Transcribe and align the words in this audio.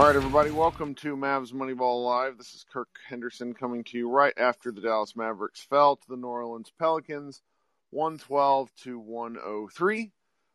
All 0.00 0.06
right, 0.06 0.16
everybody, 0.16 0.50
welcome 0.50 0.94
to 0.94 1.14
Mavs 1.14 1.52
Moneyball 1.52 2.02
Live. 2.02 2.38
This 2.38 2.54
is 2.54 2.64
Kirk 2.72 2.88
Henderson 3.06 3.52
coming 3.52 3.84
to 3.84 3.98
you 3.98 4.08
right 4.08 4.32
after 4.38 4.72
the 4.72 4.80
Dallas 4.80 5.14
Mavericks 5.14 5.60
fell 5.60 5.96
to 5.96 6.08
the 6.08 6.16
New 6.16 6.26
Orleans 6.26 6.72
Pelicans, 6.78 7.42
112 7.90 8.70
to 8.84 8.98
103. 8.98 10.10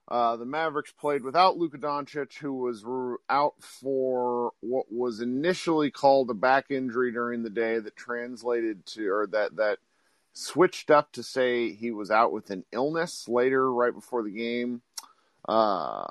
Uh, 0.07 0.35
the 0.37 0.47
Mavericks 0.47 0.91
played 0.93 1.23
without 1.23 1.57
Luka 1.57 1.77
Doncic, 1.77 2.39
who 2.39 2.53
was 2.53 2.83
out 3.29 3.53
for 3.59 4.53
what 4.61 4.87
was 4.91 5.21
initially 5.21 5.91
called 5.91 6.31
a 6.31 6.33
back 6.33 6.71
injury 6.71 7.11
during 7.11 7.43
the 7.43 7.51
day 7.51 7.77
that 7.77 7.95
translated 7.95 8.83
to, 8.87 9.07
or 9.07 9.27
that, 9.27 9.57
that 9.57 9.77
switched 10.33 10.89
up 10.89 11.11
to 11.11 11.21
say 11.21 11.71
he 11.71 11.91
was 11.91 12.09
out 12.09 12.31
with 12.31 12.49
an 12.49 12.65
illness 12.71 13.27
later, 13.27 13.71
right 13.71 13.93
before 13.93 14.23
the 14.23 14.31
game. 14.31 14.81
Uh, 15.47 16.07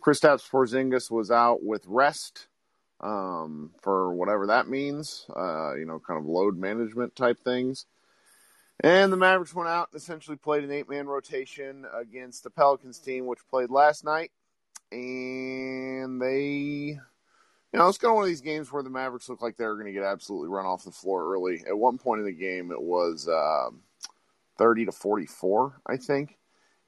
Kristaps 0.00 0.50
Porzingis 0.50 1.12
was 1.12 1.30
out 1.30 1.62
with 1.62 1.84
rest 1.86 2.48
um, 3.00 3.70
for 3.82 4.12
whatever 4.12 4.46
that 4.46 4.68
means, 4.68 5.26
uh, 5.36 5.74
you 5.74 5.84
know, 5.84 5.98
kind 5.98 6.18
of 6.18 6.26
load 6.26 6.56
management 6.56 7.14
type 7.14 7.42
things. 7.42 7.86
And 8.80 9.12
the 9.12 9.16
Mavericks 9.16 9.54
went 9.54 9.68
out 9.68 9.88
and 9.92 10.00
essentially 10.00 10.36
played 10.36 10.64
an 10.64 10.70
eight 10.70 10.88
man 10.88 11.06
rotation 11.06 11.86
against 11.94 12.44
the 12.44 12.50
Pelicans 12.50 12.98
team, 12.98 13.26
which 13.26 13.38
played 13.48 13.70
last 13.70 14.04
night. 14.04 14.30
And 14.92 16.20
they, 16.20 16.98
you 17.72 17.78
know, 17.78 17.88
it's 17.88 17.98
kind 17.98 18.10
of 18.10 18.16
one 18.16 18.24
of 18.24 18.28
these 18.28 18.42
games 18.42 18.70
where 18.70 18.82
the 18.82 18.90
Mavericks 18.90 19.28
look 19.28 19.42
like 19.42 19.56
they're 19.56 19.74
going 19.74 19.86
to 19.86 19.92
get 19.92 20.02
absolutely 20.02 20.48
run 20.48 20.66
off 20.66 20.84
the 20.84 20.90
floor 20.90 21.32
early. 21.32 21.62
At 21.66 21.76
one 21.76 21.98
point 21.98 22.20
in 22.20 22.26
the 22.26 22.32
game, 22.32 22.70
it 22.70 22.80
was 22.80 23.28
uh, 23.28 23.70
30 24.58 24.86
to 24.86 24.92
44, 24.92 25.80
I 25.86 25.96
think. 25.96 26.36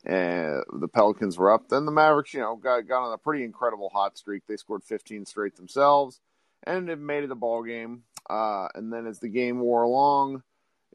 And 0.04 0.62
the 0.72 0.88
Pelicans 0.88 1.36
were 1.36 1.52
up. 1.52 1.68
Then 1.68 1.84
the 1.84 1.92
Mavericks, 1.92 2.32
you 2.32 2.40
know, 2.40 2.56
got, 2.56 2.86
got 2.86 3.02
on 3.02 3.12
a 3.12 3.18
pretty 3.18 3.44
incredible 3.44 3.90
hot 3.90 4.16
streak. 4.16 4.46
They 4.46 4.56
scored 4.56 4.84
15 4.84 5.26
straight 5.26 5.56
themselves 5.56 6.20
and 6.64 6.88
it 6.88 6.98
made 6.98 7.24
it 7.24 7.30
a 7.30 7.36
ball 7.36 7.62
game. 7.62 8.02
Uh, 8.28 8.68
and 8.74 8.92
then 8.92 9.06
as 9.06 9.18
the 9.20 9.28
game 9.28 9.60
wore 9.60 9.82
along, 9.82 10.42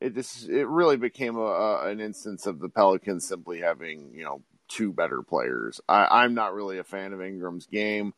it 0.01 0.15
just 0.15 0.49
it 0.49 0.67
really 0.67 0.97
became 0.97 1.37
a, 1.37 1.41
a, 1.41 1.89
an 1.89 1.99
instance 1.99 2.45
of 2.45 2.59
the 2.59 2.69
Pelicans 2.69 3.27
simply 3.27 3.61
having 3.61 4.11
you 4.13 4.23
know 4.23 4.41
two 4.67 4.91
better 4.91 5.21
players. 5.21 5.81
I, 5.87 6.23
I'm 6.23 6.33
not 6.33 6.53
really 6.53 6.77
a 6.77 6.83
fan 6.83 7.13
of 7.13 7.21
Ingram's 7.21 7.65
game, 7.65 8.13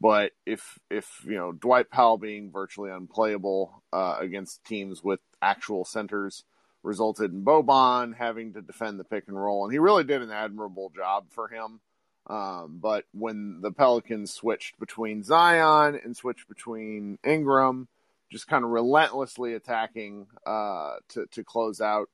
but 0.00 0.32
if 0.46 0.78
if 0.90 1.24
you 1.24 1.36
know 1.36 1.52
Dwight 1.52 1.90
Powell 1.90 2.18
being 2.18 2.52
virtually 2.52 2.90
unplayable 2.90 3.82
uh, 3.92 4.16
against 4.20 4.64
teams 4.64 5.02
with 5.02 5.20
actual 5.42 5.84
centers 5.84 6.44
resulted 6.82 7.32
in 7.32 7.44
Boban 7.44 8.16
having 8.16 8.54
to 8.54 8.62
defend 8.62 8.98
the 8.98 9.04
pick 9.04 9.24
and 9.28 9.40
roll, 9.40 9.64
and 9.64 9.72
he 9.72 9.78
really 9.78 10.04
did 10.04 10.22
an 10.22 10.30
admirable 10.30 10.90
job 10.94 11.26
for 11.30 11.48
him. 11.48 11.80
Um, 12.26 12.78
but 12.80 13.04
when 13.12 13.60
the 13.60 13.72
Pelicans 13.72 14.32
switched 14.32 14.78
between 14.78 15.22
Zion 15.22 15.98
and 16.02 16.16
switched 16.16 16.48
between 16.48 17.18
Ingram, 17.24 17.88
just 18.30 18.46
kind 18.46 18.64
of 18.64 18.70
relentlessly 18.70 19.54
attacking 19.54 20.26
uh, 20.46 20.96
to 21.08 21.26
to 21.32 21.42
close 21.42 21.80
out, 21.80 22.08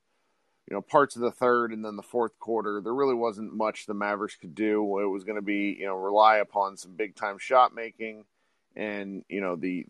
you 0.68 0.74
know, 0.74 0.80
parts 0.80 1.16
of 1.16 1.22
the 1.22 1.30
third 1.30 1.72
and 1.72 1.84
then 1.84 1.96
the 1.96 2.02
fourth 2.02 2.38
quarter. 2.38 2.80
There 2.80 2.94
really 2.94 3.14
wasn't 3.14 3.54
much 3.54 3.86
the 3.86 3.94
Mavericks 3.94 4.36
could 4.36 4.54
do. 4.54 5.00
It 5.00 5.06
was 5.06 5.24
going 5.24 5.36
to 5.36 5.42
be 5.42 5.76
you 5.78 5.86
know 5.86 5.96
rely 5.96 6.38
upon 6.38 6.76
some 6.76 6.96
big 6.96 7.14
time 7.14 7.38
shot 7.38 7.74
making, 7.74 8.24
and 8.74 9.24
you 9.28 9.40
know 9.40 9.56
the 9.56 9.84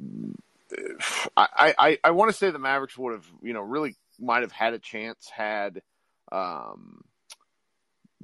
I 1.37 1.75
I, 1.79 1.99
I 2.03 2.11
want 2.11 2.31
to 2.31 2.37
say 2.37 2.51
the 2.51 2.59
Mavericks 2.59 2.99
would 2.99 3.13
have 3.13 3.27
you 3.43 3.53
know 3.53 3.61
really 3.61 3.95
might 4.21 4.43
have 4.43 4.53
had 4.53 4.75
a 4.75 4.79
chance 4.79 5.29
had 5.29 5.83
um 6.33 7.03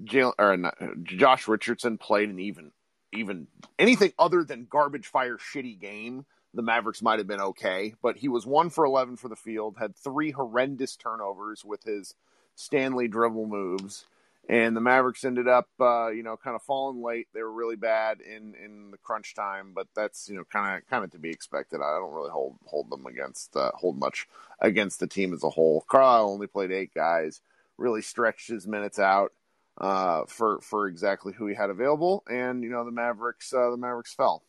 Jalen 0.02 0.32
or 0.38 0.56
not, 0.56 0.76
Josh 1.02 1.48
Richardson 1.48 1.98
played 1.98 2.28
an 2.28 2.38
even 2.38 2.72
even 3.12 3.46
anything 3.78 4.12
other 4.18 4.42
than 4.42 4.66
garbage 4.70 5.06
fire 5.06 5.36
shitty 5.36 5.78
game 5.78 6.24
the 6.54 6.62
Mavericks 6.62 7.02
might 7.02 7.18
have 7.18 7.26
been 7.26 7.40
okay, 7.40 7.94
but 8.02 8.16
he 8.16 8.28
was 8.28 8.46
one 8.46 8.70
for 8.70 8.84
11 8.84 9.16
for 9.16 9.28
the 9.28 9.36
field, 9.36 9.76
had 9.78 9.96
three 9.96 10.30
horrendous 10.30 10.96
turnovers 10.96 11.64
with 11.64 11.82
his 11.84 12.14
Stanley 12.54 13.08
dribble 13.08 13.46
moves. 13.46 14.04
And 14.48 14.76
the 14.76 14.80
Mavericks 14.80 15.24
ended 15.24 15.46
up, 15.46 15.68
uh, 15.80 16.08
you 16.08 16.24
know, 16.24 16.36
kind 16.36 16.56
of 16.56 16.62
falling 16.62 17.02
late. 17.02 17.28
They 17.32 17.42
were 17.42 17.52
really 17.52 17.76
bad 17.76 18.20
in, 18.20 18.54
in 18.62 18.90
the 18.90 18.98
crunch 18.98 19.34
time, 19.34 19.72
but 19.72 19.86
that's 19.94 20.28
you 20.28 20.34
know 20.36 20.44
kind 20.52 20.76
of 20.76 20.88
kind 20.88 21.04
of 21.04 21.12
to 21.12 21.18
be 21.18 21.30
expected. 21.30 21.76
I 21.76 21.98
don't 21.98 22.12
really 22.12 22.30
hold 22.30 22.56
hold 22.66 22.90
them 22.90 23.06
against 23.06 23.56
uh, 23.56 23.70
hold 23.74 23.98
much 23.98 24.26
against 24.60 24.98
the 24.98 25.06
team 25.06 25.32
as 25.32 25.44
a 25.44 25.50
whole. 25.50 25.84
Carlisle 25.88 26.30
only 26.30 26.48
played 26.48 26.72
eight 26.72 26.92
guys, 26.92 27.40
really 27.78 28.02
stretched 28.02 28.48
his 28.48 28.66
minutes 28.66 28.98
out 28.98 29.32
uh, 29.78 30.24
for 30.26 30.60
for 30.60 30.88
exactly 30.88 31.32
who 31.32 31.46
he 31.46 31.54
had 31.54 31.70
available, 31.70 32.24
and 32.28 32.62
you 32.62 32.70
know 32.70 32.84
the 32.84 32.90
Mavericks 32.90 33.52
uh, 33.52 33.70
the 33.70 33.76
Mavericks 33.76 34.12
fell. 34.12 34.42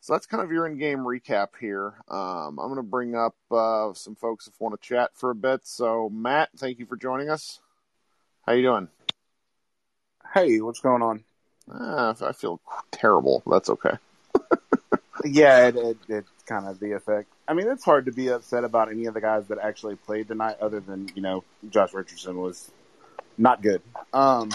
So 0.00 0.12
that's 0.12 0.26
kind 0.26 0.42
of 0.42 0.52
your 0.52 0.66
in-game 0.66 0.98
recap 0.98 1.48
here. 1.58 1.94
Um, 2.08 2.60
I'm 2.60 2.68
going 2.68 2.76
to 2.76 2.82
bring 2.82 3.16
up 3.16 3.34
uh, 3.50 3.92
some 3.92 4.14
folks 4.14 4.46
if 4.46 4.60
want 4.60 4.80
to 4.80 4.88
chat 4.88 5.10
for 5.14 5.30
a 5.30 5.34
bit. 5.34 5.66
So 5.66 6.08
Matt, 6.10 6.50
thank 6.56 6.78
you 6.78 6.86
for 6.86 6.96
joining 6.96 7.28
us. 7.28 7.60
How 8.46 8.52
you 8.52 8.62
doing? 8.62 8.88
Hey, 10.36 10.60
what's 10.60 10.80
going 10.80 11.00
on? 11.00 11.24
Uh, 11.72 12.12
I 12.20 12.32
feel 12.32 12.60
terrible. 12.90 13.42
That's 13.46 13.70
okay. 13.70 13.96
yeah, 15.24 15.68
it, 15.68 15.76
it, 15.76 15.96
it's 16.10 16.42
kind 16.44 16.66
of 16.66 16.78
the 16.78 16.92
effect. 16.92 17.32
I 17.48 17.54
mean, 17.54 17.66
it's 17.68 17.82
hard 17.82 18.04
to 18.04 18.12
be 18.12 18.28
upset 18.28 18.62
about 18.62 18.90
any 18.90 19.06
of 19.06 19.14
the 19.14 19.22
guys 19.22 19.46
that 19.46 19.56
actually 19.56 19.96
played 19.96 20.28
tonight, 20.28 20.58
other 20.60 20.80
than 20.80 21.08
you 21.14 21.22
know 21.22 21.42
Josh 21.70 21.94
Richardson 21.94 22.36
was 22.36 22.70
not 23.38 23.62
good. 23.62 23.80
Um, 24.12 24.50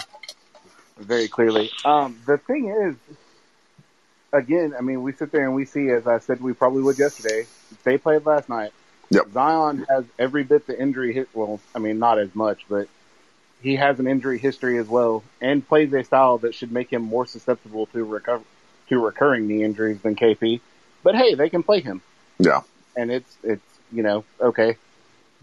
very 0.98 1.26
clearly. 1.26 1.68
Um, 1.84 2.16
the 2.26 2.38
thing 2.38 2.68
is, 2.68 3.16
again, 4.32 4.74
I 4.78 4.82
mean, 4.82 5.02
we 5.02 5.12
sit 5.12 5.32
there 5.32 5.46
and 5.46 5.56
we 5.56 5.64
see, 5.64 5.90
as 5.90 6.06
I 6.06 6.20
said, 6.20 6.40
we 6.40 6.52
probably 6.52 6.82
would 6.84 6.96
yesterday. 6.96 7.44
They 7.82 7.98
played 7.98 8.24
last 8.24 8.48
night. 8.48 8.70
Yep. 9.10 9.32
Zion 9.32 9.84
has 9.88 10.04
every 10.16 10.44
bit 10.44 10.68
the 10.68 10.80
injury 10.80 11.12
hit. 11.12 11.28
Well, 11.34 11.58
I 11.74 11.80
mean, 11.80 11.98
not 11.98 12.20
as 12.20 12.32
much, 12.36 12.66
but 12.68 12.86
he 13.62 13.76
has 13.76 13.98
an 14.00 14.06
injury 14.06 14.38
history 14.38 14.78
as 14.78 14.88
well, 14.88 15.22
and 15.40 15.66
plays 15.66 15.92
a 15.92 16.04
style 16.04 16.38
that 16.38 16.54
should 16.54 16.72
make 16.72 16.92
him 16.92 17.02
more 17.02 17.26
susceptible 17.26 17.86
to 17.86 18.04
recover 18.04 18.44
to 18.88 18.98
recurring 18.98 19.46
knee 19.46 19.62
injuries 19.62 20.00
than 20.00 20.16
KP. 20.16 20.60
But 21.02 21.14
hey, 21.14 21.34
they 21.34 21.48
can 21.48 21.62
play 21.62 21.80
him. 21.80 22.02
Yeah. 22.38 22.62
And 22.96 23.10
it's 23.10 23.36
it's 23.42 23.62
you 23.90 24.02
know 24.02 24.24
okay, 24.40 24.76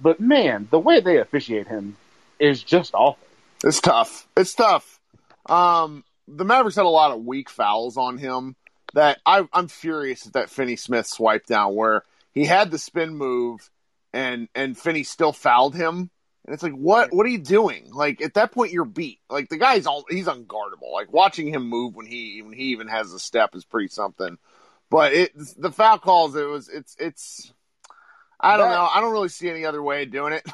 but 0.02 0.19
man, 0.19 0.68
the 0.69 0.79
way 0.79 1.00
they 1.00 1.18
officiate 1.18 1.68
him 1.68 1.97
is 2.40 2.62
just 2.62 2.94
awful. 2.94 3.25
It's 3.63 3.81
tough. 3.81 4.28
It's 4.38 4.53
tough. 4.53 5.00
Um, 5.46 6.03
the 6.28 6.46
Mavericks 6.46 6.75
had 6.75 6.85
a 6.85 6.90
lot 6.90 7.12
of 7.12 7.25
weak 7.25 7.50
fouls 7.50 7.97
on 7.97 8.18
him 8.18 8.56
that 8.94 9.19
I, 9.25 9.47
I'm 9.52 9.68
furious 9.68 10.28
at 10.28 10.34
that 10.34 10.50
Finney 10.50 10.75
Smith 10.75 11.08
swipe 11.08 11.46
down 11.46 11.75
where 11.75 12.03
he 12.34 12.46
had 12.46 12.72
the 12.72 12.78
spin 12.78 13.16
move 13.16 13.69
and 14.13 14.47
and 14.56 14.78
Finney 14.78 15.03
still 15.03 15.34
fouled 15.34 15.75
him. 15.75 16.09
And 16.50 16.56
it's 16.56 16.64
like, 16.64 16.74
what 16.74 17.14
what 17.14 17.28
are 17.28 17.30
you 17.30 17.38
doing? 17.38 17.92
Like 17.94 18.24
at 18.24 18.34
that 18.34 18.52
point, 18.52 18.72
you're 18.72 18.84
beat. 18.84 19.20
Like 19.30 19.50
the 19.50 19.58
guy's 19.58 19.86
all 19.86 20.04
he's 20.10 20.26
unguardable. 20.26 20.92
Like 20.92 21.14
watching 21.14 21.54
him 21.54 21.70
move 21.70 21.96
when 21.96 22.08
he 22.08 22.42
when 22.42 22.54
he 22.54 22.72
even 22.72 22.88
has 22.88 23.14
a 23.14 23.20
step 23.20 23.54
is 23.54 23.64
pretty 23.64 23.90
something. 23.90 24.36
But 24.90 25.14
it 25.14 25.32
the 25.58 25.72
foul 25.72 26.00
calls 26.00 26.36
it 26.36 26.46
was 26.46 26.68
it's 26.68 26.96
it's 26.98 27.54
I 28.40 28.58
don't 28.58 28.70
that, 28.70 28.76
know. 28.78 28.90
I 28.92 29.00
don't 29.00 29.12
really 29.12 29.30
see 29.30 29.48
any 29.48 29.64
other 29.64 29.84
way 29.84 30.02
of 30.02 30.12
doing 30.12 30.34
it. 30.34 30.52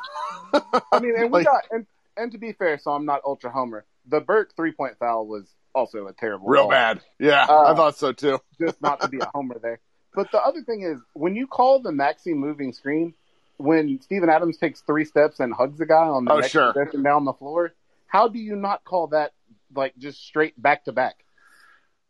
I 0.92 1.00
mean, 1.00 1.14
and 1.16 1.32
we 1.32 1.40
like, 1.40 1.46
got 1.46 1.64
and 1.72 1.86
and 2.18 2.30
to 2.34 2.40
be 2.40 2.52
fair, 2.52 2.78
so 2.78 2.92
I'm 2.92 3.06
not 3.06 3.22
ultra 3.26 3.50
homer. 3.50 3.86
The 4.06 4.20
Burke 4.20 4.54
three 4.54 4.74
point 4.74 4.98
foul 5.00 5.26
was 5.26 5.46
also 5.74 6.08
a 6.08 6.12
terrible. 6.12 6.50
Real 6.50 6.68
bad. 6.68 7.00
Yeah, 7.20 7.46
uh, 7.48 7.72
I 7.72 7.74
thought 7.74 7.98
so 7.98 8.12
too. 8.12 8.42
just 8.60 8.82
not 8.82 9.00
to 9.00 9.08
be 9.08 9.20
a 9.20 9.32
homer 9.34 9.60
there. 9.60 9.80
But 10.14 10.30
the 10.34 10.40
other 10.40 10.62
thing 10.62 10.82
is, 10.82 11.00
when 11.14 11.38
you 11.38 11.48
call 11.48 11.80
the 11.80 11.92
maxi 11.92 12.36
moving 12.36 12.74
screen, 12.74 13.14
when 13.58 14.02
Steven 14.02 14.30
Adams 14.30 14.58
takes 14.58 14.82
three 14.82 15.06
steps 15.06 15.40
and 15.40 15.54
hugs 15.54 15.78
the 15.78 15.86
guy 15.86 15.96
on 15.96 16.26
the 16.26 16.34
oh, 16.34 16.40
next 16.40 16.52
sure. 16.52 16.74
possession 16.74 17.04
down 17.04 17.26
the 17.26 17.34
floor, 17.34 17.74
how 18.08 18.28
do 18.28 18.40
you 18.40 18.56
not 18.56 18.84
call 18.84 19.08
that 19.08 19.34
like 19.74 19.98
just 19.98 20.26
straight 20.26 20.60
back 20.62 20.86
to 20.86 20.92
back? 20.92 21.24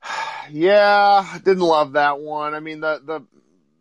Yeah, 0.51 1.39
didn't 1.43 1.63
love 1.63 1.93
that 1.93 2.19
one. 2.19 2.53
I 2.53 2.59
mean, 2.59 2.79
the 2.79 3.01
the 3.03 3.21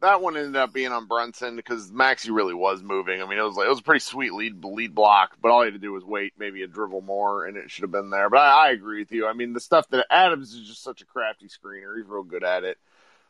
that 0.05 0.21
one 0.21 0.37
ended 0.37 0.57
up 0.57 0.73
being 0.73 0.93
on 0.93 1.07
Brunson 1.07 1.57
because 1.57 1.91
Maxi 1.91 2.35
really 2.35 2.55
was 2.55 2.83
moving. 2.83 3.21
I 3.21 3.27
mean, 3.27 3.39
it 3.39 3.43
was 3.43 3.57
like 3.57 3.67
it 3.67 3.71
was 3.71 3.81
a 3.81 3.83
pretty 3.83 4.01
sweet 4.01 4.33
lead 4.33 4.65
lead 4.65 4.95
block, 4.95 5.37
but 5.43 5.51
all 5.51 5.63
he 5.63 5.67
had 5.67 5.75
to 5.75 5.79
do 5.79 5.93
was 5.93 6.05
wait, 6.05 6.33
maybe 6.39 6.63
a 6.63 6.67
dribble 6.67 7.03
more, 7.03 7.45
and 7.45 7.57
it 7.57 7.71
should 7.71 7.83
have 7.83 7.91
been 7.91 8.11
there. 8.11 8.31
But 8.31 8.39
I, 8.39 8.69
I 8.69 8.71
agree 8.71 9.01
with 9.01 9.13
you. 9.13 9.27
I 9.27 9.33
mean, 9.33 9.53
the 9.53 9.61
stuff 9.61 9.89
that 9.89 10.07
Adams 10.11 10.55
is 10.55 10.67
just 10.67 10.83
such 10.83 11.03
a 11.03 11.07
crafty 11.07 11.49
screener; 11.49 11.97
he's 11.97 12.07
real 12.07 12.23
good 12.23 12.45
at 12.45 12.65
it. 12.65 12.79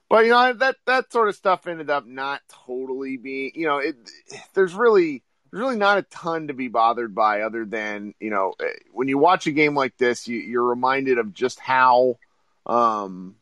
But 0.09 0.25
you 0.25 0.31
know 0.31 0.53
that 0.53 0.77
that 0.87 1.13
sort 1.13 1.29
of 1.29 1.35
stuff 1.35 1.67
ended 1.67 1.91
up 1.91 2.07
not 2.07 2.41
totally 2.67 3.17
being. 3.17 3.53
You 3.55 3.67
know, 3.67 3.79
it 3.79 3.97
there's 4.55 4.75
really 4.75 5.23
there's 5.51 5.61
really 5.61 5.77
not 5.77 5.99
a 5.99 6.03
ton 6.03 6.49
to 6.49 6.55
be 6.55 6.69
bothered 6.69 7.15
by, 7.15 7.43
other 7.43 7.65
than 7.65 8.15
you 8.21 8.31
know 8.31 8.55
eh, 8.61 8.75
when 8.93 9.09
you 9.09 9.19
watch 9.19 9.47
a 9.47 9.53
game 9.53 9.75
like 9.75 9.97
this, 9.97 10.29
you, 10.29 10.39
you're 10.39 10.65
reminded 10.65 11.19
of 11.19 11.33
just 11.33 11.59
how. 11.59 12.19
Um, 12.67 13.37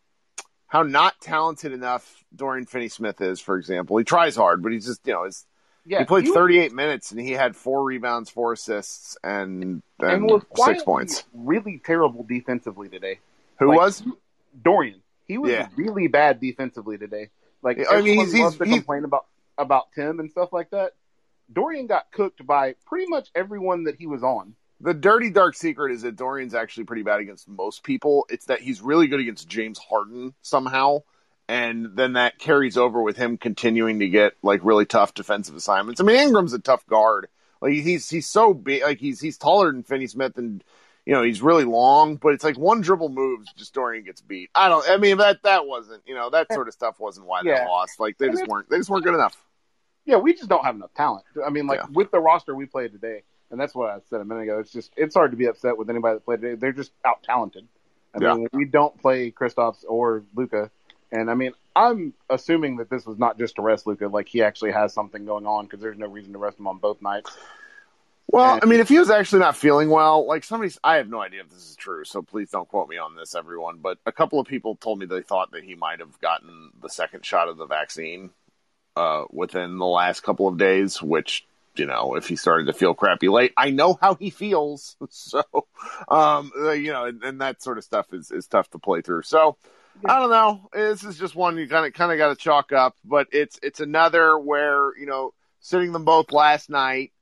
how 0.72 0.82
not 0.82 1.20
talented 1.20 1.70
enough 1.72 2.24
Dorian 2.34 2.64
Finney-Smith 2.64 3.20
is, 3.20 3.40
for 3.40 3.58
example. 3.58 3.98
He 3.98 4.04
tries 4.04 4.34
hard, 4.34 4.62
but 4.62 4.72
he's 4.72 4.86
just, 4.86 5.06
you 5.06 5.12
know, 5.12 5.24
his, 5.24 5.44
yeah, 5.84 5.98
he 5.98 6.06
played 6.06 6.24
he 6.24 6.32
38 6.32 6.62
was, 6.62 6.72
minutes 6.72 7.10
and 7.10 7.20
he 7.20 7.32
had 7.32 7.54
four 7.54 7.84
rebounds, 7.84 8.30
four 8.30 8.54
assists, 8.54 9.18
and, 9.22 9.82
and, 10.00 10.30
and 10.30 10.42
six 10.56 10.82
points. 10.82 11.24
Really 11.34 11.78
terrible 11.84 12.24
defensively 12.26 12.88
today. 12.88 13.18
Who 13.58 13.68
like, 13.68 13.78
was? 13.78 14.02
Dorian. 14.64 15.01
He 15.26 15.38
was 15.38 15.52
yeah. 15.52 15.68
really 15.76 16.08
bad 16.08 16.40
defensively 16.40 16.98
today. 16.98 17.30
Like 17.62 17.78
I 17.90 18.00
mean, 18.02 18.18
he's- 18.26 18.34
loves 18.40 18.56
to 18.58 18.64
he's- 18.64 18.78
complain 18.78 19.04
about 19.04 19.26
about 19.58 19.92
Tim 19.94 20.18
and 20.20 20.30
stuff 20.30 20.52
like 20.52 20.70
that. 20.70 20.92
Dorian 21.52 21.86
got 21.86 22.10
cooked 22.12 22.44
by 22.46 22.74
pretty 22.86 23.06
much 23.08 23.28
everyone 23.34 23.84
that 23.84 23.96
he 23.96 24.06
was 24.06 24.22
on. 24.22 24.54
The 24.80 24.94
dirty 24.94 25.30
dark 25.30 25.54
secret 25.54 25.92
is 25.92 26.02
that 26.02 26.16
Dorian's 26.16 26.54
actually 26.54 26.84
pretty 26.84 27.02
bad 27.02 27.20
against 27.20 27.48
most 27.48 27.84
people. 27.84 28.26
It's 28.30 28.46
that 28.46 28.60
he's 28.60 28.80
really 28.80 29.06
good 29.06 29.20
against 29.20 29.48
James 29.48 29.78
Harden 29.78 30.34
somehow, 30.42 31.02
and 31.48 31.94
then 31.94 32.14
that 32.14 32.38
carries 32.38 32.76
over 32.76 33.00
with 33.00 33.16
him 33.16 33.36
continuing 33.36 34.00
to 34.00 34.08
get 34.08 34.32
like 34.42 34.64
really 34.64 34.86
tough 34.86 35.14
defensive 35.14 35.54
assignments. 35.54 36.00
I 36.00 36.04
mean, 36.04 36.16
Ingram's 36.16 36.52
a 36.54 36.58
tough 36.58 36.84
guard. 36.86 37.28
Like 37.60 37.74
he's 37.74 38.08
he's 38.10 38.26
so 38.26 38.54
big, 38.54 38.82
like 38.82 38.98
he's 38.98 39.20
he's 39.20 39.38
taller 39.38 39.70
than 39.70 39.84
Finney 39.84 40.08
Smith, 40.08 40.36
and 40.36 40.64
you 41.06 41.12
know 41.12 41.22
he's 41.22 41.42
really 41.42 41.64
long. 41.64 42.16
But 42.16 42.34
it's 42.34 42.44
like 42.44 42.58
one 42.58 42.80
dribble 42.80 43.08
moves, 43.10 43.52
just 43.54 43.74
Dorian 43.74 44.04
gets 44.04 44.20
beat. 44.20 44.50
I 44.54 44.68
don't. 44.68 44.88
I 44.88 44.96
mean 44.96 45.18
that 45.18 45.42
that 45.44 45.66
wasn't 45.66 46.02
you 46.06 46.14
know 46.14 46.30
that 46.30 46.52
sort 46.52 46.68
of 46.68 46.74
stuff 46.74 46.98
wasn't 47.00 47.26
why 47.26 47.42
they 47.42 47.50
lost. 47.52 47.98
Like 48.00 48.18
they 48.18 48.26
And 48.26 48.32
just 48.34 48.42
it's- 48.44 48.50
weren't 48.52 48.70
they 48.70 48.78
just 48.78 48.90
weren't 48.90 49.04
good 49.04 49.14
enough. 49.14 49.36
Yeah, 50.04 50.16
we 50.16 50.34
just 50.34 50.48
don't 50.48 50.64
have 50.64 50.74
enough 50.74 50.92
talent. 50.94 51.24
I 51.46 51.50
mean, 51.50 51.66
like 51.66 51.80
Yeah. 51.80 51.86
with 51.92 52.10
the 52.10 52.20
roster 52.20 52.54
we 52.56 52.66
played 52.66 52.90
today, 52.92 53.22
and 53.50 53.60
that's 53.60 53.74
what 53.74 53.88
I 53.90 53.98
said 54.10 54.20
a 54.20 54.24
minute 54.24 54.42
ago. 54.42 54.58
It's 54.58 54.72
just 54.72 54.92
it's 54.96 55.14
hard 55.14 55.30
to 55.30 55.36
be 55.36 55.46
upset 55.46 55.76
with 55.76 55.88
anybody 55.90 56.14
that 56.16 56.24
played 56.24 56.40
today. 56.40 56.54
They're 56.56 56.72
just 56.72 56.92
out 57.04 57.22
talented. 57.22 57.68
I 58.14 58.18
Yeah. 58.20 58.34
mean, 58.34 58.48
we 58.52 58.64
don't 58.64 59.00
play 59.00 59.30
Kristaps 59.30 59.84
or 59.88 60.24
Luka, 60.34 60.70
and 61.12 61.30
I 61.30 61.34
mean, 61.34 61.52
I'm 61.74 62.12
assuming 62.28 62.76
that 62.78 62.90
this 62.90 63.06
was 63.06 63.16
not 63.16 63.38
just 63.38 63.54
to 63.56 63.62
rest 63.62 63.86
Luka. 63.86 64.08
Like 64.08 64.28
he 64.28 64.42
actually 64.42 64.72
has 64.72 64.92
something 64.92 65.24
going 65.24 65.46
on 65.46 65.64
because 65.66 65.80
there's 65.80 65.96
no 65.98 66.06
reason 66.08 66.32
to 66.32 66.38
rest 66.38 66.58
him 66.58 66.66
on 66.66 66.78
both 66.78 67.00
nights. 67.00 67.30
Well, 68.28 68.54
And- 68.54 68.62
I 68.62 68.66
mean, 68.66 68.80
if 68.80 68.88
he 68.88 68.98
was 68.98 69.10
actually 69.10 69.40
not 69.40 69.56
feeling 69.56 69.90
well, 69.90 70.26
like 70.26 70.44
somebody's, 70.44 70.78
I 70.82 70.96
have 70.96 71.08
no 71.08 71.20
idea 71.20 71.40
if 71.42 71.50
this 71.50 71.68
is 71.68 71.76
true, 71.76 72.04
so 72.04 72.22
please 72.22 72.50
don't 72.50 72.68
quote 72.68 72.88
me 72.88 72.96
on 72.96 73.14
this, 73.14 73.34
everyone. 73.34 73.78
But 73.78 73.98
a 74.06 74.12
couple 74.12 74.40
of 74.40 74.46
people 74.46 74.76
told 74.76 74.98
me 74.98 75.06
they 75.06 75.22
thought 75.22 75.52
that 75.52 75.64
he 75.64 75.74
might 75.74 76.00
have 76.00 76.18
gotten 76.20 76.70
the 76.80 76.88
second 76.88 77.24
shot 77.26 77.48
of 77.48 77.58
the 77.58 77.66
vaccine 77.66 78.30
uh, 78.96 79.24
within 79.30 79.78
the 79.78 79.86
last 79.86 80.22
couple 80.22 80.48
of 80.48 80.56
days, 80.56 81.02
which, 81.02 81.46
you 81.76 81.84
know, 81.86 82.14
if 82.14 82.26
he 82.28 82.36
started 82.36 82.66
to 82.66 82.72
feel 82.72 82.94
crappy 82.94 83.28
late, 83.28 83.52
I 83.56 83.70
know 83.70 83.98
how 84.00 84.14
he 84.14 84.30
feels. 84.30 84.96
So, 85.10 85.42
um, 86.08 86.52
uh, 86.58 86.70
you 86.70 86.92
know, 86.92 87.04
and, 87.06 87.22
and 87.22 87.40
that 87.42 87.62
sort 87.62 87.76
of 87.78 87.84
stuff 87.84 88.12
is, 88.14 88.30
is 88.30 88.46
tough 88.46 88.70
to 88.70 88.78
play 88.78 89.02
through. 89.02 89.22
So, 89.22 89.56
I 90.06 90.18
don't 90.18 90.30
know. 90.30 90.68
This 90.72 91.04
is 91.04 91.18
just 91.18 91.34
one 91.34 91.58
you 91.58 91.68
kind 91.68 91.86
of 91.86 91.92
kind 91.92 92.10
of 92.12 92.16
got 92.18 92.28
to 92.30 92.36
chalk 92.36 92.72
up, 92.72 92.96
but 93.04 93.28
it's 93.30 93.58
it's 93.62 93.80
another 93.80 94.38
where 94.38 94.96
you 94.98 95.04
know 95.06 95.34
sitting 95.60 95.92
them 95.92 96.04
both 96.06 96.32
last 96.32 96.70
night 96.70 97.12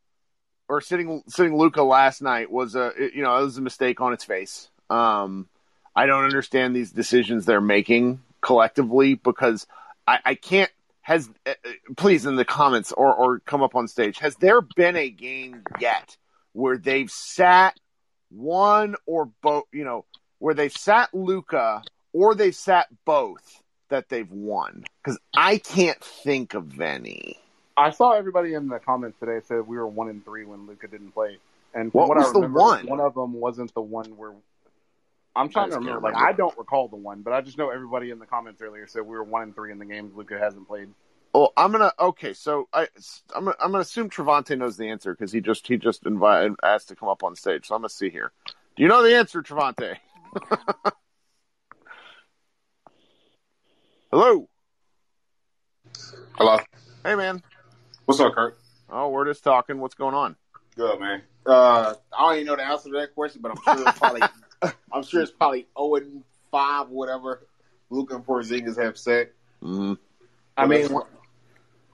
or 0.71 0.81
sitting 0.81 1.23
sitting 1.27 1.59
Luka 1.59 1.83
last 1.83 2.23
night 2.23 2.51
was 2.51 2.77
a 2.77 2.93
you 2.97 3.23
know 3.23 3.37
it 3.37 3.43
was 3.43 3.59
a 3.59 3.63
mistake 3.63 4.01
on 4.01 4.13
its 4.13 4.25
face. 4.25 4.69
Um, 4.89 5.49
I 5.95 6.07
don't 6.07 6.25
understand 6.25 6.75
these 6.75 6.93
decisions 6.93 7.45
they're 7.45 7.61
making 7.61 8.23
collectively 8.41 9.15
because 9.15 9.67
I, 10.07 10.21
I 10.25 10.35
can't. 10.37 10.71
Has 11.03 11.29
uh, 11.45 11.55
please 11.97 12.25
in 12.25 12.37
the 12.37 12.45
comments 12.45 12.93
or 12.93 13.13
or 13.13 13.41
come 13.41 13.63
up 13.63 13.75
on 13.75 13.89
stage. 13.89 14.19
Has 14.21 14.37
there 14.37 14.61
been 14.61 14.97
a 14.97 15.11
game 15.11 15.65
yet 15.81 16.17
where 16.53 16.79
they've 16.79 17.11
sat 17.11 17.77
one 18.31 18.95
or 19.07 19.31
both? 19.43 19.65
You 19.73 19.85
know 19.85 20.05
where 20.39 20.55
they've 20.55 20.73
sat 20.73 21.13
Luka 21.13 21.83
or 22.13 22.35
they've 22.37 22.55
sat 22.55 22.87
both 23.05 23.61
that 23.89 24.09
they've 24.09 24.31
won 24.31 24.85
because 25.03 25.19
I 25.35 25.59
can't 25.59 26.03
think 26.03 26.55
of 26.55 26.81
any. 26.81 27.41
I 27.81 27.91
saw 27.91 28.13
everybody 28.13 28.53
in 28.53 28.69
the 28.69 28.79
comments 28.79 29.19
today 29.19 29.41
said 29.43 29.67
we 29.67 29.77
were 29.79 29.87
one 29.87 30.11
in 30.11 30.21
three 30.21 30.45
when 30.45 30.67
Luka 30.67 30.87
didn't 30.87 31.13
play, 31.13 31.39
and 31.75 31.91
from 31.91 32.01
What 32.01 32.09
what, 32.11 32.19
was 32.19 32.29
I 32.29 32.41
the 32.41 32.47
one? 32.47 32.87
one 32.87 33.01
of 33.01 33.15
them 33.15 33.33
wasn't 33.33 33.73
the 33.73 33.81
one 33.81 34.17
where. 34.17 34.33
I'm 35.35 35.49
trying 35.49 35.71
to 35.71 35.77
just 35.77 35.87
can't 35.87 36.03
remember. 36.03 36.19
Like. 36.19 36.29
I 36.29 36.33
don't 36.33 36.57
recall 36.59 36.89
the 36.89 36.97
one, 36.97 37.23
but 37.23 37.33
I 37.33 37.41
just 37.41 37.57
know 37.57 37.71
everybody 37.71 38.11
in 38.11 38.19
the 38.19 38.27
comments 38.27 38.61
earlier 38.61 38.87
said 38.87 39.03
we 39.03 39.17
were 39.17 39.25
one 39.25 39.45
in 39.45 39.55
three 39.55 39.73
in 39.73 39.79
the 39.79 39.87
games 39.87 40.13
Luka 40.15 40.39
hasn't 40.39 40.69
played. 40.69 40.89
Well, 41.33 41.53
I'm 41.57 41.73
gonna 41.73 41.93
okay. 41.99 42.35
So 42.35 42.69
I 42.73 42.89
I'm 43.35 43.45
gonna, 43.45 43.57
I'm 43.61 43.71
gonna 43.71 43.81
assume 43.81 44.11
Trevante 44.11 44.59
knows 44.59 44.77
the 44.77 44.91
answer 44.91 45.15
because 45.15 45.33
he 45.33 45.41
just 45.41 45.67
he 45.67 45.79
just 45.79 46.05
invited 46.05 46.57
asked 46.63 46.89
to 46.89 46.97
come 46.97 47.09
up 47.09 47.23
on 47.23 47.35
stage. 47.35 47.67
So 47.69 47.75
I'm 47.75 47.81
gonna 47.81 47.89
see 47.89 48.11
here. 48.11 48.33
Do 48.77 48.83
you 48.83 48.89
know 48.89 49.03
the 49.03 49.17
answer, 49.17 49.43
Trevante? 49.43 49.97
Hello. 54.11 54.49
Hello. 56.37 56.59
Hey, 57.05 57.15
man. 57.15 57.43
What's 58.11 58.19
up, 58.19 58.35
Kirk? 58.35 58.59
Oh, 58.91 59.09
we're 59.11 59.25
just 59.25 59.45
talking. 59.45 59.79
What's 59.79 59.95
going 59.95 60.17
on? 60.17 60.35
Good, 60.75 60.99
man. 60.99 61.23
Uh, 61.47 61.95
I 62.13 62.23
don't 62.23 62.35
even 62.35 62.47
know 62.47 62.57
the 62.57 62.65
answer 62.65 62.89
to 62.89 62.99
that 62.99 63.15
question, 63.15 63.41
but 63.41 63.53
I'm 63.53 63.63
sure 63.63 63.87
it's 63.89 63.99
probably 64.01 64.23
I'm 64.93 65.05
sure 65.05 65.23
it's 65.23 65.31
probably 65.31 65.69
0 65.79 65.95
and 65.95 66.25
5 66.51 66.89
whatever 66.89 67.47
Luka 67.89 68.17
and 68.17 68.27
Porzingis 68.27 68.83
have 68.83 68.99
said. 68.99 69.29
Mm, 69.63 69.97
I 70.57 70.67
mean, 70.67 70.93
Well, 70.93 71.07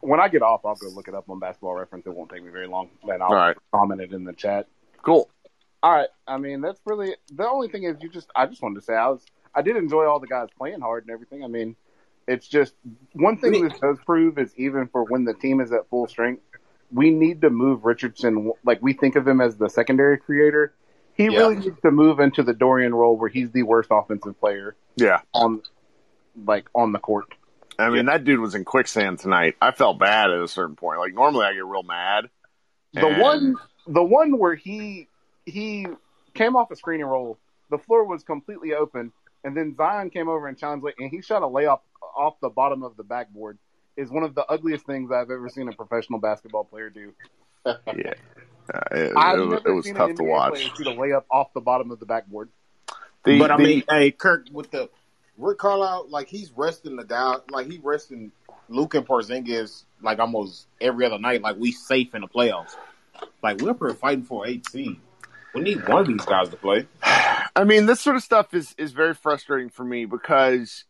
when 0.00 0.18
I 0.18 0.28
get 0.28 0.40
off, 0.40 0.64
I'll 0.64 0.74
go 0.76 0.88
look 0.88 1.06
it 1.06 1.14
up 1.14 1.28
on 1.28 1.38
Basketball 1.38 1.74
Reference. 1.74 2.06
It 2.06 2.14
won't 2.14 2.30
take 2.30 2.42
me 2.42 2.50
very 2.50 2.66
long, 2.66 2.88
and 3.02 3.22
I'll 3.22 3.28
all 3.28 3.34
right. 3.34 3.56
comment 3.74 4.00
it 4.00 4.14
in 4.14 4.24
the 4.24 4.32
chat. 4.32 4.68
Cool. 5.02 5.28
All 5.82 5.94
right. 5.94 6.08
I 6.26 6.38
mean, 6.38 6.62
that's 6.62 6.80
really 6.86 7.14
the 7.30 7.46
only 7.46 7.68
thing 7.68 7.82
is 7.82 7.96
you 8.00 8.08
just. 8.08 8.30
I 8.34 8.46
just 8.46 8.62
wanted 8.62 8.76
to 8.76 8.86
say 8.86 8.94
I 8.94 9.08
was. 9.08 9.22
I 9.54 9.60
did 9.60 9.76
enjoy 9.76 10.06
all 10.06 10.18
the 10.18 10.28
guys 10.28 10.48
playing 10.56 10.80
hard 10.80 11.04
and 11.04 11.12
everything. 11.12 11.44
I 11.44 11.48
mean, 11.48 11.76
it's 12.28 12.48
just 12.48 12.74
one 13.12 13.38
thing 13.38 13.66
this 13.68 13.78
does 13.80 13.98
prove 14.04 14.38
is 14.38 14.52
even 14.56 14.88
for 14.88 15.04
when 15.04 15.24
the 15.24 15.34
team 15.34 15.60
is 15.60 15.72
at 15.72 15.88
full 15.88 16.06
strength, 16.08 16.42
we 16.92 17.10
need 17.10 17.40
to 17.42 17.50
move 17.50 17.84
Richardson. 17.84 18.52
Like 18.64 18.80
we 18.82 18.92
think 18.92 19.16
of 19.16 19.26
him 19.26 19.40
as 19.40 19.56
the 19.56 19.68
secondary 19.68 20.18
creator. 20.18 20.74
He 21.14 21.24
Yeah. 21.24 21.38
really 21.38 21.56
needs 21.56 21.80
to 21.80 21.90
move 21.90 22.20
into 22.20 22.42
the 22.42 22.52
Dorian 22.52 22.94
role 22.94 23.16
where 23.16 23.28
he's 23.30 23.50
the 23.52 23.62
worst 23.62 23.88
offensive 23.90 24.38
player 24.38 24.76
Yeah. 24.96 25.20
on, 25.32 25.62
like 26.44 26.68
on 26.74 26.92
the 26.92 26.98
court. 26.98 27.26
I 27.78 27.90
mean, 27.90 28.06
that 28.06 28.24
dude 28.24 28.40
was 28.40 28.54
in 28.54 28.64
quicksand 28.64 29.18
tonight. 29.18 29.56
I 29.60 29.70
felt 29.70 29.98
bad 29.98 30.30
at 30.30 30.40
a 30.40 30.48
certain 30.48 30.76
point. 30.76 30.98
Like 30.98 31.14
normally, 31.14 31.44
I 31.46 31.52
get 31.54 31.64
real 31.64 31.82
mad. 31.82 32.30
The 32.92 33.06
And- 33.06 33.20
one, 33.20 33.56
the 33.86 34.02
one 34.02 34.38
where 34.38 34.54
he 34.54 35.08
he 35.44 35.86
came 36.34 36.56
off 36.56 36.70
a 36.72 36.76
screening 36.76 37.06
roll, 37.06 37.38
the 37.70 37.78
floor 37.78 38.04
was 38.04 38.24
completely 38.24 38.74
open, 38.74 39.12
and 39.44 39.56
then 39.56 39.74
Zion 39.76 40.10
came 40.10 40.28
over 40.28 40.48
and 40.48 40.58
challenged, 40.58 40.84
and 40.98 41.10
he 41.10 41.20
shot 41.22 41.42
a 41.42 41.46
layup 41.46 41.80
off 42.16 42.34
the 42.40 42.48
bottom 42.48 42.82
of 42.82 42.96
the 42.96 43.04
backboard. 43.04 43.58
Is 43.96 44.10
one 44.10 44.24
of 44.24 44.34
the 44.34 44.44
ugliest 44.46 44.84
things 44.84 45.10
I've 45.10 45.30
ever 45.30 45.48
seen 45.48 45.68
a 45.68 45.72
professional 45.72 46.18
basketball 46.18 46.64
player 46.64 46.90
do. 46.90 47.12
Yeah. 47.96 48.12
Uh, 48.72 48.80
it, 48.92 49.12
I've 49.16 49.38
it 49.38 49.42
was, 49.42 49.50
never 49.50 49.68
it 49.68 49.72
was 49.74 49.84
seen 49.86 49.94
tough 49.94 50.10
an 50.10 50.16
to 50.16 50.22
NBA 50.22 50.28
watch. 50.28 50.52
player 50.54 50.68
shoot 50.76 50.86
a 50.86 50.90
layup 50.90 51.24
off 51.30 51.52
the 51.52 51.60
bottom 51.60 51.90
of 51.90 51.98
the 51.98 52.06
backboard. 52.06 52.48
The, 53.24 53.38
but 53.40 53.50
I 53.50 53.56
the- 53.56 53.62
mean, 53.64 53.82
hey, 53.88 54.10
Kirk, 54.12 54.46
with 54.52 54.70
the 54.70 54.88
Rick 55.38 55.58
Carlisle, 55.58 56.06
like 56.08 56.28
he's 56.28 56.52
resting 56.56 56.94
the 56.96 57.04
guy, 57.04 57.36
like 57.50 57.68
he 57.70 57.80
resting 57.82 58.30
Luke 58.68 58.94
and 58.94 59.06
Porzingis 59.06 59.84
like 60.02 60.18
almost 60.18 60.66
every 60.80 61.06
other 61.06 61.18
night, 61.18 61.42
like 61.42 61.56
we 61.56 61.72
safe 61.72 62.14
in 62.14 62.20
the 62.22 62.28
playoffs. 62.28 62.76
Like 63.42 63.60
we're 63.60 63.94
fighting 63.94 64.24
for 64.24 64.46
eight 64.46 64.68
seed. 64.68 64.96
We 65.54 65.62
need 65.62 65.88
one 65.88 66.02
of 66.02 66.06
these 66.06 66.24
guys 66.24 66.48
to 66.50 66.56
play. 66.56 66.86
I 67.02 67.64
mean, 67.64 67.86
this 67.86 68.00
sort 68.00 68.16
of 68.16 68.22
stuff 68.22 68.52
is 68.54 68.74
is 68.78 68.92
very 68.92 69.14
frustrating 69.14 69.70
for 69.70 69.84
me 69.84 70.04
because 70.04 70.84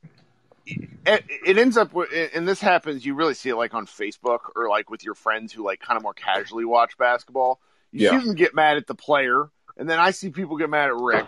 it, 0.67 1.25
it 1.47 1.59
ends 1.59 1.77
up 1.77 1.93
with, 1.93 2.09
and 2.35 2.47
this 2.47 2.61
happens. 2.61 3.05
You 3.07 3.15
really 3.15 3.35
see 3.35 3.51
it 3.51 3.57
like 3.57 3.75
on 3.75 3.87
Facebook 3.87 4.41
or 4.55 4.69
like 4.69 4.91
with 4.91 5.05
your 5.05 5.15
friends 5.15 5.53
who 5.53 5.65
like 5.65 5.81
kind 5.81 5.97
of 5.97 6.03
more 6.03 6.15
casually 6.15 6.65
watch 6.65 6.99
basketball. 6.99 7.61
You 7.93 8.05
Yeah. 8.05 8.19
see 8.21 8.27
them 8.27 8.35
get 8.35 8.55
mad 8.55 8.77
at 8.77 8.87
the 8.87 8.95
player, 8.95 9.49
and 9.77 9.89
then 9.89 9.99
I 9.99 10.11
see 10.11 10.31
people 10.31 10.57
get 10.57 10.69
mad 10.69 10.89
at 10.89 10.97
Rick, 10.97 11.27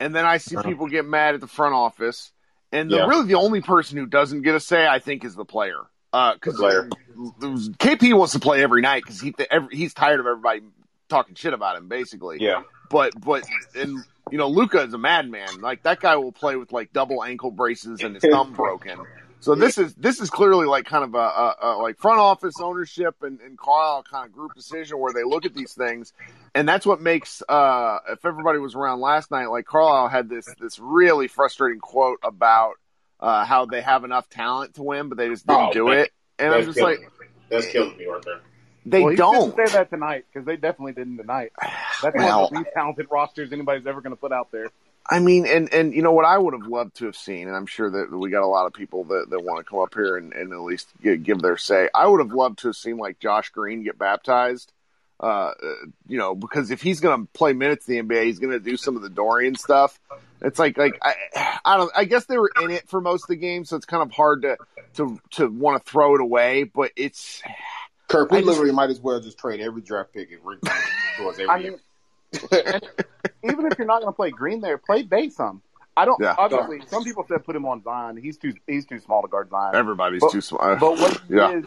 and 0.00 0.14
then 0.14 0.24
I 0.24 0.38
see 0.38 0.56
uh-huh. 0.56 0.68
people 0.68 0.86
get 0.88 1.04
mad 1.06 1.34
at 1.34 1.40
the 1.40 1.46
front 1.46 1.74
office, 1.74 2.32
and 2.72 2.90
the, 2.90 2.96
Yeah. 2.96 3.06
really 3.06 3.26
the 3.26 3.36
only 3.36 3.60
person 3.60 3.98
who 3.98 4.06
doesn't 4.06 4.42
get 4.42 4.54
a 4.54 4.60
say, 4.60 4.86
I 4.86 4.98
think, 4.98 5.24
is 5.24 5.34
the 5.34 5.44
player. 5.44 5.80
Uh, 6.12 6.34
because 6.34 6.56
The. 6.56 6.90
KP 7.78 8.12
wants 8.14 8.32
to 8.34 8.38
play 8.40 8.62
every 8.62 8.82
night 8.82 9.02
because 9.04 9.20
he 9.20 9.34
every, 9.50 9.74
he's 9.74 9.94
tired 9.94 10.20
of 10.20 10.26
everybody 10.26 10.60
talking 11.08 11.34
shit 11.34 11.54
about 11.54 11.76
him, 11.76 11.88
basically 11.88 12.38
Yeah, 12.40 12.62
but 12.92 13.18
but 13.20 13.42
and 13.74 14.04
you 14.30 14.38
know 14.38 14.48
Luka 14.48 14.82
is 14.82 14.94
a 14.94 14.98
madman. 14.98 15.60
Like 15.60 15.82
that 15.82 15.98
guy 15.98 16.14
will 16.16 16.30
play 16.30 16.54
with 16.54 16.70
like 16.70 16.92
double 16.92 17.24
ankle 17.24 17.50
braces 17.50 18.02
and 18.02 18.14
his 18.14 18.22
thumb 18.22 18.52
broken. 18.52 18.98
So 19.40 19.56
this 19.56 19.76
is 19.76 19.92
this 19.94 20.20
is 20.20 20.30
clearly 20.30 20.66
like 20.66 20.84
kind 20.84 21.02
of 21.02 21.14
a, 21.16 21.18
a, 21.18 21.56
a 21.62 21.68
like 21.78 21.98
front 21.98 22.20
office 22.20 22.54
ownership 22.60 23.16
and, 23.22 23.40
and 23.40 23.58
Carlisle 23.58 24.04
kind 24.08 24.26
of 24.26 24.32
group 24.32 24.54
decision 24.54 25.00
where 25.00 25.12
they 25.12 25.24
look 25.24 25.44
at 25.44 25.54
these 25.54 25.72
things, 25.72 26.12
and 26.54 26.68
that's 26.68 26.86
what 26.86 27.00
makes 27.00 27.42
uh 27.48 27.98
if 28.10 28.24
everybody 28.24 28.60
was 28.60 28.76
around 28.76 29.00
last 29.00 29.32
night, 29.32 29.46
like 29.46 29.64
Carlisle 29.64 30.08
had 30.08 30.28
this 30.28 30.46
this 30.60 30.78
really 30.78 31.26
frustrating 31.26 31.80
quote 31.80 32.20
about 32.22 32.74
uh 33.18 33.44
how 33.44 33.66
they 33.66 33.80
have 33.80 34.04
enough 34.04 34.28
talent 34.28 34.74
to 34.74 34.84
win, 34.84 35.08
but 35.08 35.18
they 35.18 35.28
just 35.28 35.44
didn't 35.44 35.70
Oh, 35.70 35.72
do 35.72 35.88
man. 35.88 35.98
it, 35.98 36.12
and 36.38 36.54
I'm 36.54 36.62
just 36.64 36.78
killing 36.78 37.00
like 37.00 37.10
that's 37.50 37.66
killing 37.66 37.96
me 37.96 38.06
right 38.06 38.22
there. 38.24 38.40
They 38.84 39.02
well, 39.02 39.14
don't. 39.14 39.56
say 39.56 39.72
that 39.72 39.90
tonight 39.90 40.24
because 40.32 40.46
they 40.46 40.56
definitely 40.56 40.92
didn't 40.92 41.16
tonight. 41.18 41.52
That's 42.02 42.16
Well- 42.16 42.42
one 42.42 42.44
of 42.44 42.50
the 42.50 42.58
least 42.58 42.70
talented 42.74 43.06
rosters 43.10 43.52
anybody's 43.52 43.86
ever 43.86 44.00
going 44.00 44.12
to 44.12 44.20
put 44.20 44.32
out 44.32 44.50
there. 44.50 44.70
I 45.08 45.18
mean, 45.18 45.46
and 45.46 45.72
and 45.74 45.92
you 45.92 46.02
know 46.02 46.12
what 46.12 46.24
I 46.24 46.38
would 46.38 46.54
have 46.54 46.66
loved 46.66 46.96
to 46.98 47.06
have 47.06 47.16
seen, 47.16 47.48
and 47.48 47.56
I'm 47.56 47.66
sure 47.66 47.90
that 47.90 48.16
we 48.16 48.30
got 48.30 48.44
a 48.44 48.46
lot 48.46 48.66
of 48.66 48.72
people 48.72 49.04
that, 49.04 49.30
that 49.30 49.42
want 49.42 49.64
to 49.64 49.68
come 49.68 49.80
up 49.80 49.94
here 49.94 50.16
and, 50.16 50.32
and 50.32 50.52
at 50.52 50.60
least 50.60 50.88
give, 51.02 51.22
give 51.24 51.38
their 51.40 51.56
say. 51.56 51.88
I 51.92 52.06
would 52.06 52.20
have 52.20 52.32
loved 52.32 52.60
to 52.60 52.68
have 52.68 52.76
seen 52.76 52.98
like 52.98 53.18
Josh 53.18 53.50
Green 53.50 53.82
get 53.82 53.98
baptized. 53.98 54.72
Uh, 55.18 55.52
you 56.08 56.18
know, 56.18 56.34
because 56.34 56.70
if 56.70 56.82
he's 56.82 57.00
going 57.00 57.20
to 57.20 57.32
play 57.32 57.52
minutes 57.52 57.88
in 57.88 58.08
the 58.08 58.14
NBA, 58.14 58.24
he's 58.24 58.40
going 58.40 58.52
to 58.52 58.58
do 58.58 58.76
some 58.76 58.96
of 58.96 59.02
the 59.02 59.10
Dorian 59.10 59.54
stuff. 59.54 59.98
It's 60.40 60.58
like, 60.58 60.76
like 60.76 60.98
I, 61.00 61.14
I 61.64 61.76
don't. 61.76 61.92
I 61.94 62.04
guess 62.04 62.24
they 62.24 62.38
were 62.38 62.50
in 62.60 62.70
it 62.70 62.88
for 62.88 63.00
most 63.00 63.24
of 63.24 63.28
the 63.28 63.36
game, 63.36 63.64
so 63.64 63.76
it's 63.76 63.86
kind 63.86 64.02
of 64.02 64.10
hard 64.10 64.42
to 64.42 64.56
to 64.94 65.20
to 65.32 65.48
want 65.48 65.84
to 65.84 65.90
throw 65.90 66.14
it 66.16 66.20
away, 66.20 66.64
but 66.64 66.90
it's 66.96 67.42
Kirk, 68.12 68.30
we 68.30 68.38
I 68.38 68.40
just- 68.40 68.48
literally 68.48 68.72
might 68.72 68.90
as 68.90 69.00
well 69.00 69.20
just 69.20 69.38
trade 69.38 69.60
every 69.60 69.82
draft 69.82 70.12
pick 70.12 70.30
and 70.30 70.40
towards 71.18 71.38
every 71.38 71.48
I 71.48 71.58
mean, 71.58 71.78
even 73.44 73.66
if 73.66 73.78
you're 73.78 73.86
not 73.86 74.00
going 74.02 74.12
to 74.12 74.16
play 74.16 74.30
Green 74.30 74.60
there, 74.60 74.78
play 74.78 75.06
some. 75.30 75.62
I 75.96 76.04
don't. 76.06 76.18
Yeah. 76.22 76.34
Obviously, 76.38 76.80
some 76.86 77.04
people 77.04 77.24
said 77.28 77.44
put 77.44 77.54
him 77.54 77.66
on 77.66 77.82
Zion. 77.82 78.16
He's 78.16 78.38
too. 78.38 78.54
He's 78.66 78.86
too 78.86 78.98
small 78.98 79.20
to 79.22 79.28
guard 79.28 79.50
Zion. 79.50 79.74
everybody's 79.74 80.20
But- 80.20 80.32
too 80.32 80.40
small. 80.40 80.62
Uh, 80.62 80.76
but 80.76 80.92
what 80.92 81.20
he 81.28 81.34
Yeah. 81.36 81.52
is, 81.58 81.66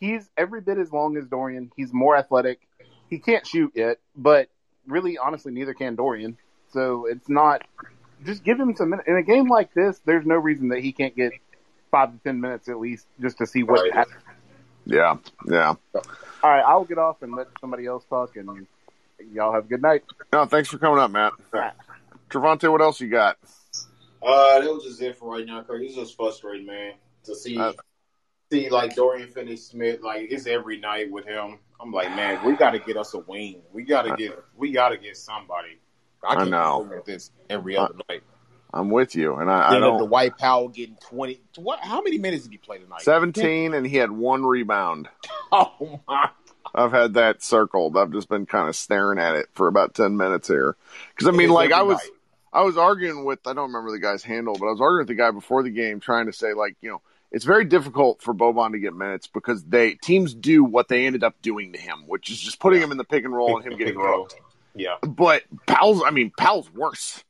he's 0.00 0.28
every 0.36 0.60
bit 0.60 0.78
as 0.78 0.92
long 0.92 1.16
as 1.16 1.26
Dorian. 1.26 1.70
He's 1.76 1.92
more 1.92 2.16
athletic. 2.16 2.60
He 3.08 3.18
can't 3.20 3.46
shoot 3.46 3.72
yet, 3.76 3.98
but 4.16 4.48
really, 4.88 5.18
honestly, 5.18 5.52
neither 5.52 5.74
can 5.74 5.94
Dorian. 5.94 6.36
So 6.72 7.06
it's 7.06 7.28
not. 7.28 7.62
Just 8.24 8.42
give 8.44 8.58
him 8.60 8.74
some 8.76 8.90
minutes. 8.90 9.08
In 9.08 9.16
a 9.16 9.22
game 9.22 9.48
like 9.48 9.72
this, 9.72 10.00
there's 10.04 10.26
no 10.26 10.34
reason 10.36 10.68
that 10.68 10.80
he 10.80 10.92
can't 10.92 11.14
get 11.16 11.32
five 11.92 12.12
to 12.12 12.18
ten 12.24 12.40
minutes 12.40 12.68
at 12.68 12.78
least 12.80 13.06
just 13.20 13.38
to 13.38 13.46
see 13.46 13.62
what 13.62 13.80
Right. 13.82 13.94
happens. 13.94 14.16
Yeah, 14.86 15.16
yeah. 15.46 15.74
All 15.94 16.50
right, 16.50 16.64
I'll 16.66 16.84
get 16.84 16.98
off 16.98 17.22
and 17.22 17.34
let 17.34 17.48
somebody 17.60 17.86
else 17.86 18.04
talk, 18.08 18.36
and 18.36 18.66
y'all 19.32 19.52
have 19.52 19.66
a 19.66 19.68
good 19.68 19.82
night. 19.82 20.04
No, 20.32 20.44
thanks 20.44 20.68
for 20.68 20.78
coming 20.78 20.98
up, 20.98 21.10
Matt. 21.10 21.32
Right. 21.52 21.72
Trevante, 22.30 22.70
what 22.70 22.80
else 22.80 23.00
you 23.00 23.08
got? 23.08 23.36
Uh, 24.22 24.60
that 24.60 24.72
was 24.72 24.84
just 24.84 25.02
it 25.02 25.16
for 25.16 25.32
right 25.32 25.46
now, 25.46 25.62
Kirk. 25.62 25.82
It's 25.82 25.94
just 25.94 26.16
frustrating, 26.16 26.66
man, 26.66 26.94
to 27.24 27.34
see 27.34 27.58
Uh, 27.58 27.72
see 28.50 28.68
like 28.68 28.94
Dorian 28.94 29.28
Finney 29.28 29.56
Smith. 29.56 30.00
Like 30.02 30.28
it's 30.30 30.46
every 30.46 30.78
night 30.78 31.10
with 31.10 31.24
him. 31.24 31.58
I'm 31.80 31.92
like, 31.92 32.10
man, 32.10 32.44
we 32.44 32.54
got 32.54 32.72
to 32.72 32.78
get 32.78 32.96
us 32.96 33.14
a 33.14 33.18
wing. 33.18 33.62
We 33.72 33.84
got 33.84 34.02
to 34.02 34.14
get 34.16 34.38
we 34.56 34.72
got 34.72 34.90
to 34.90 34.98
get 34.98 35.16
somebody. 35.16 35.78
I 36.22 36.34
can't 36.34 36.50
know. 36.50 36.86
look 36.88 36.98
at 36.98 37.04
this 37.06 37.30
every 37.48 37.76
other 37.76 37.94
night. 38.08 38.22
I'm 38.72 38.90
with 38.90 39.14
you, 39.16 39.34
and 39.36 39.50
I, 39.50 39.68
I 39.68 39.70
Then 39.72 39.80
the 39.80 39.86
don't. 39.88 40.06
Dwight 40.08 40.38
Powell 40.38 40.68
getting 40.68 40.96
twenty. 41.00 41.40
What? 41.56 41.80
How 41.80 42.00
many 42.02 42.18
minutes 42.18 42.44
did 42.44 42.52
he 42.52 42.58
play 42.58 42.78
tonight? 42.78 43.02
Seventeen, 43.02 43.74
and 43.74 43.86
he 43.86 43.96
had 43.96 44.10
one 44.10 44.44
rebound. 44.44 45.08
Oh 45.52 45.98
my! 46.06 46.28
I've 46.72 46.92
had 46.92 47.14
that 47.14 47.42
circled. 47.42 47.96
I've 47.96 48.12
just 48.12 48.28
been 48.28 48.46
kind 48.46 48.68
of 48.68 48.76
staring 48.76 49.18
at 49.18 49.34
it 49.34 49.48
for 49.52 49.66
about 49.66 49.94
ten 49.94 50.16
minutes 50.16 50.46
here. 50.46 50.76
Because 51.12 51.26
I 51.26 51.32
mean, 51.36 51.50
like 51.50 51.72
I 51.72 51.82
was, 51.82 51.96
night. 51.98 52.10
I 52.52 52.62
was 52.62 52.78
arguing 52.78 53.24
with. 53.24 53.40
I 53.48 53.52
don't 53.52 53.72
remember 53.72 53.90
the 53.90 53.98
guy's 53.98 54.22
handle, 54.22 54.56
but 54.56 54.66
I 54.66 54.70
was 54.70 54.80
arguing 54.80 55.00
with 55.00 55.08
the 55.08 55.14
guy 55.16 55.32
before 55.32 55.64
the 55.64 55.70
game, 55.70 55.98
trying 55.98 56.26
to 56.26 56.32
say 56.32 56.52
like, 56.52 56.76
you 56.80 56.90
know, 56.90 57.02
it's 57.32 57.44
very 57.44 57.64
difficult 57.64 58.22
for 58.22 58.32
Boban 58.32 58.70
to 58.72 58.78
get 58.78 58.94
minutes 58.94 59.26
because 59.26 59.64
they 59.64 59.94
teams 59.94 60.32
do 60.34 60.62
what 60.62 60.86
they 60.86 61.04
ended 61.06 61.24
up 61.24 61.34
doing 61.42 61.72
to 61.72 61.80
him, 61.80 62.04
which 62.06 62.30
is 62.30 62.38
just 62.38 62.60
putting 62.60 62.80
him 62.80 62.92
in 62.92 62.98
the 62.98 63.04
pick 63.04 63.24
and 63.24 63.34
roll 63.34 63.56
and 63.56 63.64
him 63.66 63.72
getting 63.76 63.94
Pick 63.94 63.96
and 63.96 64.04
roll. 64.04 64.26
cooked. 64.26 64.40
Yeah, 64.76 64.98
But 65.02 65.42
Powell's, 65.66 66.00
I 66.06 66.10
mean, 66.12 66.30
Powell's 66.38 66.72
worse, 66.72 67.24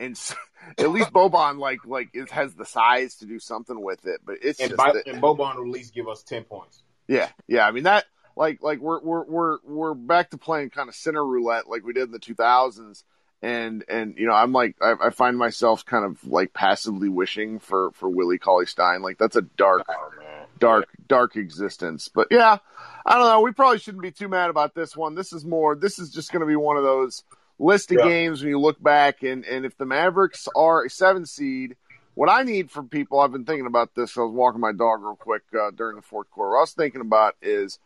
and 0.00 0.16
s 0.16 0.34
at 0.78 0.90
least 0.90 1.12
Boban 1.12 1.58
like 1.58 1.86
like 1.86 2.08
it 2.12 2.30
has 2.30 2.54
the 2.54 2.64
size 2.64 3.16
to 3.16 3.26
do 3.26 3.38
something 3.38 3.80
with 3.80 4.06
it. 4.06 4.20
But 4.24 4.38
it's 4.42 4.58
and, 4.58 4.72
that- 4.72 5.04
and 5.06 5.22
Boban 5.22 5.56
will 5.56 5.62
at 5.62 5.68
least 5.68 5.94
give 5.94 6.08
us 6.08 6.24
ten 6.24 6.42
points. 6.44 6.82
yeah, 7.06 7.28
yeah. 7.46 7.66
I 7.66 7.70
mean 7.70 7.84
that 7.84 8.06
like 8.34 8.62
like 8.62 8.80
we're 8.80 9.00
we're 9.00 9.24
we're 9.24 9.58
we're 9.64 9.94
back 9.94 10.30
to 10.30 10.38
playing 10.38 10.70
kind 10.70 10.88
of 10.88 10.94
center 10.96 11.24
roulette 11.24 11.68
like 11.68 11.84
we 11.84 11.92
did 11.92 12.04
in 12.04 12.10
the 12.12 12.18
two 12.18 12.34
thousands. 12.34 13.04
And 13.42 13.84
and 13.88 14.16
you 14.18 14.26
know 14.26 14.34
I'm 14.34 14.52
like 14.52 14.76
I, 14.82 14.94
I 15.06 15.10
find 15.10 15.38
myself 15.38 15.86
kind 15.86 16.04
of 16.04 16.26
like 16.26 16.52
passively 16.52 17.08
wishing 17.08 17.58
for 17.58 17.90
for 17.92 18.08
Willie 18.08 18.38
Cauley 18.38 18.66
Stein 18.66 19.00
like 19.00 19.16
that's 19.16 19.36
a 19.36 19.42
dark 19.42 19.86
Oh 19.88 20.10
dark 20.58 20.88
dark 21.08 21.36
existence. 21.36 22.08
But 22.08 22.28
yeah, 22.30 22.58
I 23.06 23.14
don't 23.14 23.24
know. 23.28 23.40
We 23.40 23.52
probably 23.52 23.78
shouldn't 23.78 24.02
be 24.02 24.10
too 24.10 24.28
mad 24.28 24.50
about 24.50 24.74
this 24.74 24.94
one. 24.94 25.14
This 25.14 25.32
is 25.32 25.44
more. 25.44 25.74
This 25.74 25.98
is 25.98 26.10
just 26.10 26.32
going 26.32 26.40
to 26.40 26.46
be 26.46 26.54
one 26.54 26.76
of 26.76 26.82
those 26.84 27.24
list 27.60 27.92
of 27.92 27.98
Yeah. 27.98 28.08
games 28.08 28.40
when 28.40 28.48
you 28.50 28.58
look 28.58 28.82
back 28.82 29.22
and 29.22 29.44
and 29.44 29.64
if 29.64 29.76
the 29.76 29.84
Mavericks 29.86 30.48
are 30.56 30.84
a 30.84 30.90
seven 30.90 31.26
seed. 31.26 31.76
What 32.14 32.28
I 32.28 32.42
need 32.42 32.70
from 32.70 32.88
people, 32.88 33.20
I've 33.20 33.30
been 33.32 33.44
thinking 33.44 33.66
about 33.66 33.94
this. 33.94 34.18
I 34.18 34.22
was 34.22 34.32
walking 34.34 34.60
my 34.60 34.72
dog 34.72 35.00
real 35.02 35.16
quick 35.16 35.42
uh, 35.58 35.70
during 35.70 35.94
the 35.96 36.02
fourth 36.02 36.28
quarter. 36.30 36.50
What 36.50 36.58
I 36.58 36.60
was 36.62 36.72
thinking 36.72 37.00
about 37.00 37.36
is 37.40 37.78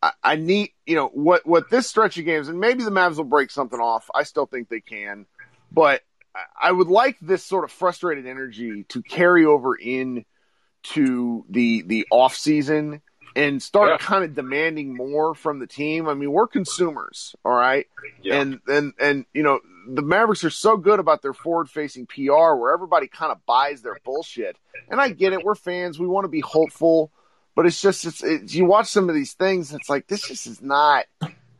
I, 0.00 0.12
I 0.22 0.36
need, 0.36 0.70
you 0.86 0.94
know, 0.94 1.08
what 1.08 1.44
what 1.46 1.68
this 1.68 1.88
stretch 1.88 2.16
of 2.16 2.24
games, 2.24 2.48
and 2.48 2.60
maybe 2.60 2.84
the 2.84 2.90
Mavs 2.90 3.16
will 3.16 3.24
break 3.24 3.50
something 3.50 3.80
off. 3.80 4.08
I 4.14 4.22
still 4.22 4.46
think 4.46 4.68
they 4.68 4.80
can, 4.80 5.26
but 5.72 6.02
I- 6.34 6.68
I 6.68 6.72
would 6.72 6.88
like 6.88 7.16
this 7.20 7.44
sort 7.44 7.64
of 7.64 7.72
frustrated 7.72 8.26
energy 8.26 8.84
to 8.90 9.02
carry 9.02 9.44
over 9.44 9.74
in 9.74 10.24
to 10.94 11.44
the 11.50 11.82
the 11.82 12.06
off 12.10 12.36
season 12.36 13.02
and 13.36 13.62
start 13.62 13.90
Yeah. 13.90 13.96
kind 13.98 14.24
of 14.24 14.34
demanding 14.34 14.96
more 14.96 15.34
from 15.34 15.60
the 15.60 15.66
team. 15.68 16.08
I 16.08 16.14
mean, 16.14 16.32
we're 16.32 16.48
consumers, 16.48 17.36
all 17.44 17.52
right, 17.52 17.86
yeah, 18.22 18.40
and 18.40 18.60
and 18.66 18.92
and 18.98 19.26
you 19.32 19.42
know 19.44 19.60
the 19.88 20.02
Mavericks 20.02 20.42
are 20.42 20.50
so 20.50 20.76
good 20.76 20.98
about 20.98 21.22
their 21.22 21.32
forward 21.34 21.70
facing 21.70 22.06
PR 22.06 22.54
where 22.56 22.72
everybody 22.72 23.06
kind 23.06 23.30
of 23.30 23.44
buys 23.46 23.82
their 23.82 23.96
bullshit. 24.04 24.56
And 24.90 25.00
I 25.00 25.10
get 25.10 25.32
it, 25.32 25.44
we're 25.44 25.54
fans, 25.54 25.98
we 25.98 26.08
want 26.08 26.24
to 26.24 26.28
be 26.28 26.40
hopeful, 26.40 27.12
but 27.54 27.66
it's 27.66 27.80
just 27.80 28.04
it's, 28.04 28.22
it's 28.24 28.52
you 28.54 28.64
watch 28.64 28.88
some 28.88 29.08
of 29.08 29.14
these 29.14 29.34
things, 29.34 29.72
it's 29.72 29.88
like 29.88 30.08
this 30.08 30.26
just 30.26 30.46
is 30.48 30.60
not 30.60 31.04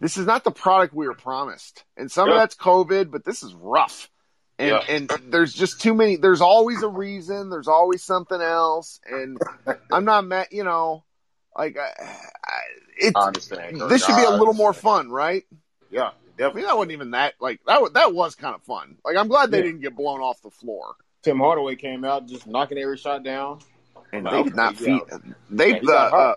this 0.01 0.17
is 0.17 0.27
not 0.27 0.45
the 0.45 0.51
product 0.51 0.93
we 0.93 1.07
were 1.07 1.15
promised. 1.15 1.85
And 1.97 2.11
some 2.11 2.29
of 2.29 2.35
that's 2.37 2.55
COVID, 2.57 3.11
but 3.11 3.25
this 3.25 3.43
is 3.43 3.55
rough. 3.55 4.11
And 4.59 4.69
Yeah. 4.71 4.81
and 4.89 5.11
there's 5.31 5.53
just 5.55 5.81
too 5.81 5.95
many. 5.95 6.17
There's 6.17 6.41
always 6.43 6.83
a 6.83 6.89
reason. 6.89 7.49
There's 7.49 7.69
always 7.69 8.03
something 8.03 8.41
else. 8.41 9.01
And 9.07 9.39
I'm 9.91 10.05
not 10.05 10.25
mad. 10.27 10.49
You 10.51 10.65
know, 10.65 11.05
like 11.57 11.77
I, 11.79 11.91
I, 12.45 12.61
it's 12.99 13.17
I 13.17 13.27
understand. 13.27 13.79
Kirk. 13.81 13.89
this 13.91 14.05
should 14.05 14.17
be 14.17 14.25
a 14.25 14.31
little 14.31 14.55
more 14.55 14.73
fun, 14.73 15.11
right? 15.11 15.45
Yeah, 15.91 16.03
I 16.03 16.05
mean, 16.05 16.13
definitely. 16.37 16.63
that 16.63 16.77
wasn't 16.77 16.93
even 16.93 17.11
that 17.13 17.35
like 17.41 17.61
that. 17.67 17.95
That 17.95 18.15
was 18.15 18.35
kind 18.35 18.55
of 18.55 18.63
fun. 18.63 18.97
Like, 19.05 19.17
I'm 19.17 19.29
glad 19.29 19.51
they 19.51 19.59
Yeah. 19.59 19.65
didn't 19.65 19.81
get 19.81 19.97
blown 19.97 20.21
off 20.21 20.43
the 20.43 20.51
floor, 20.51 20.97
Tim 21.23 21.39
Hardaway 21.39 21.77
came 21.77 22.05
out 22.05 22.27
just 22.27 22.47
knocking 22.47 22.79
every 22.79 22.97
shot 22.97 23.23
down. 23.23 23.61
and 24.13 24.27
they 24.27 24.43
did 24.43 24.55
not 24.57 24.77
feed. 24.77 25.03
They 25.51 25.71
Yeah, 25.71 25.79
he 25.81 25.89
uh, 25.89 25.93
uh, 25.93 26.35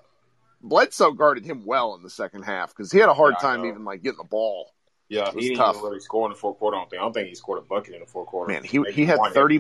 Bledsoe 0.62 1.12
guarded 1.12 1.46
him 1.46 1.66
well 1.66 1.96
in 1.96 2.04
the 2.04 2.10
second 2.10 2.44
half 2.44 2.70
because 2.70 2.92
he 2.92 3.00
had 3.00 3.10
a 3.10 3.14
hard 3.14 3.36
Yeah, 3.36 3.48
time 3.50 3.66
even 3.66 3.86
like 3.86 4.04
getting 4.04 4.18
the 4.18 4.24
ball. 4.24 4.74
Yeah, 5.08 5.32
he 5.32 5.42
didn't 5.42 5.58
tough. 5.58 5.76
really 5.82 6.00
score 6.00 6.28
in 6.28 6.32
the 6.34 6.38
fourth 6.38 6.60
quarter. 6.60 6.78
I 6.78 6.82
don't 6.82 6.90
think. 6.90 7.00
I 7.02 7.06
don't 7.06 7.14
think 7.14 7.30
he 7.30 7.36
scored 7.36 7.60
a 7.60 7.62
bucket 7.64 7.94
in 7.96 8.02
the 8.02 8.06
fourth 8.06 8.28
quarter. 8.28 8.52
Man, 8.52 8.64
he 8.64 8.84
he 8.92 9.06
had 9.06 9.20
30 9.34 9.60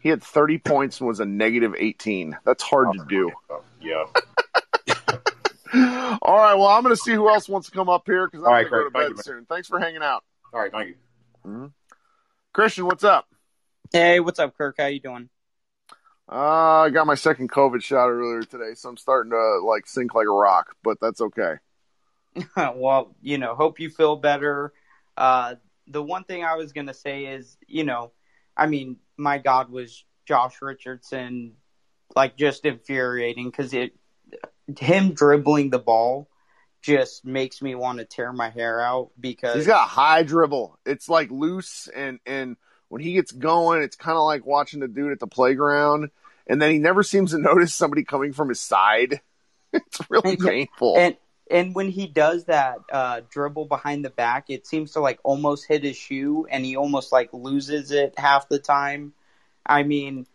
He 0.00 0.08
had 0.08 0.22
30 0.22 0.58
points 0.58 1.00
and 1.00 1.06
was 1.08 1.20
a 1.20 1.24
negative 1.24 1.74
18. 1.78 2.36
That's 2.44 2.62
hard 2.64 2.92
to 2.94 3.04
do. 3.08 3.30
Yeah. 3.80 4.04
All 5.74 6.36
right, 6.36 6.54
well, 6.54 6.66
I'm 6.66 6.82
going 6.82 6.94
to 6.94 7.00
see 7.00 7.12
who 7.12 7.28
else 7.28 7.48
wants 7.48 7.68
to 7.68 7.74
come 7.74 7.88
up 7.88 8.02
here 8.06 8.26
because 8.26 8.40
I'm 8.40 8.48
All 8.48 8.52
right, 8.52 8.68
going 8.70 8.84
to 8.84 8.90
go 8.90 9.00
to 9.00 9.08
bed 9.08 9.08
you, 9.08 9.14
man. 9.14 9.24
soon. 9.24 9.46
Thanks 9.46 9.68
for 9.68 9.80
hanging 9.80 10.02
out, 10.02 10.22
All 10.52 10.60
right. 10.60 10.70
Thank 10.72 10.96
you. 11.44 11.72
Christian. 12.52 12.84
What's 12.84 13.04
up? 13.04 13.26
Hey, 13.92 14.20
what's 14.20 14.38
up, 14.38 14.56
Kirk? 14.56 14.76
How 14.78 14.86
you 14.86 15.00
doing? 15.00 15.30
Uh, 16.30 16.82
I 16.82 16.90
got 16.90 17.06
my 17.06 17.14
second 17.14 17.50
COVID 17.50 17.82
shot 17.82 18.08
earlier 18.08 18.42
today, 18.42 18.74
so 18.74 18.88
I'm 18.88 18.96
starting 18.96 19.32
to 19.32 19.60
like 19.66 19.86
sink 19.86 20.14
like 20.14 20.26
a 20.26 20.30
rock, 20.30 20.76
but 20.82 20.98
that's 21.00 21.20
okay. 21.20 21.54
well, 22.74 23.14
you 23.20 23.38
know, 23.38 23.54
hope 23.54 23.80
you 23.80 23.90
feel 23.90 24.16
better. 24.16 24.72
Uh, 25.16 25.56
the 25.88 26.02
one 26.02 26.24
thing 26.24 26.44
I 26.44 26.56
was 26.56 26.72
gonna 26.72 26.94
say 26.94 27.26
is, 27.26 27.58
you 27.66 27.84
know, 27.84 28.12
I 28.56 28.66
mean, 28.66 28.96
my 29.16 29.38
God, 29.38 29.70
was 29.70 30.04
Josh 30.26 30.54
Richardson 30.62 31.54
like 32.14 32.36
just 32.36 32.64
infuriating 32.64 33.50
because 33.50 33.74
it 33.74 33.92
him 34.78 35.14
dribbling 35.14 35.70
the 35.70 35.78
ball 35.78 36.28
just 36.82 37.24
makes 37.24 37.62
me 37.62 37.74
want 37.74 37.98
to 37.98 38.04
tear 38.04 38.32
my 38.32 38.50
hair 38.50 38.80
out 38.80 39.10
because 39.18 39.56
He's 39.56 39.66
got 39.66 39.84
a 39.86 39.88
high 39.88 40.22
dribble. 40.24 40.78
It's 40.84 41.08
like 41.08 41.30
loose, 41.30 41.88
and 41.94 42.18
and 42.26 42.56
when 42.88 43.00
he 43.02 43.14
gets 43.14 43.32
going, 43.32 43.82
it's 43.82 43.96
kind 43.96 44.16
of 44.16 44.24
like 44.24 44.44
watching 44.44 44.80
the 44.80 44.88
dude 44.88 45.12
at 45.12 45.20
the 45.20 45.26
playground, 45.26 46.10
and 46.46 46.60
then 46.60 46.70
he 46.72 46.78
never 46.78 47.02
seems 47.02 47.30
to 47.30 47.38
notice 47.40 47.74
somebody 47.74 48.04
coming 48.04 48.32
from 48.32 48.48
his 48.48 48.60
side. 48.60 49.20
It's 49.74 50.10
really 50.10 50.36
Yeah. 50.36 50.50
painful. 50.50 50.96
and 50.98 51.16
and 51.50 51.74
when 51.74 51.88
he 51.88 52.06
does 52.06 52.44
that 52.44 52.78
uh, 52.92 53.20
dribble 53.30 53.66
behind 53.66 54.04
the 54.04 54.10
back, 54.10 54.46
it 54.50 54.66
seems 54.66 54.92
to 54.92 55.00
like 55.00 55.18
almost 55.22 55.66
hit 55.66 55.82
his 55.82 55.96
shoe, 55.96 56.46
and 56.50 56.64
he 56.64 56.76
almost 56.76 57.10
like 57.12 57.32
loses 57.32 57.90
it 57.90 58.18
half 58.18 58.48
the 58.50 58.58
time. 58.58 59.12
I 59.64 59.82
mean, 59.82 60.26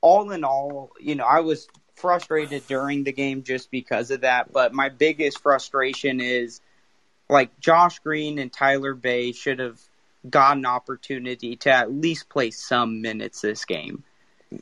all 0.00 0.30
in 0.32 0.44
all, 0.44 0.90
you 1.00 1.14
know, 1.14 1.24
I 1.24 1.40
was 1.40 1.68
frustrated 1.96 2.66
during 2.66 3.04
the 3.04 3.12
game 3.12 3.42
just 3.42 3.70
because 3.70 4.10
of 4.10 4.20
that. 4.20 4.52
But 4.52 4.72
my 4.72 4.88
biggest 4.88 5.40
frustration 5.40 6.20
is 6.20 6.60
like 7.28 7.58
Josh 7.58 7.98
Green 7.98 8.38
and 8.38 8.52
Tyler 8.52 8.94
Bey 8.94 9.32
should 9.32 9.58
have 9.58 9.80
got 10.28 10.56
an 10.56 10.66
opportunity 10.66 11.56
to 11.56 11.70
at 11.70 11.92
least 11.92 12.28
play 12.28 12.50
some 12.50 13.00
minutes 13.02 13.40
this 13.40 13.64
game, 13.64 14.02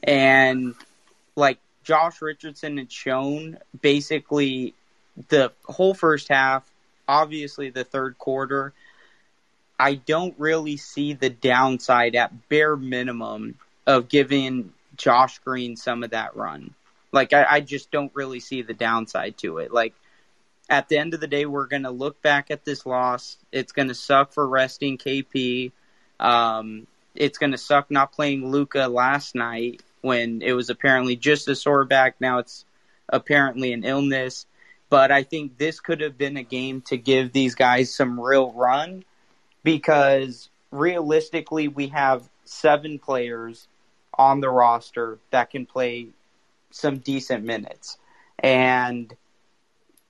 and 0.02 0.74
like 1.36 1.58
Josh 1.82 2.20
Richardson 2.22 2.78
had 2.78 2.90
shown 2.90 3.58
basically 3.80 4.74
the 5.28 5.52
whole 5.64 5.94
first 5.94 6.28
half, 6.28 6.64
obviously 7.06 7.70
the 7.70 7.84
third 7.84 8.18
quarter, 8.18 8.72
I 9.78 9.94
don't 9.94 10.34
really 10.38 10.76
see 10.76 11.12
the 11.12 11.30
downside 11.30 12.14
at 12.14 12.48
bare 12.48 12.76
minimum 12.76 13.58
of 13.86 14.08
giving 14.08 14.72
Josh 14.96 15.38
Green 15.40 15.76
some 15.76 16.02
of 16.02 16.10
that 16.10 16.36
run. 16.36 16.74
Like 17.14 17.32
I, 17.32 17.46
I 17.48 17.60
just 17.60 17.90
don't 17.90 18.10
really 18.14 18.40
see 18.40 18.62
the 18.62 18.74
downside 18.74 19.38
to 19.38 19.58
it. 19.58 19.72
Like 19.72 19.94
at 20.68 20.88
the 20.88 20.98
end 20.98 21.14
of 21.14 21.20
the 21.20 21.28
day, 21.28 21.46
we're 21.46 21.68
gonna 21.68 21.90
look 21.90 22.20
back 22.20 22.50
at 22.50 22.64
this 22.64 22.84
loss. 22.84 23.38
It's 23.52 23.72
gonna 23.72 23.94
suck 23.94 24.32
for 24.32 24.46
resting 24.46 24.98
KP. 24.98 25.70
Um, 26.18 26.86
it's 27.14 27.38
gonna 27.38 27.58
suck 27.58 27.90
not 27.90 28.12
playing 28.12 28.50
Luka 28.50 28.88
last 28.88 29.34
night 29.34 29.82
when 30.00 30.42
it 30.42 30.52
was 30.52 30.70
apparently 30.70 31.14
just 31.14 31.48
a 31.48 31.54
sore 31.54 31.84
back. 31.84 32.16
Now 32.20 32.38
it's 32.38 32.64
apparently 33.08 33.72
an 33.72 33.84
illness. 33.84 34.46
But 34.90 35.10
I 35.10 35.22
think 35.22 35.56
this 35.56 35.80
could 35.80 36.00
have 36.00 36.18
been 36.18 36.36
a 36.36 36.42
game 36.42 36.82
to 36.82 36.96
give 36.96 37.32
these 37.32 37.54
guys 37.54 37.94
some 37.94 38.20
real 38.20 38.52
run 38.52 39.04
because 39.62 40.50
realistically, 40.70 41.68
we 41.68 41.88
have 41.88 42.28
seven 42.44 42.98
players 42.98 43.68
on 44.16 44.40
the 44.40 44.50
roster 44.50 45.18
that 45.30 45.50
can 45.50 45.66
play 45.66 46.08
some 46.74 46.98
decent 46.98 47.44
minutes. 47.44 47.98
And 48.38 49.14